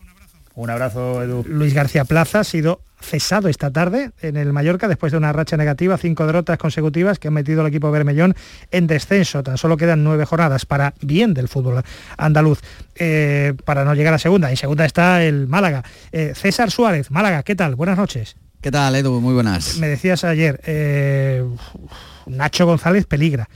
Un 0.55 0.69
abrazo, 0.69 1.21
Edu. 1.21 1.43
Luis 1.47 1.73
García 1.73 2.05
Plaza 2.05 2.39
ha 2.39 2.43
sido 2.43 2.81
cesado 3.01 3.49
esta 3.49 3.71
tarde 3.71 4.11
en 4.21 4.37
el 4.37 4.53
Mallorca 4.53 4.87
después 4.87 5.11
de 5.11 5.17
una 5.17 5.33
racha 5.33 5.57
negativa, 5.57 5.97
cinco 5.97 6.25
derrotas 6.25 6.57
consecutivas 6.57 7.19
que 7.19 7.27
han 7.27 7.33
metido 7.33 7.61
al 7.61 7.67
equipo 7.67 7.91
Bermellón 7.91 8.35
en 8.71 8.87
descenso. 8.87 9.43
Tan 9.43 9.57
solo 9.57 9.75
quedan 9.77 10.03
nueve 10.03 10.25
jornadas 10.25 10.65
para 10.65 10.93
bien 11.01 11.33
del 11.33 11.49
fútbol 11.49 11.83
andaluz 12.17 12.61
eh, 12.95 13.53
para 13.65 13.83
no 13.83 13.93
llegar 13.93 14.13
a 14.13 14.17
segunda. 14.17 14.49
En 14.49 14.57
segunda 14.57 14.85
está 14.85 15.23
el 15.23 15.47
Málaga. 15.47 15.83
Eh, 16.11 16.33
César 16.35 16.71
Suárez, 16.71 17.11
Málaga, 17.11 17.43
¿qué 17.43 17.55
tal? 17.55 17.75
Buenas 17.75 17.97
noches. 17.97 18.37
¿Qué 18.61 18.71
tal, 18.71 18.95
Edu? 18.95 19.21
Muy 19.21 19.33
buenas. 19.33 19.77
Me 19.77 19.87
decías 19.87 20.23
ayer, 20.23 20.59
eh, 20.65 21.43
Nacho 22.25 22.65
González 22.65 23.05
peligra. 23.05 23.47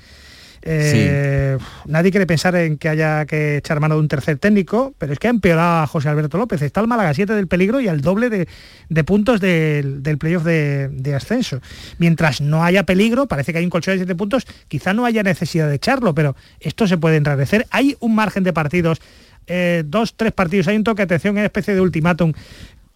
Eh, 0.62 1.58
nadie 1.86 2.12
quiere 2.12 2.28
pensar 2.28 2.56
en 2.56 2.78
que 2.78 2.90
haya 2.90 3.26
que 3.26 3.58
echar 3.58 3.80
mano 3.80 3.96
de 3.96 4.02
un 4.02 4.08
tercer 4.08 4.38
técnico, 4.38 4.94
pero 4.98 5.14
es 5.14 5.20
que 5.20 5.28
ha 5.28 5.30
empeorado 5.30 5.84
a 5.84 5.88
José 5.88 6.10
Alberto 6.10 6.38
López. 6.38 6.62
Está 6.62 6.82
el 6.82 6.88
Málaga 6.88 7.14
7 7.14 7.34
del 7.34 7.48
peligro 7.48 7.80
y 7.80 7.88
al 7.88 8.02
doble 8.02 8.30
de, 8.30 9.04
puntos 9.04 9.40
del, 9.40 10.02
playoff 10.20 10.44
de, 10.44 11.14
ascenso. 11.16 11.62
Mientras 11.98 12.42
no 12.42 12.64
haya 12.64 12.84
peligro, 12.84 13.28
parece 13.28 13.52
que 13.52 13.60
hay 13.60 13.64
un 13.64 13.70
colchón 13.70 13.94
de 13.94 14.00
7 14.00 14.16
puntos, 14.16 14.46
quizá 14.68 14.94
no 14.94 15.06
haya 15.06 15.24
necesidad 15.24 15.70
de 15.70 15.76
echarlo, 15.76 16.14
pero 16.14 16.36
esto 16.60 16.88
se 16.88 16.98
puede 16.98 17.18
enrarecer. 17.18 17.66
Hay 17.72 17.96
un 18.00 18.16
margen 18.16 18.44
de 18.44 18.54
partidos, 18.54 19.02
eh, 19.48 19.84
dos, 19.86 20.16
tres 20.16 20.32
partidos, 20.32 20.68
hay 20.68 20.76
un 20.76 20.84
toque 20.84 21.02
de 21.02 21.06
atención, 21.06 21.36
una 21.36 21.46
especie 21.46 21.74
de 21.74 21.82
ultimátum 21.82 22.34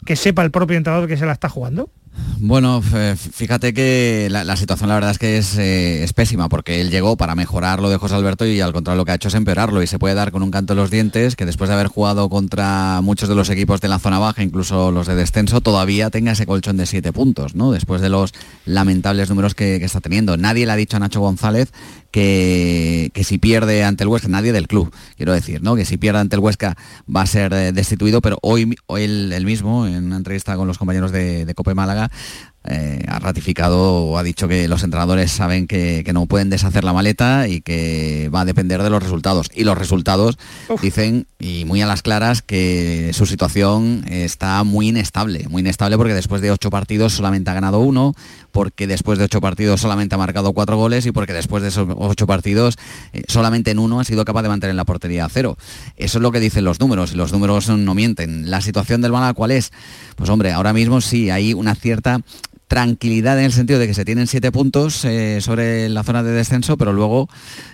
que 0.06 0.16
sepa 0.16 0.44
el 0.44 0.52
propio 0.52 0.78
entrenador 0.78 1.08
que 1.08 1.18
se 1.18 1.26
la 1.26 1.34
está 1.34 1.50
jugando. 1.50 1.90
Bueno, 2.46 2.82
fíjate 2.82 3.74
que 3.74 4.28
la, 4.30 4.56
situación 4.58 4.90
la 4.90 4.96
verdad 4.96 5.12
es 5.12 5.18
que 5.18 5.38
eh, 5.38 6.04
es, 6.04 6.14
pésima 6.14 6.50
porque 6.50 6.82
él 6.82 6.92
llegó 6.92 7.16
para 7.16 7.36
mejorar 7.36 7.82
lo 7.82 7.90
de 7.90 7.98
José 7.98 8.16
Alberto 8.16 8.46
y 8.46 8.60
al 8.60 8.74
contrario 8.74 8.98
lo 8.98 9.06
que 9.06 9.14
ha 9.14 9.16
hecho 9.16 9.30
es 9.30 9.34
empeorarlo 9.34 9.82
y 9.82 9.88
se 9.88 9.98
puede 9.98 10.14
dar 10.14 10.32
con 10.32 10.44
un 10.44 10.52
canto 10.52 10.74
en 10.74 10.78
los 10.80 10.92
dientes 10.92 11.36
que 11.36 11.46
después 11.46 11.70
de 11.70 11.76
haber 11.76 11.88
jugado 11.88 12.28
contra 12.30 13.00
muchos 13.02 13.30
de 13.30 13.36
los 13.36 13.50
equipos 13.50 13.80
de 13.80 13.88
la 13.88 13.98
zona 13.98 14.20
baja, 14.20 14.44
incluso 14.44 14.92
los 14.92 15.08
de 15.08 15.16
descenso, 15.16 15.62
todavía 15.62 16.10
tenga 16.10 16.34
ese 16.34 16.46
colchón 16.46 16.76
de 16.76 16.86
siete 16.86 17.14
puntos, 17.14 17.56
¿no? 17.56 17.72
Después 17.72 18.02
de 18.02 18.10
los 18.10 18.34
lamentables 18.66 19.30
números 19.30 19.56
que, 19.56 19.76
está 19.76 20.02
teniendo. 20.02 20.36
Nadie 20.38 20.66
le 20.66 20.72
ha 20.74 20.76
dicho 20.76 20.98
a 20.98 21.00
Nacho 21.00 21.22
González 21.22 21.72
que, 22.12 23.12
si 23.24 23.38
pierde 23.38 23.84
ante 23.84 24.04
el 24.04 24.10
Huesca, 24.10 24.28
nadie 24.28 24.52
del 24.52 24.68
club, 24.68 24.94
quiero 25.18 25.34
decir, 25.34 25.64
¿no? 25.64 25.76
Que 25.76 25.86
si 25.86 25.98
pierde 25.98 26.20
ante 26.20 26.36
el 26.36 26.42
Huesca 26.42 26.76
va 27.14 27.22
a 27.22 27.26
ser 27.26 27.54
eh, 27.54 27.72
destituido, 27.72 28.22
pero 28.22 28.38
hoy, 28.42 28.76
hoy 28.86 29.04
él, 29.04 29.46
mismo, 29.46 29.88
en 29.88 30.06
una 30.06 30.18
entrevista 30.18 30.56
con 30.56 30.68
los 30.68 30.78
compañeros 30.78 31.12
de, 31.12 31.46
de 31.46 31.54
Málaga, 31.74 32.03
eh, 32.66 33.04
ha 33.10 33.20
ratificado 33.20 34.06
o 34.06 34.18
ha 34.18 34.24
dicho 34.24 34.48
que 34.48 34.70
los 34.70 34.84
entrenadores 34.84 35.32
saben 35.32 35.68
que, 35.68 36.10
no 36.14 36.28
pueden 36.28 36.50
deshacer 36.50 36.84
la 36.84 36.94
maleta 36.94 37.48
y 37.48 37.62
que 37.62 38.30
va 38.34 38.42
a 38.42 38.46
depender 38.46 38.82
de 38.84 38.90
los 38.90 39.04
resultados. 39.04 39.50
Y 39.54 39.64
los 39.64 39.78
resultados 39.78 40.38
dicen, 40.82 41.28
y 41.40 41.66
muy 41.66 41.82
a 41.82 41.88
las 41.88 42.04
claras, 42.04 42.42
que 42.42 43.12
su 43.14 43.26
situación 43.26 44.06
está 44.08 44.64
muy 44.64 44.90
inestable, 44.90 45.48
muy 45.50 45.62
inestable 45.62 45.98
porque 45.98 46.14
después 46.14 46.42
de 46.42 46.52
ocho 46.52 46.70
partidos 46.70 47.14
solamente 47.14 47.50
ha 47.50 47.54
ganado 47.56 47.80
uno, 47.80 48.14
porque 48.54 48.88
después 48.88 49.20
de 49.20 49.26
ocho 49.26 49.42
partidos 49.42 49.82
solamente 49.82 50.16
ha 50.16 50.18
marcado 50.18 50.54
cuatro 50.54 50.78
goles 50.78 51.06
y 51.08 51.12
porque 51.12 51.34
después 51.34 51.64
de 51.64 51.70
esos 51.70 51.90
ocho 51.98 52.28
partidos 52.28 52.78
eh, 53.12 53.24
solamente 53.28 53.72
en 53.72 53.80
uno 53.80 54.00
ha 54.00 54.04
sido 54.06 54.24
capaz 54.24 54.44
de 54.44 54.50
mantener 54.50 54.76
la 54.76 54.86
portería 54.86 55.26
a 55.26 55.30
cero. 55.30 55.58
Eso 55.98 56.20
es 56.20 56.22
lo 56.22 56.32
que 56.32 56.40
dicen 56.40 56.64
los 56.64 56.80
números 56.80 57.12
y 57.14 57.16
los 57.16 57.34
números 57.34 57.68
no 57.68 57.96
mienten. 57.96 58.50
La 58.52 58.62
situación 58.62 59.02
del 59.02 59.12
Málaga, 59.12 59.34
¿cuál 59.34 59.52
es? 59.52 59.72
Pues 60.16 60.30
hombre, 60.30 60.54
ahora 60.54 60.72
mismo 60.72 61.02
sí 61.02 61.32
hay 61.32 61.54
una 61.54 61.74
cierta 61.74 62.22
tranquilidad 62.74 63.38
en 63.38 63.46
el 63.46 63.52
sentido 63.52 63.78
de 63.78 63.86
que 63.86 63.94
se 63.94 64.04
tienen 64.04 64.26
siete 64.26 64.52
puntos 64.52 65.06
eh, 65.06 65.42
sobre 65.42 65.90
la 65.90 66.02
zona 66.02 66.24
de 66.24 66.32
descenso, 66.32 66.76
pero 66.76 66.92
luego 66.92 67.30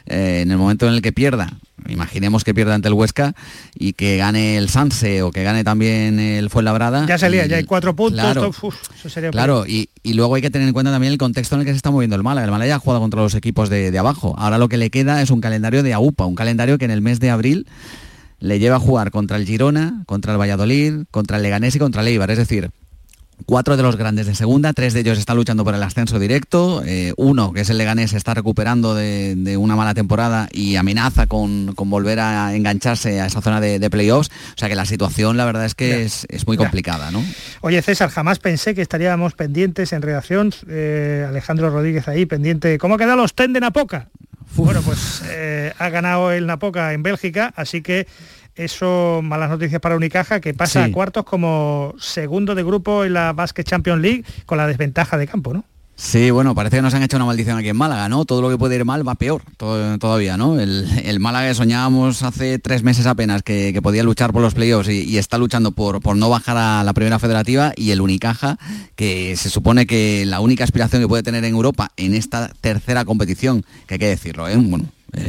eh, 0.07 0.41
en 0.43 0.51
el 0.51 0.57
momento 0.57 0.89
en 0.89 0.93
el 0.93 1.01
que 1.01 1.13
pierda, 1.13 1.53
imaginemos 1.87 2.43
que 2.43 2.53
pierda 2.53 2.75
ante 2.75 2.89
el 2.89 2.93
Huesca 2.93 3.33
y 3.75 3.93
que 3.93 4.17
gane 4.17 4.57
el 4.57 4.67
Sanse 4.67 5.21
o 5.21 5.31
que 5.31 5.43
gane 5.43 5.63
también 5.63 6.19
el 6.19 6.49
Fuenlabrada. 6.49 7.05
Ya 7.05 7.17
salía, 7.17 7.45
ya 7.45 7.55
hay 7.55 7.63
cuatro 7.63 7.95
puntos. 7.95 8.19
Claro, 8.19 8.51
claro 9.31 9.65
y, 9.65 9.87
luego 10.03 10.35
hay 10.35 10.41
que 10.41 10.49
tener 10.49 10.67
en 10.67 10.73
cuenta 10.73 10.91
también 10.91 11.13
el 11.13 11.17
contexto 11.17 11.55
en 11.55 11.61
el 11.61 11.65
que 11.65 11.71
se 11.71 11.77
está 11.77 11.91
moviendo 11.91 12.17
el 12.17 12.23
Málaga. 12.23 12.43
El 12.43 12.51
Málaga 12.51 12.67
ya 12.67 12.75
ha 12.75 12.79
jugado 12.79 12.99
contra 12.99 13.21
los 13.21 13.35
equipos 13.35 13.69
de, 13.69 13.91
de 13.91 13.99
abajo. 13.99 14.35
Ahora 14.37 14.57
lo 14.57 14.67
que 14.67 14.75
le 14.75 14.89
queda 14.89 15.21
es 15.21 15.29
un 15.29 15.39
calendario 15.39 15.81
de 15.81 15.93
AUPA, 15.93 16.25
un 16.25 16.35
calendario 16.35 16.77
que 16.77 16.83
en 16.83 16.91
el 16.91 16.99
mes 16.99 17.21
de 17.21 17.29
abril 17.29 17.67
le 18.39 18.59
lleva 18.59 18.75
a 18.75 18.79
jugar 18.79 19.11
contra 19.11 19.37
el 19.37 19.45
Girona, 19.45 20.03
contra 20.07 20.33
el 20.33 20.39
Valladolid, 20.41 21.05
contra 21.09 21.37
el 21.37 21.43
Leganés 21.43 21.73
y 21.77 21.79
contra 21.79 22.01
el 22.01 22.09
Eibar. 22.09 22.31
Es 22.31 22.37
decir, 22.37 22.71
cuatro 23.45 23.77
de 23.77 23.83
los 23.83 23.95
grandes 23.95 24.27
de 24.27 24.35
segunda, 24.35 24.73
tres 24.73 24.93
de 24.93 25.01
ellos 25.01 25.17
están 25.17 25.37
luchando 25.37 25.63
por 25.63 25.73
el 25.73 25.83
ascenso 25.83 26.19
directo, 26.19 26.83
eh, 26.85 27.13
uno, 27.17 27.53
que 27.53 27.61
es 27.61 27.69
el 27.69 27.77
Leganés, 27.77 28.13
está 28.13 28.33
recuperando 28.33 28.95
de, 28.95 29.57
una 29.57 29.75
mala 29.75 29.93
temporada 29.93 30.47
y 30.51 30.75
amenaza 30.75 31.27
con, 31.27 31.73
volver 31.75 32.19
a 32.19 32.55
engancharse 32.55 33.19
a 33.21 33.25
esa 33.25 33.41
zona 33.41 33.59
de, 33.61 33.89
playoffs, 33.89 34.29
o 34.29 34.57
sea 34.57 34.69
que 34.69 34.75
la 34.75 34.85
situación 34.85 35.37
la 35.37 35.45
verdad 35.45 35.65
es 35.65 35.75
que 35.75 36.03
es, 36.03 36.27
muy 36.45 36.57
complicada, 36.57 37.11
¿no? 37.11 37.23
Oye 37.61 37.81
César, 37.81 38.09
jamás 38.09 38.39
pensé 38.39 38.75
que 38.75 38.81
estaríamos 38.81 39.33
pendientes 39.33 39.93
en 39.93 40.01
redacción, 40.01 40.53
eh, 40.67 41.25
Alejandro 41.27 41.69
Rodríguez 41.69 42.07
ahí, 42.07 42.25
pendiente, 42.25 42.77
¿cómo 42.77 42.97
quedan 42.97 43.17
los 43.17 43.33
ten 43.33 43.53
de 43.53 43.59
Napoca? 43.59 44.09
Bueno, 44.55 44.81
pues 44.81 45.21
eh, 45.29 45.73
ha 45.77 45.89
ganado 45.89 46.31
el 46.31 46.47
Napoca 46.47 46.93
en 46.93 47.03
Bélgica, 47.03 47.53
así 47.55 47.81
que 47.81 48.07
eso, 48.59 49.21
malas 49.23 49.49
noticias 49.49 49.79
para 49.81 49.95
Unicaja, 49.95 50.39
que 50.41 50.53
pasa 50.53 50.83
a 50.83 50.91
cuartos 50.91 51.23
como 51.23 51.95
segundo 51.97 52.55
de 52.55 52.63
grupo 52.63 53.05
en 53.05 53.13
la 53.13 53.33
Basket 53.33 53.63
Champions 53.63 54.01
League 54.01 54.23
con 54.45 54.57
la 54.57 54.67
desventaja 54.67 55.17
de 55.17 55.27
campo, 55.27 55.53
¿no? 55.53 55.63
Sí, 55.95 56.31
bueno, 56.31 56.55
parece 56.55 56.77
que 56.77 56.81
nos 56.81 56.93
han 56.93 57.03
hecho 57.03 57.17
una 57.17 57.25
maldición 57.25 57.57
aquí 57.57 57.67
en 57.67 57.75
Málaga, 57.75 58.07
¿no? 58.07 58.23
Todo 58.23 58.41
lo 58.41 58.49
que 58.49 58.57
puede 58.57 58.77
ir 58.77 58.85
mal 58.85 59.05
va 59.05 59.15
peor 59.15 59.43
todavía, 59.57 60.37
¿no? 60.37 60.57
El, 60.57 61.19
Málaga 61.19 61.49
que 61.49 61.55
soñábamos 61.55 62.23
hace 62.23 62.57
tres 62.57 62.83
meses 62.83 63.05
apenas 63.05 63.43
que, 63.43 63.77
podía 63.83 64.01
luchar 64.01 64.31
por 64.31 64.41
los 64.41 64.53
playoffs 64.53 64.87
y, 64.89 65.17
está 65.17 65.37
luchando 65.37 65.71
por, 65.71 65.99
por 65.99 66.15
no 66.15 66.29
bajar 66.29 66.55
a 66.55 66.83
la 66.85 66.93
primera 66.93 67.19
federativa 67.19 67.73
y 67.75 67.91
el 67.91 67.99
Unicaja, 67.99 68.57
que 68.95 69.35
se 69.35 69.49
supone 69.49 69.85
que 69.85 70.25
la 70.25 70.39
única 70.39 70.63
aspiración 70.63 71.01
que 71.01 71.07
puede 71.09 71.21
tener 71.21 71.43
en 71.43 71.53
Europa 71.53 71.91
en 71.97 72.13
esta 72.13 72.49
tercera 72.61 73.03
competición, 73.03 73.65
que 73.85 73.95
hay 73.95 73.99
que 73.99 74.07
decirlo, 74.07 74.47
¿eh? 74.47 74.55
Bueno, 74.55 74.85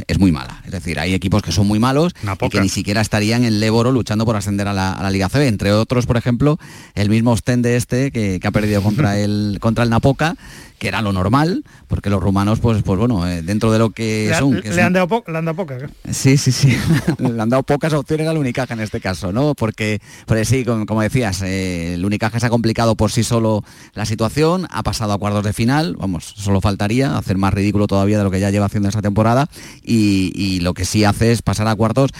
es 0.06 0.18
muy 0.18 0.32
mala. 0.32 0.62
Es 0.64 0.72
decir, 0.72 0.98
hay 0.98 1.14
equipos 1.14 1.42
que 1.42 1.52
son 1.52 1.66
muy 1.66 1.78
malos 1.78 2.12
y 2.40 2.48
que 2.48 2.60
ni 2.60 2.68
siquiera 2.68 3.00
estarían 3.00 3.44
en 3.44 3.60
Leboro 3.60 3.92
luchando 3.92 4.24
por 4.24 4.36
ascender 4.36 4.68
a 4.68 4.72
la, 4.72 5.10
Liga 5.10 5.28
CB. 5.28 5.46
Entre 5.46 5.72
otros, 5.72 6.06
por 6.06 6.16
ejemplo, 6.16 6.58
el 6.94 7.10
mismo 7.10 7.32
Ostende 7.32 7.76
este 7.76 8.10
que, 8.10 8.38
que 8.40 8.48
ha 8.48 8.50
perdido 8.52 8.82
contra 8.82 9.18
el, 9.20 9.58
contra 9.60 9.84
el 9.84 9.90
Napoca 9.90 10.36
que 10.80 10.88
era 10.88 11.02
lo 11.02 11.12
normal, 11.12 11.62
porque 11.88 12.08
los 12.08 12.22
rumanos, 12.22 12.58
pues, 12.58 12.82
pues 12.82 12.98
bueno, 12.98 13.28
eh, 13.28 13.42
dentro 13.42 13.70
de 13.70 13.78
lo 13.78 13.90
que 13.90 14.32
son... 14.36 14.62
le, 14.64 14.82
han 14.82 14.94
dado 14.94 15.08
pocas. 15.08 15.82
Sí, 16.10 16.38
sí, 16.38 16.50
sí. 16.50 16.74
le 17.18 17.40
han 17.40 17.50
dado 17.50 17.62
pocas 17.64 17.92
opciones 17.92 18.26
al 18.26 18.38
Unicaja 18.38 18.72
en 18.72 18.80
este 18.80 18.98
caso, 18.98 19.30
¿no? 19.30 19.54
Porque, 19.54 20.00
pues 20.24 20.48
sí, 20.48 20.64
como, 20.64 21.02
decías, 21.02 21.42
eh, 21.42 21.94
el 21.94 22.04
Unicaja 22.04 22.40
se 22.40 22.46
ha 22.46 22.48
complicado 22.48 22.94
por 22.96 23.12
sí 23.12 23.22
solo 23.24 23.62
la 23.92 24.06
situación, 24.06 24.66
ha 24.70 24.82
pasado 24.82 25.12
a 25.12 25.18
cuartos 25.18 25.44
de 25.44 25.52
final, 25.52 25.96
vamos, 25.96 26.32
solo 26.38 26.62
faltaría 26.62 27.18
hacer 27.18 27.36
más 27.36 27.52
ridículo 27.52 27.86
todavía 27.86 28.16
de 28.16 28.24
lo 28.24 28.30
que 28.30 28.40
ya 28.40 28.48
lleva 28.48 28.64
haciendo 28.64 28.88
esa 28.88 29.02
temporada, 29.02 29.50
y, 29.82 30.32
y 30.34 30.60
lo 30.60 30.74
que 30.74 30.84
sí 30.84 31.04
hace 31.04 31.32
es 31.32 31.42
pasar 31.42 31.68
a 31.68 31.74
cuartos 31.74 32.10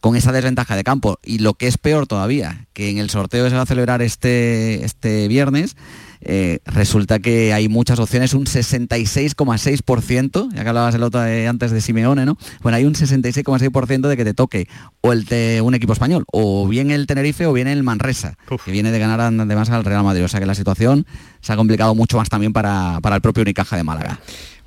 con 0.00 0.16
esa 0.16 0.32
desventaja 0.32 0.76
de 0.76 0.84
campo. 0.84 1.18
Y 1.24 1.38
lo 1.38 1.54
que 1.54 1.66
es 1.66 1.78
peor 1.78 2.06
todavía, 2.06 2.66
que 2.72 2.90
en 2.90 2.98
el 2.98 3.10
sorteo 3.10 3.44
que 3.44 3.50
se 3.50 3.56
va 3.56 3.62
a 3.62 3.66
celebrar 3.66 4.02
este, 4.02 4.84
este 4.84 5.28
viernes, 5.28 5.76
eh, 6.22 6.58
resulta 6.66 7.18
que 7.18 7.54
hay 7.54 7.68
muchas 7.68 7.98
opciones, 7.98 8.34
un 8.34 8.44
66,6%, 8.44 10.52
ya 10.52 10.62
que 10.62 10.68
hablabas 10.68 10.94
el 10.94 11.02
otro 11.02 11.20
antes 11.20 11.70
de 11.70 11.80
Simeone, 11.80 12.26
¿no? 12.26 12.36
Bueno, 12.62 12.76
hay 12.76 12.84
un 12.84 12.94
66,6% 12.94 14.06
de 14.06 14.16
que 14.16 14.24
te 14.24 14.34
toque 14.34 14.68
o 15.00 15.12
el 15.12 15.26
un 15.62 15.74
equipo 15.74 15.92
español, 15.92 16.24
o 16.32 16.68
bien 16.68 16.90
el 16.90 17.06
Tenerife 17.06 17.46
o 17.46 17.52
bien 17.52 17.68
el 17.68 17.82
Manresa, 17.82 18.36
que 18.64 18.70
viene 18.70 18.90
de 18.90 18.98
ganar 18.98 19.20
además 19.20 19.70
al 19.70 19.84
Real 19.84 20.04
Madrid. 20.04 20.24
O 20.24 20.28
sea 20.28 20.40
que 20.40 20.46
la 20.46 20.54
situación 20.54 21.06
se 21.40 21.52
ha 21.52 21.56
complicado 21.56 21.94
mucho 21.94 22.18
más 22.18 22.28
también 22.28 22.52
para, 22.52 23.00
para 23.00 23.16
el 23.16 23.22
propio 23.22 23.42
Unicaja 23.42 23.76
de 23.76 23.84
Málaga. 23.84 24.20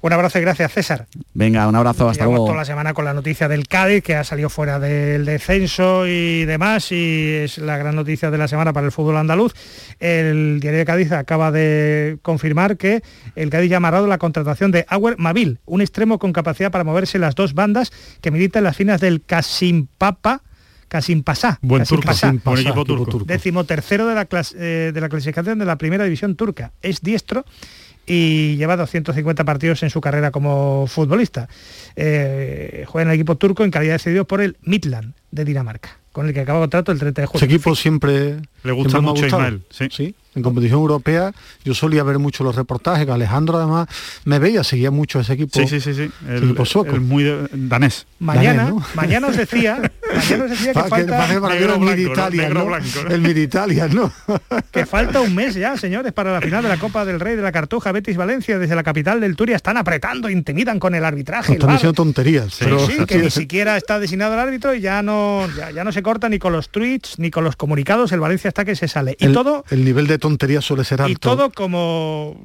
Un 0.04 0.12
abrazo 0.12 0.38
y 0.38 0.42
gracias, 0.42 0.74
César. 0.74 1.08
Venga, 1.34 1.66
un 1.66 1.78
abrazo, 1.78 2.10
hasta 2.10 2.26
luego. 2.26 2.48
toda 2.48 2.58
la 2.58 2.66
semana 2.66 2.94
con 2.94 3.06
la 3.06 3.14
noticia 3.14 3.48
del 3.48 3.70
Cádiz, 3.70 4.04
que 4.04 4.18
ha 4.18 4.26
salido 4.26 4.50
fuera 4.50 4.78
del 4.78 5.24
descenso 5.24 6.06
y 6.06 6.44
demás, 6.44 6.92
y 6.92 7.36
es 7.44 7.58
la 7.58 7.78
gran 7.78 7.96
noticia 7.96 8.30
de 8.30 8.38
la 8.38 8.50
semana 8.50 8.74
para 8.74 8.86
el 8.86 8.92
fútbol 8.92 9.16
andaluz. 9.16 9.54
El 10.02 10.60
diario 10.60 10.80
de 10.80 10.86
Cádiz 10.86 11.14
acaba 11.14 11.54
de 11.54 12.18
confirmar 12.22 12.76
que 12.76 13.02
el 13.38 13.50
Cádiz 13.50 13.70
ya 13.70 13.78
ha 13.78 13.78
amarrado 13.78 14.06
la 14.08 14.18
contratación 14.18 14.72
de 14.72 14.86
Auer 14.90 15.18
Mabil, 15.20 15.60
un 15.66 15.80
extremo 15.80 16.20
con 16.20 16.34
capacidad 16.34 16.70
para 16.70 16.84
moverse 16.84 17.18
las 17.18 17.34
dos 17.34 17.54
bandas 17.54 17.94
que 18.20 18.30
milita 18.30 18.60
en 18.60 18.66
las 18.66 18.76
finas 18.76 19.00
del 19.00 19.24
Casimpapa, 19.24 20.42
Casimpasá. 20.90 21.60
Buen 21.62 21.86
turco, 21.86 22.12
buen 22.44 22.60
equipo 22.60 22.84
turco. 22.84 23.20
Décimo 23.26 23.64
tercero 23.64 24.06
de 24.06 24.16
la, 24.16 24.28
eh, 24.56 24.92
de 24.94 25.00
la 25.00 25.08
clasificación 25.08 25.60
de 25.60 25.66
la 25.66 25.78
primera 25.78 26.04
división 26.04 26.36
turca. 26.36 26.74
Es 26.82 27.00
diestro 27.02 27.46
y 28.06 28.56
lleva 28.58 28.76
250 28.76 29.44
partidos 29.46 29.84
en 29.84 29.90
su 29.90 30.02
carrera 30.02 30.32
como 30.32 30.88
futbolista. 30.88 31.48
Eh, 31.96 32.86
juega 32.88 33.04
en 33.04 33.10
el 33.10 33.16
equipo 33.16 33.38
turco 33.38 33.64
en 33.64 33.72
calidad 33.72 33.94
de 33.94 34.00
cedido 34.00 34.26
por 34.26 34.42
el 34.42 34.58
Midland 34.62 35.14
de 35.32 35.46
Dinamarca, 35.46 35.98
con 36.12 36.28
el 36.28 36.34
que 36.34 36.42
acaba 36.42 36.60
contrato 36.60 36.92
el 36.92 37.00
30 37.00 37.22
de 37.22 37.28
julio. 37.28 37.46
Ese 37.46 37.54
equipo 37.54 37.76
siempre 37.76 38.38
le 38.64 38.72
gusta 38.72 39.02
mucho 39.02 39.26
Ismael, 39.26 39.62
sí 39.70 40.16
en 40.36 40.42
competición 40.42 40.80
europea 40.80 41.32
yo 41.64 41.74
solía 41.74 42.04
ver 42.04 42.20
mucho 42.20 42.44
los 42.44 42.56
reportajes, 42.56 43.06
que 43.06 43.12
Alejandro 43.12 43.58
además 43.58 43.88
me 44.26 44.40
veía, 44.40 44.64
seguía 44.64 44.92
mucho 44.92 45.20
ese 45.20 45.34
equipo. 45.34 45.60
Sí, 45.60 45.68
sí, 45.68 45.80
sí, 45.80 45.94
sí. 45.94 46.12
El, 46.28 46.44
equipo 46.44 46.66
sueco. 46.66 46.96
muy 46.98 47.26
danés. 47.52 48.06
Mañana, 48.20 48.74
mañana 48.96 49.28
os 49.28 49.38
decía, 49.38 49.92
mañana 50.14 50.46
os 50.46 50.50
decía 50.50 50.74
que 50.74 50.80
falta 50.90 51.34
el 51.34 51.80
Miditalia, 53.22 53.86
el 53.86 53.96
¿no? 53.96 54.12
que 54.72 54.86
falta 54.86 55.22
un 55.22 55.36
mes 55.36 55.56
ya, 55.56 55.78
señores, 55.78 56.12
para 56.14 56.34
la 56.34 56.42
final 56.42 56.64
de 56.64 56.70
la 56.70 56.78
Copa 56.78 57.06
del 57.06 57.20
Rey 57.20 57.36
de 57.36 57.42
la 57.42 57.52
Cartuja, 57.52 57.92
Betis 57.92 58.18
Valencia, 58.18 58.60
desde 58.60 58.76
la 58.76 58.84
capital 58.84 59.22
del 59.22 59.36
Turia 59.36 59.56
están 59.56 59.78
apretando, 59.78 60.30
intimidan 60.30 60.80
con 60.80 60.96
el 60.96 61.06
arbitraje. 61.06 61.54
Están 61.54 61.74
diciendo 61.74 61.94
tonterías. 61.94 62.54
Sí, 62.54 62.66
sí, 62.88 63.06
que 63.08 63.20
ni 63.20 63.30
siquiera 63.30 63.78
está 63.78 64.00
designado 64.00 64.34
el 64.34 64.40
árbitro 64.40 64.74
y 64.74 64.82
ya 64.82 65.02
no, 65.02 65.48
ya, 65.74 65.84
no 65.84 65.92
se 65.92 66.02
corta 66.02 66.30
ni 66.30 66.40
con 66.40 66.54
los 66.54 66.70
tweets 66.70 67.20
ni 67.20 67.32
con 67.32 67.44
los 67.44 67.56
comunicados, 67.56 68.12
el 68.12 68.20
Valencia 68.20 68.50
está 68.54 68.66
que 68.66 68.76
se 68.76 68.88
sale. 68.88 69.18
Y 69.20 69.28
todo. 69.30 69.66
El 69.70 69.84
nivel 69.84 70.08
de 70.08 70.18
tontería 70.18 70.62
suele 70.62 70.84
ser 70.84 71.02
alto. 71.02 71.12
Y 71.12 71.16
todo 71.16 71.52
como 71.52 72.40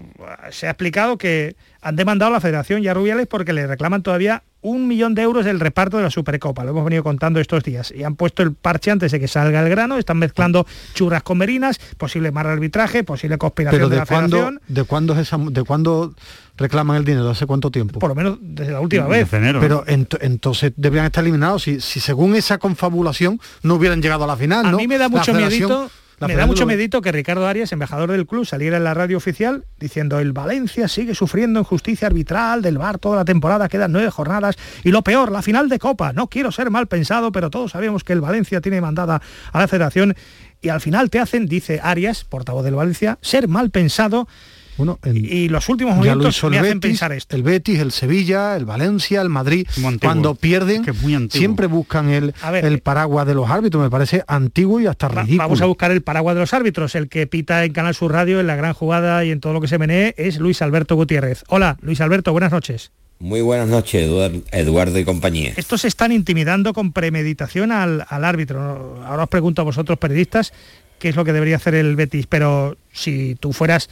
se 0.50 0.66
ha 0.66 0.70
explicado 0.70 1.18
que 1.18 1.56
han 1.80 1.96
demandado 1.96 2.30
a 2.30 2.34
la 2.34 2.40
Federación 2.40 2.82
ya 2.82 2.94
Rubiales 2.94 3.26
porque 3.26 3.52
le 3.52 3.66
reclaman 3.66 4.02
todavía 4.02 4.42
un 4.60 4.88
millón 4.88 5.14
de 5.14 5.22
euros 5.22 5.44
del 5.44 5.60
reparto 5.60 5.98
de 5.98 6.02
la 6.02 6.10
Supercopa. 6.10 6.64
Lo 6.64 6.70
hemos 6.70 6.84
venido 6.84 7.04
contando 7.04 7.38
estos 7.38 7.62
días. 7.62 7.92
Y 7.94 8.02
han 8.02 8.16
puesto 8.16 8.42
el 8.42 8.52
parche 8.52 8.90
antes 8.90 9.12
de 9.12 9.20
que 9.20 9.28
salga 9.28 9.60
el 9.60 9.68
grano. 9.68 9.98
Están 9.98 10.18
mezclando 10.18 10.66
churras 10.94 11.22
con 11.22 11.38
merinas, 11.38 11.78
posible 11.96 12.32
mal 12.32 12.46
arbitraje, 12.46 13.04
posible 13.04 13.38
conspiración 13.38 13.88
de, 13.88 13.96
la 13.96 14.06
Federación. 14.06 14.60
¿De 14.66 14.82
cuándo 14.82 15.12
es 15.14 15.20
esa, 15.20 15.38
de 15.38 15.62
cuándo 15.62 16.14
reclaman 16.56 16.96
el 16.96 17.04
dinero? 17.04 17.30
¿Hace 17.30 17.46
cuánto 17.46 17.70
tiempo? 17.70 18.00
Por 18.00 18.08
lo 18.08 18.16
menos 18.16 18.38
desde 18.40 18.72
la 18.72 18.80
última 18.80 19.06
vez. 19.06 19.28
Pero 19.30 19.84
entonces 19.86 20.72
deberían 20.76 21.06
estar 21.06 21.22
eliminados 21.22 21.62
si, 21.62 21.80
si 21.80 22.00
según 22.00 22.34
esa 22.34 22.58
confabulación 22.58 23.40
no 23.62 23.74
hubieran 23.74 24.02
llegado 24.02 24.24
a 24.24 24.26
la 24.26 24.36
final. 24.36 24.66
A 24.66 24.72
mí 24.72 24.88
me 24.88 24.98
da 24.98 25.08
mucho 25.08 25.32
miedo 25.32 25.88
me 26.20 26.34
da 26.34 26.46
mucho 26.46 26.66
medito 26.66 27.00
que 27.00 27.12
Ricardo 27.12 27.46
Arias, 27.46 27.72
embajador 27.72 28.10
del 28.10 28.26
club, 28.26 28.44
saliera 28.44 28.76
en 28.76 28.84
la 28.84 28.94
radio 28.94 29.16
oficial 29.16 29.64
diciendo 29.78 30.18
el 30.18 30.32
Valencia 30.32 30.88
sigue 30.88 31.14
sufriendo 31.14 31.60
injusticia 31.60 32.08
arbitral 32.08 32.62
del 32.62 32.78
VAR 32.78 32.98
toda 32.98 33.16
la 33.16 33.24
temporada, 33.24 33.68
quedan 33.68 33.92
nueve 33.92 34.10
jornadas 34.10 34.56
y 34.82 34.90
lo 34.90 35.02
peor, 35.02 35.30
la 35.30 35.42
final 35.42 35.68
de 35.68 35.78
Copa. 35.78 36.12
No 36.12 36.28
quiero 36.28 36.50
ser 36.50 36.70
mal 36.70 36.88
pensado, 36.88 37.30
pero 37.30 37.50
todos 37.50 37.72
sabemos 37.72 38.02
que 38.04 38.12
el 38.12 38.20
Valencia 38.20 38.60
tiene 38.60 38.80
mandada 38.80 39.22
a 39.52 39.58
la 39.58 39.68
federación 39.68 40.16
y 40.60 40.70
al 40.70 40.80
final 40.80 41.08
te 41.10 41.20
hacen, 41.20 41.46
dice 41.46 41.80
Arias, 41.82 42.24
portavoz 42.24 42.64
del 42.64 42.74
Valencia, 42.74 43.18
ser 43.22 43.46
mal 43.46 43.70
pensado 43.70 44.26
bueno, 44.78 44.98
y 45.04 45.48
los 45.48 45.68
últimos 45.68 45.96
momentos 45.96 46.44
me 46.44 46.58
hacen 46.58 46.78
pensar 46.78 47.12
esto. 47.12 47.34
El 47.34 47.42
Betis, 47.42 47.80
el 47.80 47.90
Sevilla, 47.90 48.56
el 48.56 48.64
Valencia, 48.64 49.20
el 49.20 49.28
Madrid, 49.28 49.66
cuando 50.00 50.36
pierden, 50.36 50.84
siempre 51.30 51.66
buscan 51.66 52.08
el, 52.08 52.32
el 52.62 52.74
eh, 52.74 52.78
paraguas 52.78 53.26
de 53.26 53.34
los 53.34 53.50
árbitros. 53.50 53.82
Me 53.82 53.90
parece 53.90 54.22
antiguo 54.28 54.80
y 54.80 54.86
hasta 54.86 55.08
ridículo. 55.08 55.38
Vamos 55.38 55.60
a 55.60 55.66
buscar 55.66 55.90
el 55.90 56.02
paraguas 56.02 56.36
de 56.36 56.40
los 56.42 56.54
árbitros. 56.54 56.94
El 56.94 57.08
que 57.08 57.26
pita 57.26 57.64
en 57.64 57.72
Canal 57.72 57.94
Sur 57.94 58.12
Radio, 58.12 58.38
en 58.38 58.46
la 58.46 58.54
gran 58.54 58.72
jugada 58.72 59.24
y 59.24 59.32
en 59.32 59.40
todo 59.40 59.52
lo 59.52 59.60
que 59.60 59.68
se 59.68 59.78
menee, 59.78 60.14
es 60.16 60.38
Luis 60.38 60.62
Alberto 60.62 60.94
Gutiérrez. 60.94 61.42
Hola, 61.48 61.76
Luis 61.80 62.00
Alberto, 62.00 62.30
buenas 62.30 62.52
noches. 62.52 62.92
Muy 63.18 63.40
buenas 63.40 63.66
noches, 63.66 64.08
Eduardo 64.52 64.98
y 64.98 65.04
compañía. 65.04 65.52
Estos 65.56 65.80
se 65.80 65.88
están 65.88 66.12
intimidando 66.12 66.72
con 66.72 66.92
premeditación 66.92 67.72
al, 67.72 68.06
al 68.08 68.24
árbitro. 68.24 69.02
Ahora 69.04 69.24
os 69.24 69.28
pregunto 69.28 69.62
a 69.62 69.64
vosotros, 69.64 69.98
periodistas, 69.98 70.52
qué 71.00 71.08
es 71.08 71.16
lo 71.16 71.24
que 71.24 71.32
debería 71.32 71.56
hacer 71.56 71.74
el 71.74 71.96
Betis, 71.96 72.28
pero 72.28 72.76
si 72.92 73.34
tú 73.40 73.52
fueras 73.52 73.90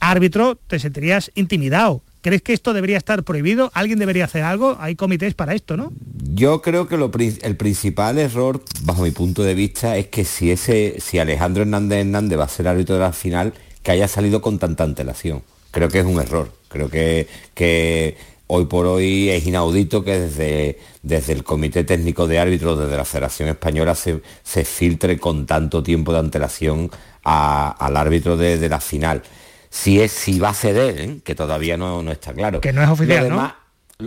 árbitro 0.00 0.56
te 0.56 0.78
sentirías 0.78 1.30
intimidado. 1.34 2.02
¿Crees 2.20 2.42
que 2.42 2.52
esto 2.52 2.72
debería 2.72 2.96
estar 2.96 3.22
prohibido? 3.22 3.70
¿Alguien 3.74 3.98
debería 3.98 4.24
hacer 4.24 4.42
algo? 4.42 4.76
Hay 4.80 4.96
comités 4.96 5.34
para 5.34 5.54
esto, 5.54 5.76
¿no? 5.76 5.92
Yo 6.34 6.62
creo 6.62 6.88
que 6.88 6.96
el 7.42 7.56
principal 7.56 8.18
error, 8.18 8.62
bajo 8.82 9.02
mi 9.02 9.12
punto 9.12 9.44
de 9.44 9.54
vista, 9.54 9.96
es 9.96 10.08
que 10.08 10.24
si 10.24 10.50
ese, 10.50 10.96
si 10.98 11.18
Alejandro 11.18 11.62
Hernández 11.62 12.00
Hernández 12.00 12.38
va 12.38 12.44
a 12.44 12.48
ser 12.48 12.66
árbitro 12.66 12.96
de 12.96 13.02
la 13.02 13.12
final, 13.12 13.54
que 13.82 13.92
haya 13.92 14.08
salido 14.08 14.42
con 14.42 14.58
tanta 14.58 14.84
antelación. 14.84 15.42
Creo 15.70 15.88
que 15.88 16.00
es 16.00 16.04
un 16.04 16.20
error. 16.20 16.52
Creo 16.68 16.90
que, 16.90 17.28
que 17.54 18.16
hoy 18.48 18.66
por 18.66 18.86
hoy 18.86 19.30
es 19.30 19.46
inaudito 19.46 20.02
que 20.02 20.18
desde, 20.18 20.78
desde 21.02 21.32
el 21.32 21.44
Comité 21.44 21.84
Técnico 21.84 22.26
de 22.26 22.40
Árbitros, 22.40 22.80
desde 22.80 22.96
la 22.96 23.04
Federación 23.04 23.48
Española, 23.48 23.94
se, 23.94 24.20
se 24.42 24.64
filtre 24.64 25.18
con 25.18 25.46
tanto 25.46 25.84
tiempo 25.84 26.12
de 26.12 26.18
antelación 26.18 26.90
al 27.22 27.96
árbitro 27.96 28.36
de 28.36 28.68
la 28.68 28.80
final 28.80 29.22
si 29.70 30.00
es 30.00 30.12
si 30.12 30.38
va 30.38 30.50
a 30.50 30.54
ceder, 30.54 31.00
¿eh? 31.00 31.18
que 31.24 31.34
todavía 31.34 31.76
no, 31.76 32.02
no, 32.02 32.12
está 32.12 32.32
claro. 32.32 32.60
Que 32.60 32.72
no 32.72 32.82
es 32.82 32.88
oficial, 32.88 33.28
¿no? 33.28 33.54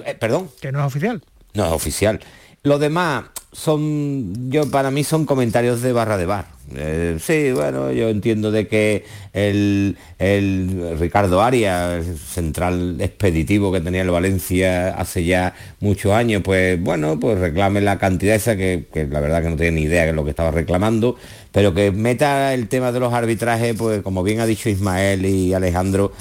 Eh, 0.05 0.16
perdón. 0.20 0.49
Que 0.62 0.72
no 0.72 0.80
es 0.80 0.86
oficial. 0.86 1.22
No 1.53 1.66
es 1.66 1.72
oficial. 1.72 2.20
Lo 2.64 2.78
demás 2.78 3.26
son, 3.51 4.49
yo 4.51 4.70
para 4.70 4.91
mí 4.91 5.03
son 5.03 5.26
comentarios 5.26 5.82
de 5.82 5.93
barra 5.93 6.18
de 6.18 6.26
bar. 6.26 6.45
Eh, 6.76 7.18
sí, 7.20 7.51
bueno, 7.51 7.91
yo 7.91 8.07
entiendo 8.09 8.51
de 8.51 8.68
que 8.68 9.03
el, 9.34 9.97
el, 10.20 10.95
Ricardo 10.97 11.41
Arias, 11.41 12.05
central 12.30 13.01
expeditivo 13.01 13.72
que 13.72 13.82
tenía 13.82 14.03
el 14.03 14.12
Valencia 14.12 14.89
hace 14.89 15.26
ya 15.26 15.53
muchos 15.80 16.14
años, 16.14 16.43
pues 16.45 16.80
bueno, 16.80 17.20
pues 17.20 17.39
reclame 17.39 17.82
la 17.82 17.97
cantidad 17.97 18.36
esa 18.36 18.55
que, 18.55 18.86
que 18.93 19.07
la 19.07 19.20
verdad 19.20 19.41
que 19.41 19.49
no 19.49 19.57
tiene 19.57 19.72
ni 19.72 19.82
idea 19.84 20.05
de 20.05 20.14
lo 20.14 20.24
que 20.24 20.30
estaba 20.30 20.51
reclamando 20.51 21.18
pero 21.52 21.74
que 21.74 21.91
meta 21.91 22.54
el 22.54 22.68
tema 22.68 22.91
de 22.91 22.99
los 22.99 23.14
arbitrajes, 23.14 23.76
pues 23.76 24.02
como 24.02 24.24
bien 24.24 24.39
ha 24.39 24.45
dicho 24.45 24.70
Ismael 24.70 25.26
y 25.26 25.54
Alejandro, 25.54 26.12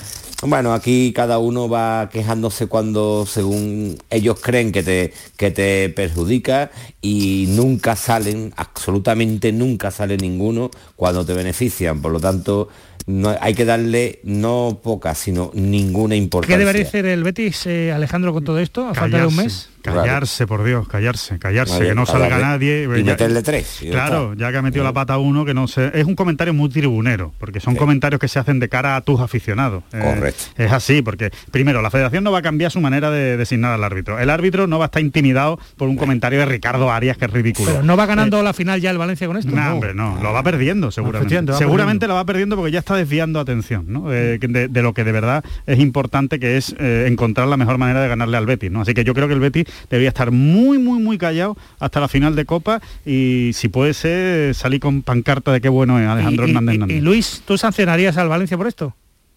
bueno, 0.42 0.72
aquí 0.72 1.12
cada 1.14 1.38
uno 1.38 1.68
va 1.68 2.08
quejándose 2.10 2.66
cuando 2.66 3.26
según 3.26 3.98
ellos 4.08 4.40
creen 4.40 4.72
que 4.72 4.82
te, 4.82 5.12
que 5.36 5.50
te 5.50 5.90
perjudica 5.90 6.70
y 7.02 7.46
nunca 7.48 7.94
salen, 7.94 8.52
absolutamente 8.56 9.52
nunca 9.52 9.90
sale 9.90 10.16
ninguno 10.16 10.70
cuando 10.96 11.26
te 11.26 11.34
benefician. 11.34 12.00
Por 12.00 12.12
lo 12.12 12.20
tanto, 12.20 12.68
no, 13.06 13.36
hay 13.38 13.54
que 13.54 13.64
darle 13.64 14.20
no 14.22 14.80
poca, 14.82 15.14
sino 15.14 15.50
ninguna 15.54 16.16
importancia. 16.16 16.56
¿Qué 16.56 16.58
debería 16.58 16.86
hacer 16.86 17.06
el 17.06 17.22
Betis, 17.22 17.66
eh, 17.66 17.92
Alejandro, 17.92 18.32
con 18.32 18.44
todo 18.44 18.58
esto 18.58 18.86
a 18.86 18.94
falta 18.94 19.18
de 19.18 19.26
un 19.26 19.36
mes? 19.36 19.69
Callarse, 19.82 20.46
por 20.46 20.64
Dios, 20.64 20.86
callarse, 20.88 21.38
callarse, 21.38 21.80
que 21.80 21.94
no 21.94 22.06
salga 22.06 22.38
nadie. 22.38 22.84
Y 22.84 23.02
meterle 23.02 23.42
tres. 23.42 23.80
claro, 23.90 24.34
ya 24.34 24.50
que 24.50 24.58
ha 24.58 24.62
metido 24.62 24.84
la 24.84 24.92
pata 24.92 25.18
uno, 25.18 25.44
que 25.44 25.54
no 25.54 25.68
sé. 25.68 25.90
Es 25.94 26.04
un 26.04 26.14
comentario 26.14 26.52
muy 26.52 26.68
tribunero, 26.68 27.32
porque 27.38 27.60
son 27.60 27.76
comentarios 27.76 28.20
que 28.20 28.28
se 28.28 28.38
hacen 28.38 28.60
de 28.60 28.68
cara 28.68 28.96
a 28.96 29.00
tus 29.00 29.20
aficionados. 29.20 29.82
Eh, 29.92 30.00
Correcto. 30.00 30.44
es 30.56 30.72
así, 30.72 31.02
porque 31.02 31.30
primero, 31.50 31.82
la 31.82 31.90
federación 31.90 32.24
no 32.24 32.32
va 32.32 32.38
a 32.38 32.42
cambiar 32.42 32.70
su 32.70 32.80
manera 32.80 33.10
de 33.10 33.36
designar 33.36 33.72
al 33.72 33.84
árbitro. 33.84 34.18
El 34.18 34.30
árbitro 34.30 34.66
no 34.66 34.78
va 34.78 34.86
a 34.86 34.86
estar 34.86 35.02
intimidado 35.02 35.58
por 35.76 35.88
un 35.88 35.96
comentario 35.96 36.38
de 36.40 36.46
Ricardo 36.46 36.90
Arias, 36.90 37.16
que 37.16 37.24
es 37.24 37.30
ridículo. 37.30 37.70
Pero 37.70 37.82
no 37.82 37.96
va 37.96 38.06
ganando 38.06 38.40
eh, 38.40 38.42
la 38.42 38.52
final 38.52 38.80
ya 38.80 38.90
el 38.90 38.98
Valencia 38.98 39.26
con 39.26 39.36
esto. 39.36 39.50
No, 39.50 39.72
hombre, 39.72 39.94
no, 39.94 40.18
lo 40.22 40.32
va 40.32 40.42
perdiendo, 40.42 40.90
seguramente. 40.90 41.54
seguramente 41.54 42.06
lo 42.06 42.14
va 42.14 42.24
perdiendo 42.24 42.56
porque 42.56 42.72
ya 42.72 42.80
está 42.80 42.96
desviando 42.96 43.40
atención, 43.40 43.86
¿no? 43.88 44.12
Eh, 44.12 44.38
de, 44.38 44.82
lo 44.82 44.92
que 44.94 45.04
de 45.04 45.12
verdad 45.12 45.44
es 45.66 45.78
importante, 45.78 46.38
que 46.38 46.56
es 46.56 46.74
encontrar 46.78 47.48
la 47.48 47.56
mejor 47.56 47.78
manera 47.78 48.00
de 48.02 48.08
ganarle 48.08 48.36
al 48.36 48.46
Betis, 48.46 48.70
¿no? 48.70 48.82
Así 48.82 48.94
que 48.94 49.04
yo 49.04 49.14
creo 49.14 49.28
que 49.28 49.34
el 49.34 49.40
Betis 49.40 49.64
debería 49.88 50.08
estar 50.08 50.30
muy 50.30 50.78
muy, 50.78 50.98
muy, 50.98 51.18
callado 51.18 51.56
hasta 51.78 52.00
la 52.00 52.08
final 52.08 52.34
de 52.34 52.44
Copa 52.44 52.80
y 53.04 53.50
si 53.54 53.68
puede 53.68 53.94
ser, 53.94 54.54
salir 54.54 54.80
con 54.80 55.02
pancarta 55.02 55.52
de 55.52 55.60
qué 55.60 55.68
bueno 55.68 55.98
es 56.00 56.06
Alejandro 56.06 56.44
Hernández 56.44 56.74
Hernández. 56.74 56.96
Y, 56.96 57.00
Luis, 57.00 57.42
¿tú 57.44 57.58
sancionarías 57.58 58.16
al 58.16 58.28
Valencia 58.28 58.56
por 58.56 58.66
esto? 58.66 58.94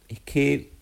Es 0.07 0.19
que 0.25 0.73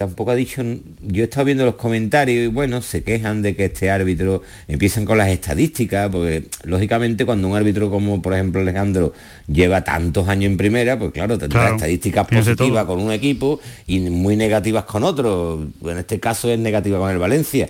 tampoco 0.00 0.30
ha 0.30 0.34
dicho, 0.34 0.62
yo 1.02 1.22
he 1.22 1.24
estado 1.24 1.44
viendo 1.44 1.62
los 1.66 1.74
comentarios 1.74 2.46
y 2.46 2.46
bueno, 2.46 2.80
se 2.80 3.02
quejan 3.02 3.42
de 3.42 3.54
que 3.54 3.66
este 3.66 3.90
árbitro 3.90 4.40
empiezan 4.66 5.04
con 5.04 5.18
las 5.18 5.28
estadísticas, 5.28 6.08
porque 6.08 6.44
lógicamente 6.64 7.26
cuando 7.26 7.48
un 7.48 7.54
árbitro 7.54 7.90
como 7.90 8.22
por 8.22 8.32
ejemplo 8.32 8.62
Alejandro 8.62 9.12
lleva 9.46 9.84
tantos 9.84 10.26
años 10.26 10.50
en 10.52 10.56
primera, 10.56 10.98
pues 10.98 11.12
claro, 11.12 11.36
tendrá 11.36 11.72
estadísticas 11.72 12.26
positivas 12.26 12.86
con 12.86 12.98
un 12.98 13.12
equipo 13.12 13.60
y 13.86 14.00
muy 14.00 14.36
negativas 14.36 14.84
con 14.84 15.04
otro. 15.04 15.68
En 15.84 15.98
este 15.98 16.18
caso 16.18 16.50
es 16.50 16.58
negativa 16.58 16.98
con 16.98 17.10
el 17.10 17.18
Valencia 17.18 17.68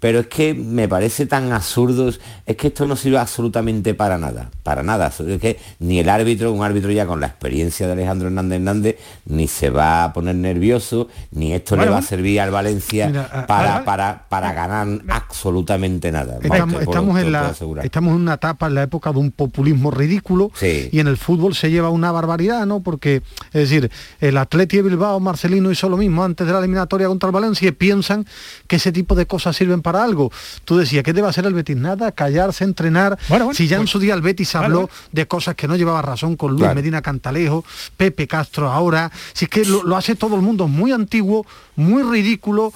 pero 0.00 0.20
es 0.20 0.26
que 0.28 0.54
me 0.54 0.88
parece 0.88 1.26
tan 1.26 1.52
absurdo, 1.52 2.08
es 2.08 2.56
que 2.56 2.68
esto 2.68 2.86
no 2.86 2.94
sirve 2.94 3.18
absolutamente 3.18 3.94
para 3.94 4.16
nada, 4.16 4.50
para 4.62 4.82
nada. 4.82 5.08
Es 5.08 5.40
que 5.40 5.58
ni 5.80 5.98
el 5.98 6.08
árbitro, 6.08 6.52
un 6.52 6.62
árbitro 6.62 6.92
ya 6.92 7.06
con 7.06 7.20
la 7.20 7.26
experiencia 7.26 7.86
de 7.86 7.94
Alejandro 7.94 8.28
Hernández 8.28 8.56
Hernández, 8.56 8.96
ni 9.26 9.48
se 9.48 9.70
va 9.70 10.04
a 10.04 10.12
poner 10.12 10.36
nervioso, 10.36 11.08
ni 11.32 11.52
esto 11.52 11.76
le 11.76 11.88
va 11.88 11.98
a 11.98 12.02
servir 12.02 12.40
al 12.40 12.50
Valencia 12.50 13.46
para, 13.46 13.84
para, 13.84 14.26
para, 14.28 14.52
ganar 14.52 14.86
absolutamente 15.08 16.12
nada. 16.12 16.38
Estamos, 16.42 17.20
en 17.20 17.32
la, 17.32 17.52
estamos 17.82 18.14
en 18.14 18.20
una 18.20 18.34
etapa, 18.34 18.68
en 18.68 18.74
la 18.74 18.84
época 18.84 19.12
de 19.12 19.18
un 19.18 19.32
populismo 19.32 19.90
ridículo, 19.90 20.52
y 20.62 21.00
en 21.00 21.08
el 21.08 21.16
fútbol 21.16 21.54
se 21.54 21.70
lleva 21.70 21.90
una 21.90 22.12
barbaridad, 22.12 22.66
¿no? 22.66 22.80
Porque, 22.80 23.22
es 23.52 23.68
decir, 23.68 23.90
el 24.20 24.36
Atleti 24.36 24.76
de 24.76 24.82
Bilbao, 24.82 25.18
Marcelino 25.18 25.70
hizo 25.72 25.88
lo 25.88 25.96
mismo 25.96 26.22
antes 26.22 26.46
de 26.46 26.52
la 26.52 26.60
eliminatoria 26.60 27.08
contra 27.08 27.28
el 27.28 27.32
Valencia 27.32 27.68
y 27.68 27.72
piensan 27.72 28.26
que 28.68 28.76
ese 28.76 28.92
tipo 28.92 29.14
de 29.14 29.26
cosas 29.26 29.56
sirven 29.56 29.82
para 29.82 29.87
para 29.88 30.04
algo. 30.04 30.30
Tú 30.66 30.76
decías, 30.76 31.02
¿qué 31.02 31.14
debe 31.14 31.28
hacer 31.28 31.46
el 31.46 31.54
Betis? 31.54 31.74
Nada, 31.74 32.12
callarse, 32.12 32.62
entrenar. 32.62 33.18
si 33.54 33.68
ya 33.68 33.78
en 33.78 33.86
su 33.86 33.98
día 33.98 34.12
el 34.12 34.20
Betis 34.20 34.54
habló 34.54 34.90
de 35.12 35.26
cosas 35.26 35.54
que 35.54 35.66
no 35.66 35.76
llevaba 35.76 36.02
razón 36.02 36.36
con 36.36 36.52
Luis 36.52 36.74
Medina 36.74 37.00
Cantalejo, 37.00 37.64
Pepe 37.96 38.26
Castro 38.26 38.70
ahora, 38.70 39.10
si 39.32 39.46
es 39.46 39.50
que 39.50 39.64
lo, 39.64 39.96
hace 39.96 40.14
todo 40.14 40.36
el 40.36 40.42
mundo 40.42 40.68
muy 40.68 40.92
antiguo, 40.92 41.46
muy 41.74 42.02
ridículo, 42.02 42.70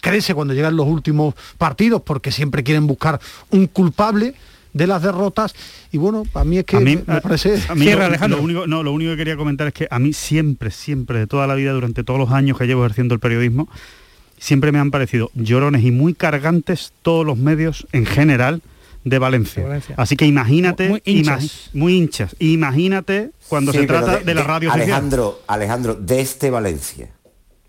crece 0.00 0.34
cuando 0.34 0.54
llegan 0.54 0.74
los 0.74 0.88
últimos 0.88 1.36
partidos 1.56 2.02
porque 2.02 2.32
siempre 2.32 2.64
quieren 2.64 2.88
buscar 2.88 3.20
un 3.50 3.68
culpable 3.68 4.34
de 4.72 4.86
las 4.88 5.02
derrotas 5.02 5.54
y 5.92 5.98
bueno, 5.98 6.24
a 6.34 6.42
mí 6.42 6.58
es 6.58 6.64
que 6.64 6.80
me 6.80 6.96
parece... 7.20 7.62
lo, 8.28 8.42
único, 8.42 8.66
no, 8.66 8.82
lo 8.82 8.92
único 8.92 9.12
que 9.12 9.18
quería 9.18 9.36
comentar 9.36 9.68
es 9.68 9.72
que 9.72 9.86
a 9.88 10.00
mí 10.00 10.12
siempre, 10.12 10.72
siempre, 10.72 11.20
de 11.20 11.26
toda 11.28 11.46
la 11.46 11.54
vida, 11.54 11.70
durante 11.70 12.02
todos 12.02 12.18
los 12.18 12.32
años 12.32 12.58
que 12.58 12.66
llevo 12.66 12.84
ejerciendo 12.84 13.14
el 13.14 13.20
periodismo, 13.20 13.68
siempre 14.38 14.72
me 14.72 14.78
han 14.78 14.90
parecido 14.90 15.30
llorones 15.34 15.84
y 15.84 15.90
muy 15.90 16.14
cargantes 16.14 16.92
todos 17.02 17.24
los 17.24 17.38
medios 17.38 17.86
en 17.92 18.06
general 18.06 18.62
de 19.04 19.18
Valencia. 19.18 19.64
Así 19.96 20.16
que 20.16 20.26
imagínate, 20.26 20.88
muy, 20.88 21.02
hinchas. 21.94 22.36
Imagínate 22.40 23.30
cuando 23.48 23.72
se 23.72 23.86
trata 23.86 24.18
de, 24.18 24.34
la 24.34 24.42
radio 24.42 24.72
Alejandro, 24.72 25.42
Alejandro, 25.46 25.94
de 25.94 26.20
este 26.20 26.50
Valencia 26.50 27.08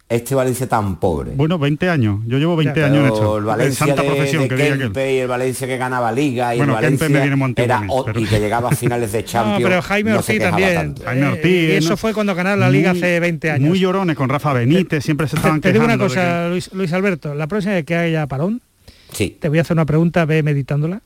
este 0.10 0.36
Valencia 0.36 0.68
tan 0.68 0.98
pobre. 1.00 1.32
Bueno, 1.36 1.60
20 1.60 1.90
años. 1.90 2.22
Yo 2.26 2.38
llevo 2.38 2.56
20 2.56 2.84
años 2.84 2.98
en 2.98 3.14
esto. 3.14 3.38
El 3.38 3.44
Valencia 3.44 3.86
de, 3.88 3.94
profesión, 3.94 4.48
que 4.48 5.16
y 5.16 5.18
el 5.18 5.28
Valencia 5.28 5.68
que 5.68 5.78
ganaba 5.78 6.12
Liga 6.14 6.56
y 6.56 6.62
el 6.62 6.68
Valencia 6.68 7.08
era, 7.08 7.86
y 8.16 8.26
que 8.26 8.40
llegaba 8.40 8.70
a 8.70 8.76
finales 8.76 9.12
de 9.12 9.26
Champions. 9.26 9.62
No, 9.62 9.68
pero 9.68 9.82
Jaime 9.82 10.14
Ortiz 10.14 10.40
también. 10.40 10.96
Jaime 11.04 11.26
eh, 11.26 11.30
Ortiz. 11.30 11.70
y 11.70 11.72
eso 11.72 11.98
fue 11.98 12.14
cuando 12.14 12.34
ganaron 12.36 12.62
la 12.62 12.70
Liga 12.70 12.92
hace 12.92 13.20
20 13.20 13.52
años. 13.52 13.68
Muy 13.68 13.80
llorones 13.80 14.16
con 14.16 14.30
Rafa 14.30 14.54
Benítez, 14.54 15.04
siempre 15.04 15.28
se 15.28 15.36
estaban 15.36 15.60
Te 15.60 15.74
digo 15.74 15.84
una 15.84 15.98
cosa, 15.98 16.48
Luis, 16.48 16.72
Luis 16.74 16.94
Alberto, 16.94 17.36
la 17.36 17.48
próxima 17.48 17.74
vez 17.74 17.86
que 17.86 17.96
haya 17.96 18.26
parón, 18.28 18.62
sí. 19.12 19.38
te 19.40 19.50
voy 19.50 19.58
a 19.58 19.62
hacer 19.62 19.76
una 19.76 19.86
pregunta, 19.86 20.24
ve 20.26 20.42
meditándola 20.42 21.02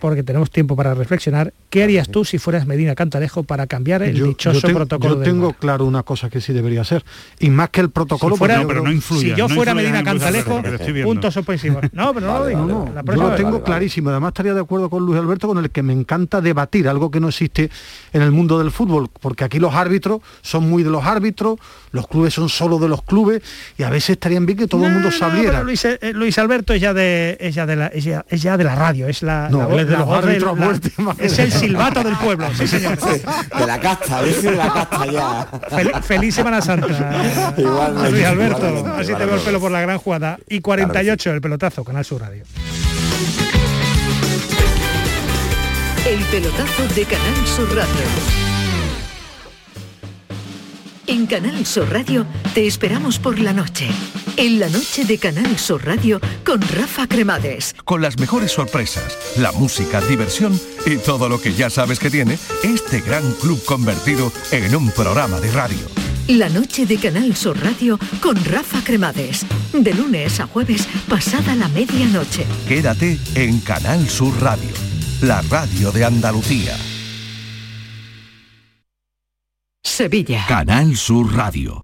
porque 0.00 0.22
tenemos 0.22 0.50
tiempo 0.50 0.76
para 0.76 0.94
reflexionar. 0.94 1.52
¿Qué 1.70 1.82
harías 1.82 2.08
tú 2.08 2.24
si 2.24 2.38
fueras 2.38 2.66
Medina 2.66 2.94
Cantalejo 2.94 3.42
para 3.42 3.66
cambiar 3.66 4.02
el 4.02 4.22
dichoso 4.22 4.66
protocolo? 4.68 5.16
Yo 5.16 5.22
tengo 5.22 5.52
claro 5.52 5.84
una 5.84 6.02
cosa 6.02 6.30
que 6.30 6.40
sí 6.40 6.52
debería 6.52 6.82
hacer. 6.82 7.04
Y 7.38 7.50
más 7.50 7.70
que 7.70 7.80
el 7.80 7.90
protocolo... 7.90 8.36
Si 8.36 8.42
pero 8.42 8.82
no 8.82 8.92
influye. 8.92 9.30
Si 9.30 9.34
yo 9.34 9.48
fuera 9.48 9.74
Medina 9.74 10.02
Cantalejo, 10.02 10.62
puntos 11.04 11.34
suspensivos. 11.34 11.82
No, 11.92 12.14
pero 12.14 12.26
no 12.26 12.38
lo 12.40 12.46
digo. 12.46 12.64
No, 12.64 13.04
yo 13.14 13.22
lo 13.22 13.34
tengo 13.34 13.62
clarísimo. 13.62 14.10
Además 14.10 14.28
estaría 14.28 14.54
de 14.54 14.60
acuerdo 14.60 14.88
con 14.88 15.04
Luis 15.04 15.18
Alberto, 15.18 15.48
con 15.48 15.58
el 15.58 15.70
que 15.70 15.82
me 15.82 15.92
encanta 15.92 16.40
debatir, 16.40 16.88
algo 16.88 17.10
que 17.10 17.18
no 17.18 17.28
existe 17.28 17.70
en 18.12 18.22
el 18.22 18.30
mundo 18.30 18.58
del 18.58 18.70
fútbol, 18.70 19.08
porque 19.20 19.44
aquí 19.44 19.58
los 19.58 19.74
árbitros 19.74 20.20
son 20.42 20.68
muy 20.68 20.82
de 20.82 20.90
los 20.90 21.04
árbitros, 21.04 21.58
los 21.92 22.06
clubes 22.06 22.34
son 22.34 22.48
solo 22.48 22.78
de 22.78 22.88
los 22.88 23.02
clubes, 23.02 23.42
y 23.76 23.82
a 23.82 23.90
veces 23.90 24.10
estarían 24.10 24.46
bien 24.46 24.58
que 24.58 24.66
todo 24.66 24.86
el 24.86 24.92
mundo 24.92 25.10
sabiera. 25.10 25.62
Luis, 25.62 25.84
eh, 25.84 25.98
Luis, 26.14 26.38
Alberto 26.38 26.72
es 26.72 26.80
ya 26.80 26.94
de, 26.94 27.36
es 27.40 27.54
ya 27.54 27.66
de, 27.66 27.76
la, 27.76 27.86
es 27.88 28.04
ya, 28.04 28.56
de 28.56 28.64
la 28.64 28.74
radio, 28.74 29.08
es 29.08 29.22
la 29.22 29.48
es 31.18 31.38
el 31.38 31.52
silbato 31.52 32.02
del 32.02 32.16
pueblo, 32.16 32.48
sí 32.56 32.66
señor. 32.66 32.98
de 32.98 33.66
la 33.66 33.80
casta, 33.80 34.18
a 34.18 34.22
ver 34.22 34.40
de 34.40 34.52
la 34.52 34.72
casta 34.72 35.06
ya. 35.06 36.02
feliz 36.02 36.34
Semana 36.34 36.60
Santa. 36.60 36.86
Luis 38.10 38.24
Alberto, 38.24 38.86
así 38.96 39.14
te 39.14 39.24
veo 39.24 39.34
el 39.34 39.40
pelo 39.40 39.60
por 39.60 39.70
la 39.70 39.80
gran 39.80 39.98
jugada. 39.98 40.38
Y 40.48 40.60
48, 40.60 41.32
el 41.32 41.40
pelotazo, 41.40 41.84
Canal 41.84 42.04
Sur 42.04 42.20
Radio. 42.20 42.44
El 46.06 46.20
pelotazo 46.24 46.88
de 46.94 47.04
Canal 47.04 47.46
Sur 47.46 47.68
Radio. 47.68 48.37
En 51.08 51.24
Canal 51.24 51.64
Sur 51.64 51.90
Radio 51.90 52.26
te 52.52 52.66
esperamos 52.66 53.18
por 53.18 53.38
la 53.38 53.54
noche. 53.54 53.88
En 54.36 54.60
la 54.60 54.68
noche 54.68 55.06
de 55.06 55.16
Canal 55.16 55.58
Sur 55.58 55.86
Radio 55.86 56.20
con 56.44 56.60
Rafa 56.60 57.06
Cremades. 57.06 57.74
Con 57.82 58.02
las 58.02 58.18
mejores 58.18 58.52
sorpresas, 58.52 59.16
la 59.38 59.50
música, 59.52 60.02
diversión 60.02 60.60
y 60.84 60.98
todo 60.98 61.30
lo 61.30 61.40
que 61.40 61.54
ya 61.54 61.70
sabes 61.70 61.98
que 61.98 62.10
tiene 62.10 62.38
este 62.62 63.00
gran 63.00 63.32
club 63.40 63.64
convertido 63.64 64.30
en 64.50 64.76
un 64.76 64.90
programa 64.90 65.40
de 65.40 65.50
radio. 65.50 65.78
La 66.28 66.50
noche 66.50 66.84
de 66.84 66.98
Canal 66.98 67.34
Sur 67.34 67.58
Radio 67.58 67.98
con 68.20 68.36
Rafa 68.44 68.84
Cremades. 68.84 69.46
De 69.72 69.94
lunes 69.94 70.40
a 70.40 70.46
jueves, 70.46 70.86
pasada 71.08 71.54
la 71.54 71.68
medianoche. 71.68 72.44
Quédate 72.68 73.18
en 73.34 73.60
Canal 73.60 74.06
Sur 74.10 74.38
Radio, 74.42 74.68
la 75.22 75.40
radio 75.40 75.90
de 75.90 76.04
Andalucía. 76.04 76.76
Sevilla. 79.88 80.44
Canal 80.46 80.96
Sur 80.96 81.34
Radio. 81.34 81.82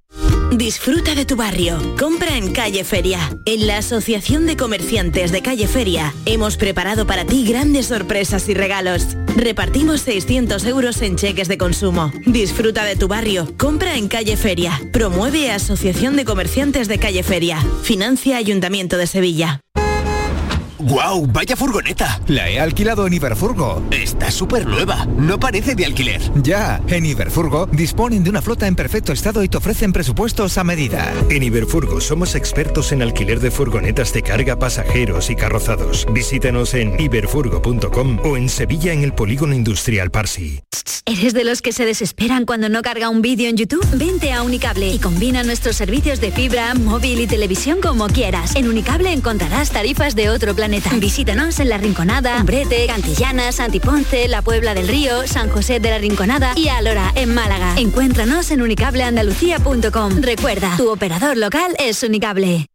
Disfruta 0.53 1.15
de 1.15 1.25
tu 1.25 1.35
barrio. 1.37 1.79
Compra 1.99 2.37
en 2.37 2.53
Calle 2.53 2.85
Feria. 2.85 3.19
En 3.47 3.67
la 3.67 3.79
Asociación 3.79 4.47
de 4.47 4.57
Comerciantes 4.57 5.33
de 5.33 5.43
Calle 5.43 5.67
Feria 5.67 6.15
hemos 6.27 6.57
preparado 6.57 7.07
para 7.07 7.25
ti 7.25 7.45
grandes 7.45 7.87
sorpresas 7.87 8.49
y 8.49 8.55
regalos. 8.55 9.17
Repartimos 9.37 10.03
600 10.03 10.65
euros 10.67 11.03
en 11.03 11.17
cheques 11.17 11.49
de 11.49 11.59
consumo. 11.59 12.13
Disfruta 12.27 12.85
de 12.85 12.95
tu 12.95 13.09
barrio. 13.09 13.53
Compra 13.57 13.97
en 13.97 14.07
Calle 14.07 14.37
Feria. 14.37 14.81
Promueve 14.93 15.51
Asociación 15.51 16.15
de 16.15 16.25
Comerciantes 16.25 16.87
de 16.87 16.99
Calle 16.99 17.23
Feria. 17.23 17.59
Financia 17.83 18.37
Ayuntamiento 18.37 18.97
de 18.97 19.07
Sevilla. 19.07 19.61
¡Guau! 20.79 21.27
¡Vaya 21.27 21.57
furgoneta! 21.57 22.21
La 22.27 22.49
he 22.49 22.59
alquilado 22.59 23.07
en 23.07 23.15
Iberfurgo. 23.15 23.83
Está 23.91 24.31
súper 24.31 24.67
nueva. 24.67 25.07
No 25.17 25.39
parece 25.39 25.75
de 25.75 25.87
alquiler. 25.87 26.21
Ya, 26.43 26.81
en 26.89 27.07
Iberfurgo 27.07 27.67
disponen 27.67 28.25
de 28.25 28.31
una 28.31 28.43
flota 28.43 28.67
en 28.67 28.75
perfecto 28.75 29.13
estado 29.13 29.43
y 29.43 29.49
te 29.49 29.59
ofrecen 29.59 29.93
presupuestos 29.93 30.59
a 30.59 30.65
medida. 30.65 31.13
En 31.31 31.43
Iberfurgo 31.43 32.01
somos 32.01 32.35
expertos 32.35 32.93
en 32.93 33.03
alquiler 33.03 33.41
de 33.41 33.51
furgonetas 33.51 34.13
de 34.13 34.23
carga, 34.23 34.59
pasajeros 34.59 35.31
y 35.31 35.37
carrozados. 35.37 36.07
Visítanos 36.13 36.75
en 36.75 36.99
iberfurgo.com 37.01 38.19
o 38.25 38.37
en 38.37 38.49
Sevilla 38.49 38.93
en 38.93 39.03
el 39.03 39.13
Polígono 39.13 39.55
Industrial 39.55 40.11
Parsi. 40.11 40.61
¿Eres 41.07 41.35
de 41.35 41.45
los 41.45 41.63
que 41.63 41.73
se 41.73 41.85
desesperan 41.85 42.47
cuando 42.47 42.69
no 42.69 42.83
carga 42.83 43.09
un 43.09 43.23
vídeo 43.23 43.49
en 43.49 43.57
YouTube? 43.57 43.87
Vente 43.93 44.33
a 44.33 44.43
Unicable 44.43 44.89
y 44.89 44.99
combina 44.99 45.43
nuestros 45.43 45.77
servicios 45.77 46.21
de 46.21 46.33
fibra, 46.33 46.75
móvil 46.75 47.21
y 47.21 47.27
televisión 47.27 47.81
como 47.81 48.07
quieras. 48.07 48.57
En 48.57 48.69
Unicable 48.69 49.13
encontrarás 49.13 49.71
tarifas 49.71 50.15
de 50.15 50.31
otro 50.31 50.55
planeta 50.55 50.91
Visítanos 50.95 51.61
en 51.61 51.69
La 51.69 51.79
Rinconada, 51.79 52.39
Umbrete, 52.39 52.87
Cantillana, 52.87 53.53
Santiponce, 53.53 54.29
La 54.29 54.43
Puebla 54.43 54.75
del 54.75 54.89
Río, 54.89 55.27
San 55.27 55.51
José 55.51 55.81
de 55.81 55.91
la 55.91 55.99
Rinconada 55.99 56.53
y 56.57 56.69
Alora, 56.69 57.13
en 57.15 57.35
Málaga. 57.35 57.75
Encuéntranos 57.77 58.51
en 58.51 58.63
unicableandalucía.com. 58.63 60.21
Recuerda, 60.21 60.77
tu 60.77 60.91
operador 60.91 61.37
local 61.37 61.75
es 61.79 62.03
Unicable. 62.03 62.67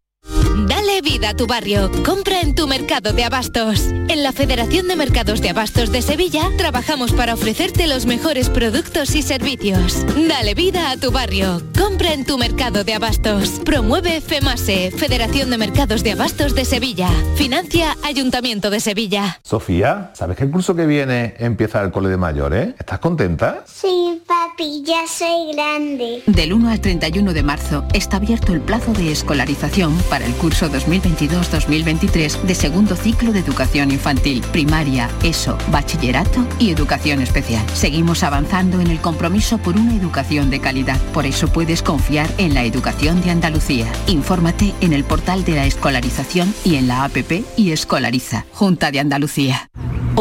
Dale 0.55 1.01
vida 1.01 1.29
a 1.29 1.33
tu 1.35 1.47
barrio. 1.47 1.91
Compra 2.03 2.41
en 2.41 2.55
tu 2.55 2.67
mercado 2.67 3.13
de 3.13 3.23
abastos. 3.23 3.87
En 4.07 4.23
la 4.23 4.31
Federación 4.31 4.87
de 4.87 4.95
Mercados 4.95 5.41
de 5.41 5.49
Abastos 5.49 5.91
de 5.91 6.01
Sevilla 6.01 6.49
trabajamos 6.57 7.13
para 7.13 7.33
ofrecerte 7.33 7.87
los 7.87 8.05
mejores 8.05 8.49
productos 8.49 9.15
y 9.15 9.21
servicios. 9.21 10.05
Dale 10.27 10.55
vida 10.55 10.91
a 10.91 10.97
tu 10.97 11.11
barrio. 11.11 11.61
Compra 11.77 12.13
en 12.13 12.25
tu 12.25 12.37
mercado 12.37 12.83
de 12.83 12.93
abastos. 12.93 13.61
Promueve 13.63 14.21
FEMASE, 14.21 14.91
Federación 14.91 15.49
de 15.49 15.57
Mercados 15.57 16.03
de 16.03 16.11
Abastos 16.11 16.55
de 16.55 16.65
Sevilla. 16.65 17.09
Financia 17.35 17.95
Ayuntamiento 18.03 18.69
de 18.69 18.79
Sevilla. 18.79 19.39
Sofía, 19.43 20.11
¿sabes 20.13 20.37
que 20.37 20.43
el 20.43 20.51
curso 20.51 20.75
que 20.75 20.85
viene 20.85 21.35
empieza 21.37 21.81
el 21.81 21.91
cole 21.91 22.09
de 22.09 22.17
mayores? 22.17 22.75
¿Estás 22.79 22.99
contenta? 22.99 23.63
Sí, 23.65 24.21
papi, 24.25 24.83
ya 24.83 25.07
soy 25.07 25.53
grande. 25.53 26.23
Del 26.25 26.53
1 26.53 26.69
al 26.69 26.81
31 26.81 27.33
de 27.33 27.43
marzo 27.43 27.85
está 27.93 28.17
abierto 28.17 28.53
el 28.53 28.61
plazo 28.61 28.91
de 28.93 29.11
escolarización 29.11 29.95
para 30.09 30.25
el 30.25 30.33
curso 30.39 30.71
2022-2023 30.71 32.41
de 32.41 32.55
segundo 32.55 32.95
ciclo 32.95 33.31
de 33.31 33.39
educación 33.39 33.91
infantil, 33.91 34.41
primaria, 34.51 35.09
ESO, 35.21 35.57
bachillerato 35.71 36.47
y 36.57 36.71
educación 36.71 37.21
especial. 37.21 37.63
Seguimos 37.73 38.23
avanzando 38.23 38.79
en 38.79 38.87
el 38.87 38.99
compromiso 38.99 39.59
por 39.59 39.75
una 39.75 39.93
educación 39.93 40.49
de 40.49 40.59
calidad. 40.59 40.99
Por 41.13 41.27
eso 41.27 41.47
puedes 41.49 41.83
confiar 41.83 42.27
en 42.39 42.55
la 42.55 42.63
educación 42.63 43.21
de 43.21 43.29
Andalucía. 43.29 43.91
Infórmate 44.07 44.73
en 44.81 44.93
el 44.93 45.03
portal 45.03 45.45
de 45.45 45.55
la 45.55 45.65
escolarización 45.67 46.51
y 46.63 46.75
en 46.75 46.87
la 46.87 47.03
APP 47.03 47.43
y 47.55 47.71
Escolariza, 47.71 48.45
Junta 48.51 48.89
de 48.91 48.99
Andalucía. 48.99 49.69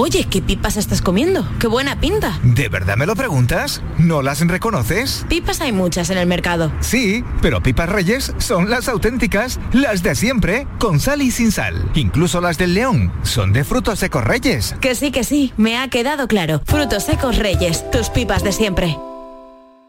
Oye, 0.00 0.28
¿qué 0.30 0.40
pipas 0.40 0.76
estás 0.76 1.02
comiendo? 1.02 1.44
¡Qué 1.58 1.66
buena 1.66 1.98
pinta! 1.98 2.38
¿De 2.44 2.68
verdad 2.68 2.96
me 2.96 3.04
lo 3.04 3.16
preguntas? 3.16 3.82
¿No 3.98 4.22
las 4.22 4.46
reconoces? 4.46 5.26
Pipas 5.28 5.60
hay 5.60 5.72
muchas 5.72 6.10
en 6.10 6.18
el 6.18 6.26
mercado. 6.28 6.70
Sí, 6.78 7.24
pero 7.42 7.60
pipas 7.64 7.88
reyes 7.88 8.32
son 8.38 8.70
las 8.70 8.88
auténticas, 8.88 9.58
las 9.72 10.04
de 10.04 10.07
siempre, 10.14 10.66
con 10.78 11.00
sal 11.00 11.22
y 11.22 11.30
sin 11.30 11.52
sal. 11.52 11.90
Incluso 11.94 12.40
las 12.40 12.58
del 12.58 12.74
león 12.74 13.12
son 13.22 13.52
de 13.52 13.64
frutos 13.64 13.98
secos 13.98 14.24
reyes. 14.24 14.74
Que 14.80 14.94
sí, 14.94 15.10
que 15.10 15.24
sí, 15.24 15.52
me 15.56 15.78
ha 15.78 15.88
quedado 15.88 16.28
claro. 16.28 16.60
Frutos 16.64 17.04
secos 17.04 17.36
reyes, 17.36 17.90
tus 17.90 18.10
pipas 18.10 18.42
de 18.42 18.52
siempre. 18.52 18.96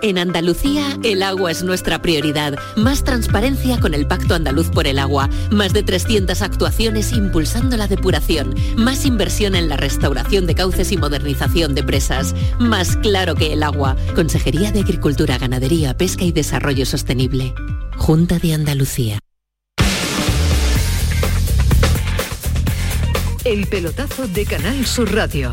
En 0.00 0.16
Andalucía, 0.16 0.96
el 1.02 1.24
agua 1.24 1.50
es 1.50 1.64
nuestra 1.64 2.00
prioridad. 2.00 2.56
Más 2.76 3.02
transparencia 3.02 3.80
con 3.80 3.94
el 3.94 4.06
Pacto 4.06 4.34
Andaluz 4.34 4.68
por 4.70 4.86
el 4.86 4.98
Agua. 4.98 5.28
Más 5.50 5.72
de 5.72 5.82
300 5.82 6.40
actuaciones 6.40 7.12
impulsando 7.12 7.76
la 7.76 7.88
depuración. 7.88 8.54
Más 8.76 9.04
inversión 9.04 9.56
en 9.56 9.68
la 9.68 9.76
restauración 9.76 10.46
de 10.46 10.54
cauces 10.54 10.92
y 10.92 10.96
modernización 10.96 11.74
de 11.74 11.82
presas. 11.82 12.34
Más 12.60 12.96
claro 12.96 13.34
que 13.34 13.52
el 13.52 13.64
agua. 13.64 13.96
Consejería 14.14 14.70
de 14.70 14.80
Agricultura, 14.80 15.36
Ganadería, 15.36 15.96
Pesca 15.96 16.24
y 16.24 16.30
Desarrollo 16.30 16.86
Sostenible. 16.86 17.52
Junta 17.96 18.38
de 18.38 18.54
Andalucía. 18.54 19.18
El 23.44 23.66
pelotazo 23.66 24.28
de 24.28 24.44
Canal 24.44 24.86
Sur 24.86 25.12
Radio. 25.12 25.52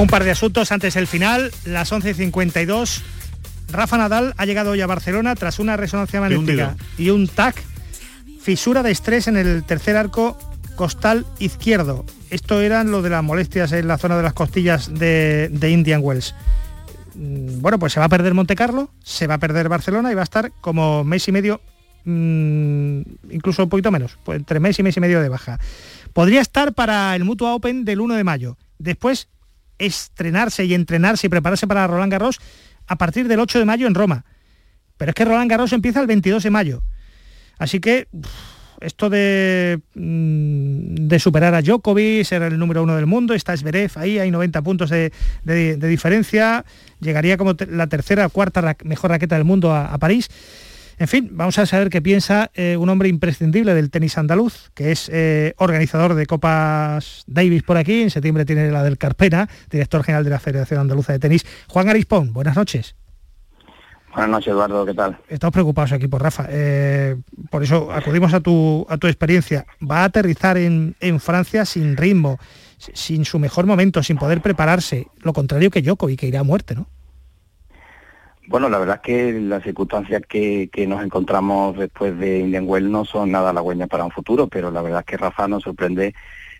Un 0.00 0.06
par 0.06 0.24
de 0.24 0.30
asuntos 0.30 0.72
antes 0.72 0.94
del 0.94 1.06
final, 1.06 1.52
las 1.66 1.92
11.52. 1.92 3.02
Rafa 3.70 3.98
Nadal 3.98 4.32
ha 4.38 4.46
llegado 4.46 4.70
hoy 4.70 4.80
a 4.80 4.86
Barcelona 4.86 5.34
tras 5.34 5.58
una 5.58 5.76
resonancia 5.76 6.22
magnética 6.22 6.74
y 6.96 7.10
un 7.10 7.28
TAC, 7.28 7.62
fisura 8.40 8.82
de 8.82 8.92
estrés 8.92 9.28
en 9.28 9.36
el 9.36 9.62
tercer 9.62 9.98
arco 9.98 10.38
costal 10.74 11.26
izquierdo. 11.38 12.06
Esto 12.30 12.62
eran 12.62 12.90
lo 12.90 13.02
de 13.02 13.10
las 13.10 13.22
molestias 13.22 13.72
en 13.72 13.88
la 13.88 13.98
zona 13.98 14.16
de 14.16 14.22
las 14.22 14.32
costillas 14.32 14.90
de, 14.90 15.50
Indian 15.70 16.00
Wells. 16.02 16.34
Mm, 17.14 17.60
bueno, 17.60 17.78
pues 17.78 17.92
se 17.92 18.00
va 18.00 18.06
a 18.06 18.08
perder 18.08 18.32
Monte 18.32 18.56
Carlo, 18.56 18.88
se 19.04 19.26
va 19.26 19.34
a 19.34 19.38
perder 19.38 19.68
Barcelona 19.68 20.10
y 20.10 20.14
va 20.14 20.22
a 20.22 20.24
estar 20.24 20.50
como 20.62 21.04
mes 21.04 21.28
y 21.28 21.32
medio, 21.32 21.60
mm, 22.06 23.02
incluso 23.32 23.64
un 23.64 23.68
poquito 23.68 23.90
menos, 23.90 24.16
pues 24.24 24.38
entre 24.38 24.60
mes 24.60 24.78
y 24.78 24.82
mes 24.82 24.96
y 24.96 25.00
medio 25.00 25.20
de 25.20 25.28
baja. 25.28 25.60
Podría 26.14 26.40
estar 26.40 26.72
para 26.72 27.14
el 27.14 27.24
Mutua 27.24 27.54
Open 27.54 27.84
del 27.84 28.00
1 28.00 28.14
de 28.14 28.24
mayo. 28.24 28.56
Después 28.78 29.28
estrenarse 29.80 30.64
y 30.64 30.74
entrenarse 30.74 31.26
y 31.26 31.30
prepararse 31.30 31.66
para 31.66 31.86
Roland 31.86 32.12
Garros 32.12 32.38
a 32.86 32.96
partir 32.96 33.26
del 33.28 33.40
8 33.40 33.58
de 33.58 33.64
mayo 33.64 33.86
en 33.86 33.94
Roma. 33.94 34.24
Pero 34.96 35.10
es 35.10 35.14
que 35.14 35.24
Roland 35.24 35.50
Garros 35.50 35.72
empieza 35.72 36.00
el 36.00 36.06
22 36.06 36.42
de 36.42 36.50
mayo. 36.50 36.82
Así 37.58 37.80
que 37.80 38.08
esto 38.80 39.10
de, 39.10 39.80
mm, 39.94 41.08
de 41.08 41.18
superar 41.18 41.54
a 41.54 41.62
Djokovic, 41.62 42.24
ser 42.24 42.42
el 42.42 42.58
número 42.58 42.82
uno 42.82 42.96
del 42.96 43.06
mundo, 43.06 43.34
está 43.34 43.56
Zverev 43.56 43.92
ahí, 43.96 44.18
hay 44.18 44.30
90 44.30 44.62
puntos 44.62 44.90
de, 44.90 45.12
diferencia, 45.44 46.64
llegaría 47.00 47.36
como 47.36 47.54
la 47.68 47.86
tercera 47.86 48.26
o 48.26 48.30
cuarta 48.30 48.76
mejor 48.84 49.10
raqueta 49.10 49.36
del 49.36 49.44
mundo 49.44 49.74
a 49.74 49.96
París. 49.98 50.28
En 51.00 51.08
fin, 51.08 51.30
vamos 51.32 51.58
a 51.58 51.64
saber 51.64 51.88
qué 51.88 52.02
piensa 52.02 52.50
eh, 52.52 52.76
un 52.76 52.90
hombre 52.90 53.08
imprescindible 53.08 53.72
del 53.72 53.90
tenis 53.90 54.18
andaluz, 54.18 54.70
que 54.74 54.92
es 54.92 55.08
eh, 55.10 55.54
organizador 55.56 56.12
de 56.12 56.26
Copas 56.26 57.24
Davis 57.26 57.62
por 57.62 57.78
aquí, 57.78 58.02
en 58.02 58.10
septiembre 58.10 58.44
tiene 58.44 58.70
la 58.70 58.82
del 58.82 58.98
Carpena, 58.98 59.48
director 59.70 60.04
general 60.04 60.24
de 60.24 60.30
la 60.30 60.38
Federación 60.38 60.78
Andaluza 60.78 61.14
de 61.14 61.18
Tenis. 61.18 61.46
Juan 61.68 61.88
Arispón, 61.88 62.34
buenas 62.34 62.54
noches. 62.54 62.96
Buenas 64.12 64.28
noches, 64.28 64.48
Eduardo, 64.48 64.84
¿qué 64.84 64.92
tal? 64.92 65.16
Estamos 65.30 65.54
preocupados 65.54 65.92
aquí 65.92 66.06
por 66.06 66.22
Rafa. 66.22 66.44
Eh, 66.50 67.16
por 67.48 67.62
eso 67.62 67.90
acudimos 67.90 68.34
a 68.34 68.40
tu, 68.40 68.84
a 68.90 68.98
tu 68.98 69.06
experiencia. 69.06 69.64
Va 69.82 70.02
a 70.02 70.04
aterrizar 70.04 70.58
en, 70.58 70.96
en 71.00 71.18
Francia 71.18 71.64
sin 71.64 71.96
ritmo, 71.96 72.38
sin 72.76 73.24
su 73.24 73.38
mejor 73.38 73.64
momento, 73.64 74.02
sin 74.02 74.18
poder 74.18 74.42
prepararse. 74.42 75.06
Lo 75.22 75.32
contrario 75.32 75.70
que 75.70 75.80
Djokovic, 75.80 76.20
que 76.20 76.26
irá 76.26 76.40
a 76.40 76.44
muerte, 76.44 76.74
¿no? 76.74 76.88
Bueno, 78.50 78.68
la 78.68 78.80
verdad 78.80 78.96
es 78.96 79.02
que 79.02 79.40
las 79.40 79.62
circunstancias 79.62 80.22
que, 80.28 80.68
nos 80.88 81.04
encontramos 81.04 81.78
después 81.78 82.18
de 82.18 82.40
Indian 82.40 82.64
Well 82.66 82.90
no 82.90 83.04
son 83.04 83.30
nada 83.30 83.50
halagüeñas 83.50 83.88
para 83.88 84.04
un 84.04 84.10
futuro, 84.10 84.48
pero 84.48 84.72
la 84.72 84.82
verdad 84.82 85.02
es 85.02 85.06
que 85.06 85.16
Rafa 85.16 85.46
nos 85.46 85.62
sorprende 85.62 86.16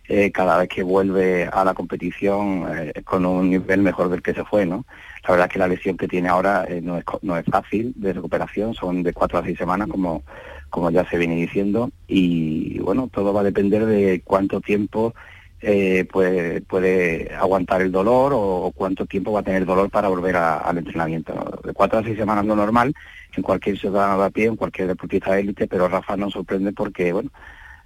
eh, 0.07 0.31
cada 0.31 0.57
vez 0.59 0.69
que 0.69 0.85
vuelve 0.85 1.51
a 1.53 1.65
la 1.65 1.75
competición 1.75 2.65
eh, 2.73 3.03
con 3.03 3.27
un 3.27 3.51
nivel 3.51 3.83
mejor 3.83 4.09
del 4.09 4.23
que 4.23 4.35
se 4.35 4.45
fue, 4.45 4.67
¿no? 4.67 4.87
La 5.25 5.31
verdad 5.31 5.47
es 5.49 5.53
que 5.53 5.59
la 5.59 5.67
lesión 5.67 5.97
que 5.97 6.07
tiene 6.07 6.29
ahora 6.29 6.65
eh, 6.69 6.81
no, 6.81 6.97
es, 6.97 7.05
no 7.23 7.37
es 7.37 7.45
fácil 7.47 7.93
de 7.97 8.13
recuperación, 8.13 8.73
son 8.73 9.03
de 9.03 9.13
cuatro 9.13 9.41
a 9.41 9.43
seis 9.43 9.59
semanas, 9.59 9.89
como, 9.89 10.23
como 10.69 10.93
ya 10.93 11.05
se 11.11 11.19
viene 11.19 11.35
diciendo, 11.35 11.91
y 12.07 12.79
bueno, 12.79 13.11
todo 13.13 13.35
va 13.35 13.41
a 13.41 13.51
depender 13.51 13.85
de 13.85 14.23
cuánto 14.25 14.61
tiempo 14.61 15.13
eh, 15.63 16.07
pues, 16.11 16.63
puede 16.63 17.35
aguantar 17.35 17.83
el 17.83 17.93
dolor 17.93 18.33
o, 18.35 18.73
cuánto 18.75 19.07
tiempo 19.07 19.33
va 19.33 19.41
a 19.41 19.45
tener 19.45 19.67
dolor 19.67 19.91
para 19.91 20.09
volver 20.09 20.37
al 20.37 20.79
entrenamiento. 20.79 21.61
De 21.65 21.73
cuatro 21.73 21.99
a 21.99 22.03
seis 22.03 22.17
semanas 22.17 22.47
lo 22.47 22.57
normal 22.57 22.95
en 23.37 23.43
cualquier 23.43 23.79
ciudadano 23.79 24.19
de 24.19 24.27
a 24.27 24.31
pie, 24.31 24.47
en 24.47 24.57
cualquier 24.57 24.89
deportista 24.89 25.33
de 25.33 25.41
élite, 25.41 25.69
pero 25.69 25.89
Rafa 25.89 26.17
nos 26.17 26.33
sorprende 26.33 26.73
porque, 26.73 27.13
bueno, 27.13 27.31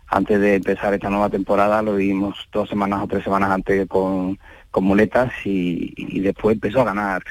antes 0.07 0.41
de 0.41 0.57
empezar 0.57 0.95
esta 0.95 1.11
nueva 1.11 1.31
temporada 1.31 1.83
lo 1.83 1.97
vimos 1.97 2.49
dos 2.53 2.69
semanas 2.69 3.03
o 3.03 3.09
tres 3.09 3.25
semanas 3.25 3.51
antes 3.51 3.87
con, 3.89 4.39
con 4.71 4.85
muletas 4.85 5.33
y, 5.45 6.21
después 6.21 6.55
empezó 6.55 6.83
a 6.83 6.85
ganar 6.85 7.23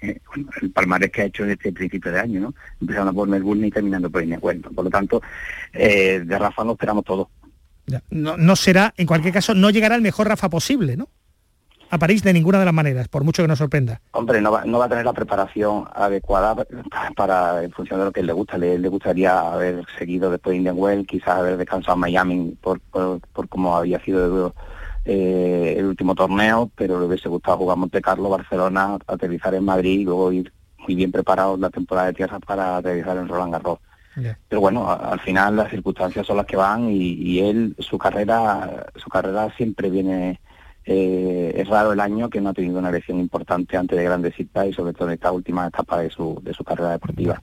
eh, 0.00 0.20
el 0.62 0.70
palmarés 0.70 1.10
que 1.10 1.22
ha 1.22 1.24
hecho 1.24 1.44
en 1.44 1.50
este 1.50 1.72
principio 1.72 2.12
de 2.12 2.20
año, 2.20 2.40
¿no? 2.40 2.54
Empezando 2.80 3.12
por 3.12 3.28
Melbourne 3.28 3.66
y 3.66 3.70
terminando 3.70 4.10
por 4.10 4.22
Inecuento. 4.22 4.70
Por 4.70 4.84
lo 4.84 4.90
tanto, 4.90 5.22
eh, 5.72 6.20
de 6.24 6.38
Rafa 6.38 6.64
lo 6.64 6.72
esperamos 6.72 7.04
todo. 7.04 7.30
No, 8.10 8.36
no 8.36 8.56
será, 8.56 8.94
en 8.96 9.06
cualquier 9.06 9.32
caso, 9.34 9.54
no 9.54 9.70
llegará 9.70 9.94
el 9.94 10.02
mejor 10.02 10.28
Rafa 10.28 10.48
posible, 10.50 10.96
¿no? 10.96 11.08
a 11.90 11.98
París 11.98 12.22
de 12.22 12.32
ninguna 12.32 12.58
de 12.58 12.64
las 12.64 12.74
maneras, 12.74 13.08
por 13.08 13.24
mucho 13.24 13.42
que 13.42 13.48
nos 13.48 13.58
sorprenda. 13.58 14.00
Hombre, 14.12 14.40
no 14.40 14.50
va, 14.50 14.64
no 14.64 14.78
va 14.78 14.86
a 14.86 14.88
tener 14.88 15.04
la 15.04 15.12
preparación 15.12 15.84
adecuada 15.94 16.56
para, 17.14 17.62
en 17.62 17.70
función 17.70 18.00
de 18.00 18.06
lo 18.06 18.12
que 18.12 18.22
le 18.22 18.32
gusta. 18.32 18.58
Le, 18.58 18.88
gustaría 18.88 19.38
haber 19.52 19.84
seguido 19.98 20.30
después 20.30 20.52
de 20.52 20.56
Indian 20.58 20.76
Well, 20.78 21.06
quizás 21.06 21.38
haber 21.38 21.56
descansado 21.56 21.94
en 21.94 22.00
Miami 22.00 22.56
por, 22.60 22.80
por, 22.80 23.48
cómo 23.48 23.76
había 23.76 24.00
sido 24.00 24.54
eh, 25.04 25.74
el 25.78 25.86
último 25.86 26.14
torneo, 26.14 26.70
pero 26.74 26.98
le 26.98 27.06
hubiese 27.06 27.28
gustado 27.28 27.58
jugar 27.58 27.76
Monte 27.76 28.00
Carlo, 28.02 28.28
Barcelona, 28.28 28.98
aterrizar 29.06 29.54
en 29.54 29.64
Madrid 29.64 30.00
y 30.00 30.04
luego 30.04 30.32
ir 30.32 30.52
muy 30.78 30.94
bien 30.94 31.12
preparado 31.12 31.56
la 31.56 31.70
temporada 31.70 32.08
de 32.08 32.14
tierra 32.14 32.38
para 32.40 32.78
aterrizar 32.78 33.16
en 33.16 33.28
Roland 33.28 33.52
Garros. 33.52 33.78
Pero 34.48 34.60
bueno, 34.60 34.90
al 34.90 35.20
final 35.20 35.56
las 35.56 35.70
circunstancias 35.70 36.26
son 36.26 36.38
las 36.38 36.46
que 36.46 36.56
van 36.56 36.88
y, 36.90 37.40
él, 37.40 37.74
su 37.78 37.98
carrera, 37.98 38.86
su 38.96 39.08
carrera 39.10 39.52
siempre 39.56 39.90
viene 39.90 40.40
eh, 40.86 41.52
es 41.56 41.68
raro 41.68 41.92
el 41.92 42.00
año 42.00 42.30
que 42.30 42.40
no 42.40 42.50
ha 42.50 42.54
tenido 42.54 42.78
una 42.78 42.92
lesión 42.92 43.18
importante 43.18 43.76
antes 43.76 43.98
de 43.98 44.04
grandes 44.04 44.36
citas 44.36 44.68
y 44.68 44.72
sobre 44.72 44.92
todo 44.92 45.08
en 45.08 45.14
esta 45.14 45.32
última 45.32 45.66
etapa 45.66 45.98
de 45.98 46.10
su, 46.10 46.40
de 46.42 46.54
su 46.54 46.62
carrera 46.62 46.92
deportiva. 46.92 47.42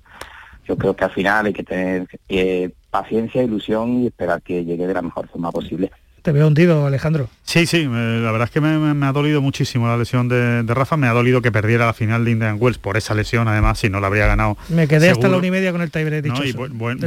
Yo 0.66 0.78
creo 0.78 0.96
que 0.96 1.04
al 1.04 1.12
final 1.12 1.46
hay 1.48 1.54
que 1.54 1.64
tener 1.64 2.08
eh, 2.30 2.72
paciencia, 2.90 3.44
ilusión 3.44 4.02
y 4.02 4.08
esperar 4.08 4.42
que 4.42 4.64
llegue 4.64 4.88
de 4.88 4.94
la 4.94 5.02
mejor 5.02 5.28
forma 5.28 5.52
posible. 5.52 5.92
Te 6.24 6.32
veo 6.32 6.48
hundido, 6.48 6.88
Alejandro. 6.88 7.28
Sí, 7.44 7.66
sí, 7.66 7.84
la 7.84 8.32
verdad 8.32 8.44
es 8.44 8.50
que 8.52 8.62
me, 8.62 9.06
ha 9.06 9.12
dolido 9.12 9.42
muchísimo 9.42 9.88
la 9.88 9.98
lesión 9.98 10.30
de, 10.30 10.64
Rafa, 10.64 10.96
me 10.96 11.08
ha 11.08 11.12
dolido 11.12 11.42
que 11.42 11.52
perdiera 11.52 11.86
la 11.86 11.92
final 11.92 12.24
de 12.24 12.32
Indian 12.32 12.56
Wells 12.58 12.78
por 12.78 12.96
esa 12.96 13.14
lesión, 13.14 13.50
además, 13.50 13.80
si 13.80 13.90
no 13.90 14.00
la 14.00 14.08
habría 14.08 14.26
ganado. 14.26 14.58
Me 14.70 14.88
quedé 14.88 15.10
hasta 15.10 15.28
la 15.28 15.36
una 15.36 15.48
y 15.48 15.52
media 15.52 15.74
con 15.74 15.82
el 15.82 15.92
tiebreak 15.92 16.24
dicho. 16.24 16.42
buen, 16.58 16.98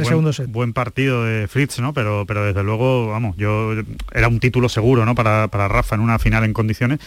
buen, 0.51 0.73
partido 0.73 1.25
de 1.25 1.47
Fritz, 1.47 1.79
¿no? 1.79 1.95
Pero, 1.95 2.25
pero 2.27 2.45
desde 2.45 2.61
luego, 2.61 3.07
vamos, 3.07 3.35
yo 3.37 3.73
era 4.13 4.27
un 4.27 4.39
título 4.39 4.69
seguro, 4.69 5.03
¿no? 5.03 5.15
Para, 5.15 5.47
para 5.47 5.67
Rafa 5.67 5.95
en 5.95 6.01
una 6.01 6.19
final 6.19 6.43
en 6.43 6.53
condiciones 6.53 6.99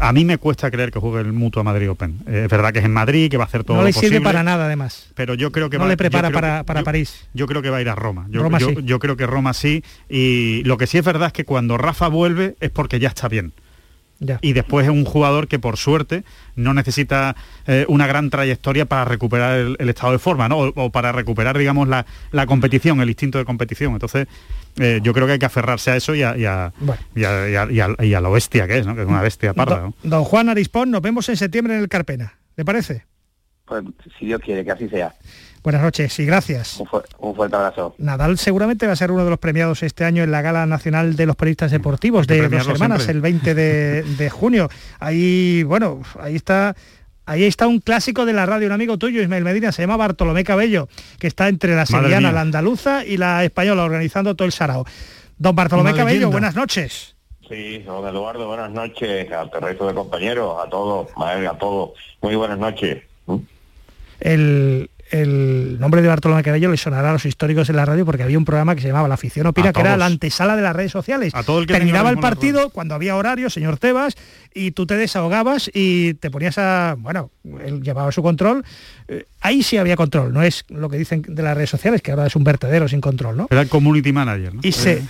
a 0.00 0.12
mí 0.12 0.24
me 0.24 0.38
cuesta 0.38 0.70
creer 0.70 0.90
que 0.90 0.98
juegue 0.98 1.20
el 1.20 1.32
Mutua 1.32 1.62
Madrid 1.62 1.90
Open. 1.90 2.20
Eh, 2.26 2.42
es 2.44 2.50
verdad 2.50 2.72
que 2.72 2.80
es 2.80 2.84
en 2.84 2.92
Madrid, 2.92 3.30
que 3.30 3.36
va 3.36 3.44
a 3.44 3.46
hacer 3.46 3.64
todo 3.64 3.76
No 3.78 3.84
le 3.84 3.92
sirve 3.92 4.20
para 4.20 4.42
nada, 4.42 4.66
además. 4.66 5.08
Pero 5.14 5.34
yo 5.34 5.52
creo 5.52 5.70
que 5.70 5.78
no 5.78 5.86
le 5.86 5.96
prepara 5.96 6.30
para, 6.30 6.82
París. 6.84 7.28
Yo 7.34 7.46
creo 7.46 7.62
que 7.62 7.70
va 7.70 7.78
a 7.78 7.80
ir 7.80 7.88
a 7.88 7.94
Roma. 7.94 8.26
Yo, 8.30 8.48
yo, 8.80 8.98
creo 8.98 9.16
que 9.16 9.26
Roma 9.26 9.54
sí. 9.54 9.82
Y 10.08 10.62
lo 10.64 10.76
que 10.76 10.86
sí 10.86 10.98
es 10.98 11.04
verdad 11.04 11.28
es 11.28 11.32
que 11.32 11.44
cuando 11.44 11.78
Rafa 11.78 12.08
vuelve 12.08 12.56
es 12.60 12.70
porque 12.70 12.98
ya 12.98 13.08
está 13.08 13.28
bien. 13.28 13.52
Y 14.42 14.52
después 14.52 14.84
es 14.86 14.92
un 14.92 15.04
jugador 15.04 15.48
que 15.48 15.58
por 15.58 15.78
suerte 15.78 16.24
no 16.54 16.74
necesita 16.74 17.36
eh, 17.66 17.86
una 17.88 18.06
gran 18.06 18.28
trayectoria 18.28 18.84
para 18.84 19.06
recuperar 19.06 19.58
el, 19.78 19.88
estado 19.88 20.12
de 20.12 20.18
forma, 20.18 20.48
¿no? 20.48 20.58
O, 20.58 20.90
para 20.90 21.10
recuperar, 21.12 21.56
digamos, 21.56 21.88
la, 21.88 22.04
la, 22.30 22.46
competición, 22.46 23.00
el 23.00 23.08
instinto 23.08 23.38
de 23.38 23.46
competición. 23.46 23.94
Entonces, 23.94 24.28
eh, 24.78 25.00
yo 25.02 25.14
creo 25.14 25.26
que 25.26 25.34
hay 25.34 25.38
que 25.38 25.46
aferrarse 25.46 25.90
a 25.90 25.96
eso 25.96 26.14
y 26.14 26.22
a, 26.22 26.36
y 26.36 26.44
a, 26.44 26.72
y 27.16 28.10
lo 28.10 28.32
bestia 28.32 28.68
que 28.68 28.78
es, 28.78 28.86
¿no? 28.86 28.94
que 28.94 29.02
es 29.02 29.08
una 29.08 29.22
bestia 29.22 29.54
parda. 29.54 29.90
Don, 30.02 30.24
Juan 30.24 30.50
Arispón, 30.50 30.90
nos 30.90 31.00
vemos 31.00 31.28
en 31.30 31.36
septiembre 31.36 31.74
en 31.74 31.80
el 31.80 31.88
Carpena. 31.88 32.34
¿Le 32.56 32.64
parece? 32.64 33.06
Pues 33.64 33.84
si 34.18 34.26
Dios 34.26 34.40
quiere 34.44 34.64
que 34.64 34.70
así 34.72 34.88
sea. 34.88 35.14
Buenas 35.62 35.82
noches 35.82 36.18
y 36.18 36.24
gracias. 36.24 36.80
Un, 36.80 37.34
fuerte 37.34 37.56
abrazo. 37.56 37.94
Nadal 37.98 38.38
seguramente 38.38 38.86
va 38.86 38.94
a 38.94 38.96
ser 38.96 39.10
uno 39.12 39.24
de 39.24 39.30
los 39.30 39.38
premiados 39.38 39.82
este 39.82 40.04
año 40.04 40.22
en 40.22 40.30
la 40.30 40.42
Gala 40.42 40.64
Nacional 40.66 41.16
de 41.16 41.26
los 41.26 41.36
Periodistas 41.36 41.70
Deportivos 41.70 42.26
de 42.26 42.48
dos 42.48 42.64
semanas, 42.64 43.08
el 43.08 43.20
20 43.20 43.54
de, 43.54 44.02
de 44.02 44.30
junio. 44.30 44.68
Ahí, 44.98 45.62
bueno, 45.64 46.00
ahí 46.18 46.36
está 46.36 46.74
Ahí 47.30 47.44
está 47.44 47.68
un 47.68 47.78
clásico 47.78 48.24
de 48.24 48.32
la 48.32 48.44
radio, 48.44 48.66
un 48.66 48.72
amigo 48.72 48.98
tuyo, 48.98 49.22
Ismael 49.22 49.44
Medina, 49.44 49.70
se 49.70 49.82
llama 49.82 49.96
Bartolomé 49.96 50.42
Cabello, 50.42 50.88
que 51.20 51.28
está 51.28 51.46
entre 51.46 51.76
la 51.76 51.86
sevillana, 51.86 52.32
la 52.32 52.40
andaluza 52.40 53.04
y 53.04 53.18
la 53.18 53.44
española, 53.44 53.84
organizando 53.84 54.34
todo 54.34 54.46
el 54.46 54.52
sarao. 54.52 54.84
Don 55.38 55.54
Bartolomé 55.54 55.94
Cabello, 55.94 56.28
buenas 56.32 56.56
noches. 56.56 57.14
Sí, 57.48 57.78
don 57.86 58.04
Eduardo, 58.04 58.48
buenas 58.48 58.72
noches, 58.72 59.30
al 59.30 59.48
resto 59.48 59.86
de 59.86 59.94
compañeros, 59.94 60.56
a 60.60 60.68
todos, 60.68 61.06
a 61.16 61.56
todos, 61.56 61.90
muy 62.20 62.34
buenas 62.34 62.58
noches. 62.58 63.04
El, 64.18 64.90
el 65.10 65.78
nombre 65.80 66.02
de 66.02 66.08
Bartolomé 66.08 66.42
Cabello 66.42 66.70
le 66.70 66.76
sonará 66.76 67.10
a 67.10 67.12
los 67.12 67.26
históricos 67.26 67.68
en 67.68 67.76
la 67.76 67.84
radio 67.84 68.06
porque 68.06 68.22
había 68.22 68.38
un 68.38 68.44
programa 68.44 68.74
que 68.74 68.80
se 68.80 68.88
llamaba 68.88 69.08
La 69.08 69.14
Afición 69.14 69.46
Opina, 69.46 69.72
que 69.72 69.80
era 69.80 69.96
la 69.96 70.06
antesala 70.06 70.56
de 70.56 70.62
las 70.62 70.74
redes 70.74 70.92
sociales. 70.92 71.34
A 71.34 71.42
todo 71.42 71.60
el 71.60 71.66
que 71.66 71.74
Terminaba 71.74 72.10
el 72.10 72.18
partido 72.18 72.70
cuando 72.70 72.94
había 72.94 73.16
horario, 73.16 73.50
señor 73.50 73.78
Tebas, 73.78 74.16
y 74.54 74.70
tú 74.72 74.86
te 74.86 74.96
desahogabas 74.96 75.70
y 75.72 76.14
te 76.14 76.30
ponías 76.30 76.58
a, 76.58 76.96
bueno, 76.98 77.30
él 77.64 77.82
llevaba 77.82 78.12
su 78.12 78.22
control, 78.22 78.64
eh, 79.08 79.26
ahí 79.40 79.62
sí 79.62 79.76
había 79.76 79.96
control, 79.96 80.32
no 80.32 80.42
es 80.42 80.64
lo 80.68 80.88
que 80.88 80.96
dicen 80.96 81.22
de 81.26 81.42
las 81.42 81.56
redes 81.56 81.70
sociales, 81.70 82.02
que 82.02 82.10
ahora 82.10 82.26
es 82.26 82.36
un 82.36 82.44
vertedero 82.44 82.88
sin 82.88 83.00
control, 83.00 83.36
¿no? 83.36 83.48
Era 83.50 83.62
el 83.62 83.68
community 83.68 84.12
manager, 84.12 84.54
¿no? 84.54 84.60
Y 84.62 84.72
se, 84.72 85.02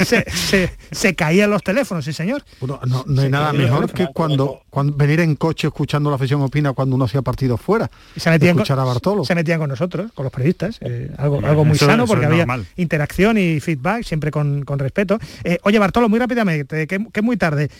se, 0.92 1.14
caían 1.14 1.50
los 1.50 1.62
teléfonos, 1.62 2.04
sí 2.04 2.12
señor. 2.12 2.44
no, 2.60 3.04
hay 3.22 3.30
nada 3.30 3.52
mejor 3.52 3.90
que 3.92 4.08
cuando, 4.12 4.62
cuando 4.70 4.96
venir 4.96 5.20
en 5.20 5.36
coche 5.36 5.68
escuchando 5.68 6.10
la 6.10 6.16
afición 6.16 6.42
opina 6.42 6.72
cuando 6.72 6.96
uno 6.96 7.04
hacía 7.06 7.22
partido 7.22 7.56
fuera. 7.56 7.90
Y 8.14 8.20
se 8.20 8.30
metían, 8.30 8.56
con, 8.56 8.78
a 8.78 8.84
Bartolo. 8.84 9.24
se 9.24 9.34
metían 9.34 9.60
con 9.60 9.70
nosotros, 9.70 10.12
con 10.12 10.24
los 10.24 10.32
periodistas, 10.32 10.78
eh, 10.80 11.10
algo, 11.16 11.40
algo 11.44 11.64
muy 11.64 11.78
sano 11.78 12.06
porque 12.06 12.26
había 12.26 12.46
interacción 12.76 13.38
y 13.38 13.60
feedback, 13.60 14.04
siempre 14.04 14.30
con, 14.30 14.64
respeto. 14.78 15.18
Eh, 15.44 15.58
oye, 15.62 15.78
Bartolo, 15.78 16.08
muy 16.08 16.18
rápidamente, 16.18 16.86
que, 16.86 16.98
que 17.12 17.20
es 17.20 17.24
muy 17.24 17.36
tarde. 17.36 17.70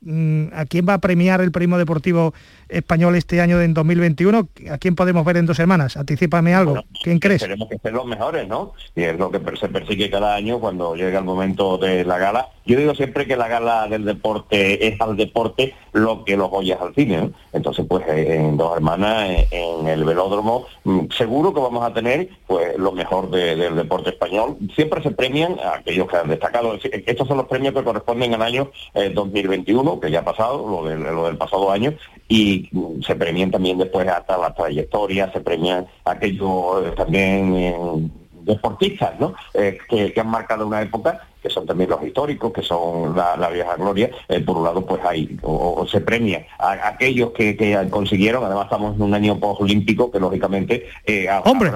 Mm, 0.00 0.46
¿A 0.54 0.64
quién 0.66 0.86
va 0.88 0.94
a 0.94 0.98
premiar 0.98 1.40
el 1.40 1.52
primo 1.52 1.78
deportivo 1.78 2.34
español 2.80 3.16
este 3.16 3.40
año 3.40 3.60
en 3.60 3.72
2021? 3.74 4.48
¿A 4.70 4.78
quién 4.78 4.94
podemos 4.94 5.24
ver 5.24 5.36
en 5.36 5.46
dos 5.46 5.56
semanas? 5.56 5.96
Anticípame 5.96 6.54
algo. 6.54 6.82
¿Quién 7.02 7.18
crees? 7.18 7.42
Tenemos 7.42 7.68
que 7.68 7.78
ser 7.78 7.92
los 7.92 8.06
mejores, 8.06 8.48
¿no? 8.48 8.74
Y 8.94 9.04
es 9.04 9.18
lo 9.18 9.30
que 9.30 9.40
se 9.56 9.68
persigue 9.68 10.10
cada 10.10 10.34
año 10.34 10.58
cuando 10.58 10.94
llega 10.94 11.18
el 11.18 11.24
momento 11.24 11.78
de 11.78 12.04
la 12.04 12.18
gala. 12.18 12.48
Yo 12.66 12.78
digo 12.78 12.94
siempre 12.94 13.26
que 13.26 13.36
la 13.36 13.48
gala 13.48 13.88
del 13.88 14.04
deporte 14.04 14.86
es 14.86 15.00
al 15.00 15.16
deporte 15.16 15.74
lo 15.92 16.24
que 16.24 16.36
los 16.36 16.50
Goyas 16.50 16.80
al 16.80 16.94
cine. 16.94 17.30
Entonces, 17.52 17.84
pues 17.88 18.06
eh, 18.08 18.36
en 18.36 18.56
Dos 18.56 18.76
Hermanas, 18.76 19.28
eh, 19.28 19.48
en 19.50 19.88
el 19.88 20.04
velódromo, 20.04 20.66
mm, 20.84 21.06
seguro 21.16 21.52
que 21.52 21.60
vamos 21.60 21.84
a 21.84 21.92
tener 21.92 22.28
pues 22.46 22.76
lo 22.78 22.92
mejor 22.92 23.30
del 23.30 23.76
deporte 23.76 24.10
español. 24.10 24.56
Siempre 24.74 25.02
se 25.02 25.10
premian 25.10 25.56
a 25.60 25.78
aquellos 25.78 26.08
que 26.08 26.16
han 26.16 26.28
destacado. 26.28 26.78
Estos 26.82 27.26
son 27.26 27.38
los 27.38 27.46
premios 27.46 27.74
que 27.74 27.82
corresponden 27.82 28.34
al 28.34 28.42
año 28.42 28.70
2021, 29.14 29.94
eh, 29.94 29.98
que 30.02 30.10
ya 30.10 30.20
ha 30.20 30.24
pasado, 30.24 30.66
lo 30.68 30.88
del, 30.88 31.02
lo 31.02 31.26
del 31.26 31.36
pasado 31.36 31.70
año, 31.70 31.94
y 32.30 32.70
se 33.04 33.16
premian 33.16 33.50
también 33.50 33.76
después 33.76 34.06
hasta 34.06 34.38
la 34.38 34.54
trayectoria, 34.54 35.30
se 35.32 35.40
premian 35.40 35.86
aquellos 36.04 36.94
también 36.94 38.12
deportistas 38.44 39.18
¿no? 39.18 39.34
que, 39.52 40.14
han 40.16 40.28
marcado 40.28 40.64
una 40.66 40.80
época 40.80 41.26
que 41.42 41.50
son 41.50 41.66
también 41.66 41.90
los 41.90 42.02
históricos, 42.04 42.52
que 42.52 42.62
son 42.62 43.16
la, 43.16 43.48
vieja 43.50 43.74
gloria, 43.76 44.10
eh, 44.28 44.40
por 44.40 44.58
un 44.58 44.64
lado 44.64 44.84
pues 44.84 45.00
hay, 45.04 45.38
o, 45.42 45.86
se 45.86 46.00
premia 46.00 46.46
a, 46.58 46.88
aquellos 46.88 47.32
que, 47.32 47.88
consiguieron, 47.90 48.44
además 48.44 48.64
estamos 48.64 48.96
en 48.96 49.02
un 49.02 49.14
año 49.14 49.38
post-olímpico 49.38 50.10
que 50.10 50.20
lógicamente 50.20 50.86
eh, 51.06 51.28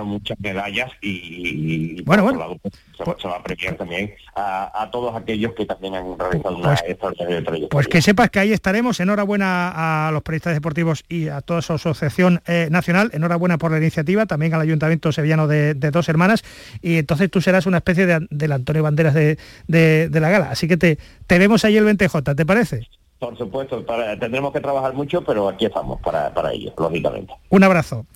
muchas 0.05 0.39
medallas 0.39 0.93
y, 1.01 2.01
bueno, 2.03 2.25
bueno. 2.25 2.57
Pues, 2.63 2.75
pues 2.97 3.17
se, 3.21 3.29
va 3.29 3.37
a 3.37 3.43
premiar 3.43 3.77
también 3.77 4.15
a, 4.35 4.89
todos 4.91 5.15
aquellos 5.15 5.53
que 5.55 5.67
también 5.67 5.95
han 5.95 6.19
realizado 6.19 6.57
una 6.57 6.75
extraordinaria 6.75 7.43
trayectoria. 7.43 7.69
Pues 7.71 7.89
que 7.89 8.03
sepas 8.03 8.31
que 8.31 8.41
ahí 8.41 8.53
estaremos, 8.53 9.01
enhorabuena 9.01 10.09
a 10.09 10.13
los 10.13 10.23
periodistas 10.23 10.55
deportivos 10.55 11.05
y 11.09 11.29
a 11.29 11.41
toda 11.41 11.63
su 11.63 11.73
asociación 11.73 12.43
eh, 12.47 12.69
nacional, 12.71 13.11
enhorabuena 13.13 13.59
por 13.59 13.71
la 13.71 13.79
iniciativa, 13.79 14.27
también 14.27 14.55
al 14.55 14.61
Ayuntamiento 14.61 15.13
Sevillano 15.13 15.47
de, 15.47 15.75
Dos 15.75 16.09
Hermanas, 16.09 16.45
y 16.83 16.99
entonces 16.99 17.31
tú 17.31 17.41
serás 17.41 17.67
una 17.67 17.79
especie 17.79 18.07
de, 18.07 18.27
del 18.31 18.53
Antonio 18.53 18.83
Banderas 18.83 19.15
de, 19.15 19.39
de, 19.67 20.21
la 20.21 20.31
gala. 20.31 20.51
Así 20.51 20.69
que 20.69 20.77
te, 20.77 20.99
te 21.27 21.39
vemos 21.39 21.65
ahí 21.65 21.77
el 21.77 21.87
20J, 21.87 22.35
¿te 22.35 22.47
parece? 22.47 22.89
Por 23.19 23.39
supuesto, 23.39 23.85
tendremos 24.21 24.53
que 24.53 24.61
trabajar 24.61 24.93
mucho, 24.93 25.23
pero 25.23 25.49
aquí 25.49 25.67
estamos 25.67 26.01
para, 26.01 26.33
para 26.35 26.53
ello, 26.53 26.73
lógicamente. 26.77 27.33
Un 27.49 27.65
abrazo. 27.65 28.07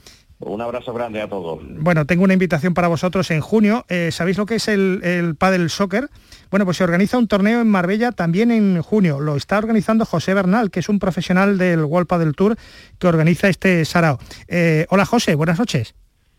Un 0.41 0.61
abrazo 0.61 0.93
grande 0.93 1.21
a 1.21 1.29
todos. 1.29 1.61
Bueno, 1.65 2.07
tengo 2.07 2.23
una 2.23 2.33
invitación 2.33 2.73
para 2.73 2.87
vosotros 2.87 3.31
en 3.33 3.41
junio. 3.41 3.85
Eh, 3.89 4.11
¿Sabéis 4.13 4.39
lo 4.39 4.47
que 4.47 4.57
es 4.57 4.69
el, 4.69 5.01
el 5.03 5.35
paddle 5.35 5.69
soccer? 5.69 6.09
Bueno, 6.51 6.65
pues 6.65 6.77
se 6.77 6.85
organiza 6.85 7.19
un 7.19 7.27
torneo 7.27 7.61
en 7.61 7.69
Marbella 7.69 8.13
también 8.13 8.53
en 8.53 8.81
junio. 8.81 9.19
Lo 9.19 9.35
está 9.35 9.59
organizando 9.59 10.05
José 10.05 10.35
Bernal, 10.35 10.71
que 10.71 10.81
es 10.81 10.89
un 10.89 11.01
profesional 11.01 11.59
del 11.59 11.85
World 11.85 12.07
Paddle 12.07 12.33
Tour 12.35 12.57
que 12.99 13.09
organiza 13.09 13.49
este 13.49 13.85
Sarao. 13.85 14.19
Eh, 14.47 14.87
hola 14.91 15.05
José, 15.07 15.35
buenas 15.35 15.59
noches. 15.59 15.95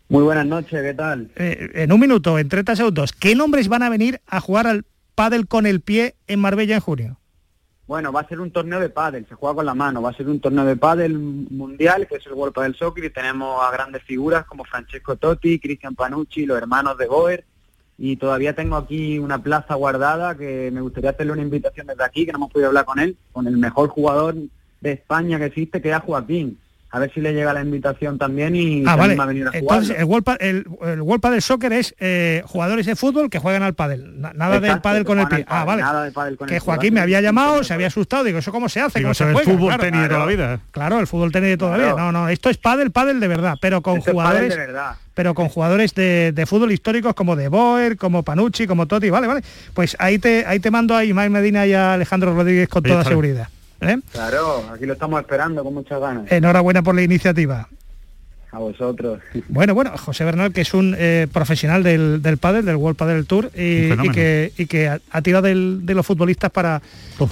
Muy 0.08 0.24
buenas 0.24 0.46
noches, 0.46 0.82
¿qué 0.82 0.94
tal? 0.94 1.30
Eh, 1.36 1.70
en 1.74 1.92
un 1.92 2.00
minuto, 2.00 2.38
en 2.38 2.48
30 2.48 2.74
segundos, 2.76 3.12
¿qué 3.12 3.36
nombres 3.36 3.68
van 3.68 3.84
a 3.84 3.90
venir 3.90 4.20
a 4.26 4.40
jugar 4.40 4.66
al 4.66 4.84
pádel 5.14 5.46
con 5.46 5.66
el 5.66 5.82
pie 5.82 6.16
en 6.26 6.40
Marbella 6.40 6.74
en 6.74 6.80
junio? 6.80 7.19
Bueno, 7.90 8.12
va 8.12 8.20
a 8.20 8.28
ser 8.28 8.38
un 8.38 8.52
torneo 8.52 8.78
de 8.78 8.88
pádel, 8.88 9.26
se 9.28 9.34
juega 9.34 9.56
con 9.56 9.66
la 9.66 9.74
mano, 9.74 10.00
va 10.00 10.10
a 10.10 10.16
ser 10.16 10.28
un 10.28 10.38
torneo 10.38 10.64
de 10.64 10.76
pádel 10.76 11.18
mundial, 11.18 12.06
que 12.06 12.18
es 12.18 12.26
el 12.26 12.34
World 12.34 12.56
del 12.56 12.76
Soccer, 12.76 13.02
y 13.02 13.10
tenemos 13.10 13.60
a 13.60 13.72
grandes 13.72 14.04
figuras 14.04 14.44
como 14.44 14.62
Francesco 14.62 15.16
Totti, 15.16 15.58
Cristian 15.58 15.96
Panucci, 15.96 16.46
los 16.46 16.56
hermanos 16.56 16.96
de 16.98 17.08
Boer, 17.08 17.44
y 17.98 18.14
todavía 18.14 18.54
tengo 18.54 18.76
aquí 18.76 19.18
una 19.18 19.42
plaza 19.42 19.74
guardada 19.74 20.36
que 20.36 20.70
me 20.72 20.82
gustaría 20.82 21.10
hacerle 21.10 21.32
una 21.32 21.42
invitación 21.42 21.88
desde 21.88 22.04
aquí, 22.04 22.24
que 22.24 22.30
no 22.30 22.38
hemos 22.38 22.52
podido 22.52 22.68
hablar 22.68 22.84
con 22.84 23.00
él, 23.00 23.16
con 23.32 23.48
el 23.48 23.56
mejor 23.56 23.88
jugador 23.88 24.36
de 24.80 24.92
España 24.92 25.40
que 25.40 25.46
existe, 25.46 25.82
que 25.82 25.90
es 25.90 25.98
Joaquín 25.98 26.60
a 26.92 26.98
ver 26.98 27.12
si 27.14 27.20
le 27.20 27.32
llega 27.32 27.52
la 27.52 27.62
invitación 27.62 28.18
también 28.18 28.56
y 28.56 28.82
ah, 28.86 28.96
vale. 28.96 29.14
va 29.14 29.24
a 29.24 29.26
venir 29.26 29.46
a 29.46 29.50
jugar. 29.50 29.78
Entonces, 29.78 29.96
el 29.98 30.04
World, 30.04 30.36
el, 30.40 30.66
el 30.82 31.00
World 31.02 31.20
Padel 31.20 31.40
Soccer 31.40 31.72
es 31.72 31.94
eh, 32.00 32.42
jugadores 32.46 32.84
de 32.86 32.96
fútbol 32.96 33.30
que 33.30 33.38
juegan 33.38 33.62
al 33.62 33.74
pádel, 33.74 34.20
nada 34.20 34.58
del 34.58 34.80
pádel 34.80 35.04
con 35.04 35.20
el 35.20 35.28
pie. 35.28 35.44
ah, 35.48 35.64
vale. 35.64 35.84
que 36.48 36.58
Joaquín 36.58 36.94
me 36.94 37.00
había 37.00 37.20
llamado, 37.20 37.62
se 37.62 37.74
había 37.74 37.86
asustado, 37.86 38.24
digo, 38.24 38.38
¿eso 38.38 38.50
cómo 38.50 38.68
se 38.68 38.80
hace? 38.80 39.02
¿Cómo 39.02 39.14
se 39.14 39.24
juega? 39.24 39.40
El 39.40 39.46
fútbol 39.46 39.76
tenis 39.78 40.02
de 40.02 40.08
toda 40.08 40.20
la 40.20 40.26
vida. 40.26 40.60
Claro, 40.72 40.98
el 40.98 41.06
fútbol 41.06 41.30
tenis 41.30 41.50
de 41.50 41.56
toda 41.56 41.78
la 41.78 41.84
vida. 41.84 41.94
No, 41.96 42.10
no, 42.10 42.28
esto 42.28 42.50
es 42.50 42.56
pádel, 42.56 42.90
pádel 42.90 43.20
de 43.20 43.28
verdad, 43.28 43.56
pero 43.60 43.82
con 43.82 44.00
jugadores 44.00 44.58
pero 45.14 45.34
con 45.34 45.48
jugadores 45.50 45.94
de, 45.94 46.32
de, 46.32 46.46
fútbol 46.46 46.72
históricos 46.72 47.14
como 47.14 47.36
De 47.36 47.48
Boer, 47.48 47.98
como 47.98 48.22
Panucci, 48.22 48.66
como 48.66 48.86
Totti, 48.86 49.10
vale, 49.10 49.26
vale. 49.26 49.42
Pues 49.74 49.94
ahí 49.98 50.18
te 50.18 50.46
ahí 50.46 50.60
te 50.60 50.70
mando 50.70 50.96
a 50.96 51.04
Ismael 51.04 51.30
Medina 51.30 51.66
y 51.66 51.74
a 51.74 51.92
Alejandro 51.92 52.34
Rodríguez 52.34 52.68
con 52.68 52.82
toda 52.82 53.04
seguridad. 53.04 53.48
¿Eh? 53.80 53.98
Claro, 54.12 54.64
aquí 54.72 54.86
lo 54.86 54.92
estamos 54.92 55.20
esperando 55.20 55.64
con 55.64 55.74
muchas 55.74 56.00
ganas. 56.00 56.30
Enhorabuena 56.30 56.82
por 56.82 56.94
la 56.94 57.02
iniciativa. 57.02 57.68
A 58.52 58.58
vosotros. 58.58 59.20
Bueno, 59.48 59.74
bueno, 59.74 59.96
José 59.96 60.24
Bernal, 60.24 60.52
que 60.52 60.60
es 60.60 60.74
un 60.74 60.94
eh, 60.98 61.26
profesional 61.32 61.82
del, 61.82 62.22
del 62.22 62.38
pádel, 62.38 62.64
del 62.64 62.76
World 62.76 62.96
Padel 62.96 63.26
Tour, 63.26 63.50
y, 63.54 63.90
que, 64.10 64.52
y 64.56 64.66
que 64.66 64.88
ha, 64.88 65.22
tirado 65.22 65.42
de 65.46 65.94
los 65.94 66.06
futbolistas 66.06 66.50
para, 66.50 66.80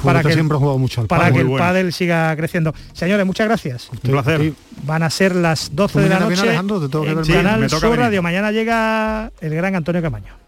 para 0.02 0.22
que, 0.22 0.32
siempre 0.32 0.58
jugado 0.58 0.78
mucho 0.78 1.06
para 1.06 1.30
que 1.32 1.40
el 1.40 1.50
pádel 1.50 1.92
siga 1.92 2.34
creciendo. 2.36 2.74
Señores, 2.92 3.24
muchas 3.24 3.46
gracias. 3.46 3.90
Un 3.90 3.98
placer. 3.98 4.52
Van 4.84 5.02
a 5.02 5.10
ser 5.10 5.34
las 5.34 5.74
12 5.74 6.00
de 6.00 6.08
la 6.08 6.20
noche. 6.20 6.54
en 6.54 7.26
Canal 7.26 7.70
Radio. 7.70 8.22
Mañana 8.22 8.52
llega 8.52 9.30
el 9.40 9.54
gran 9.54 9.74
Antonio 9.74 10.02
Camaño. 10.02 10.47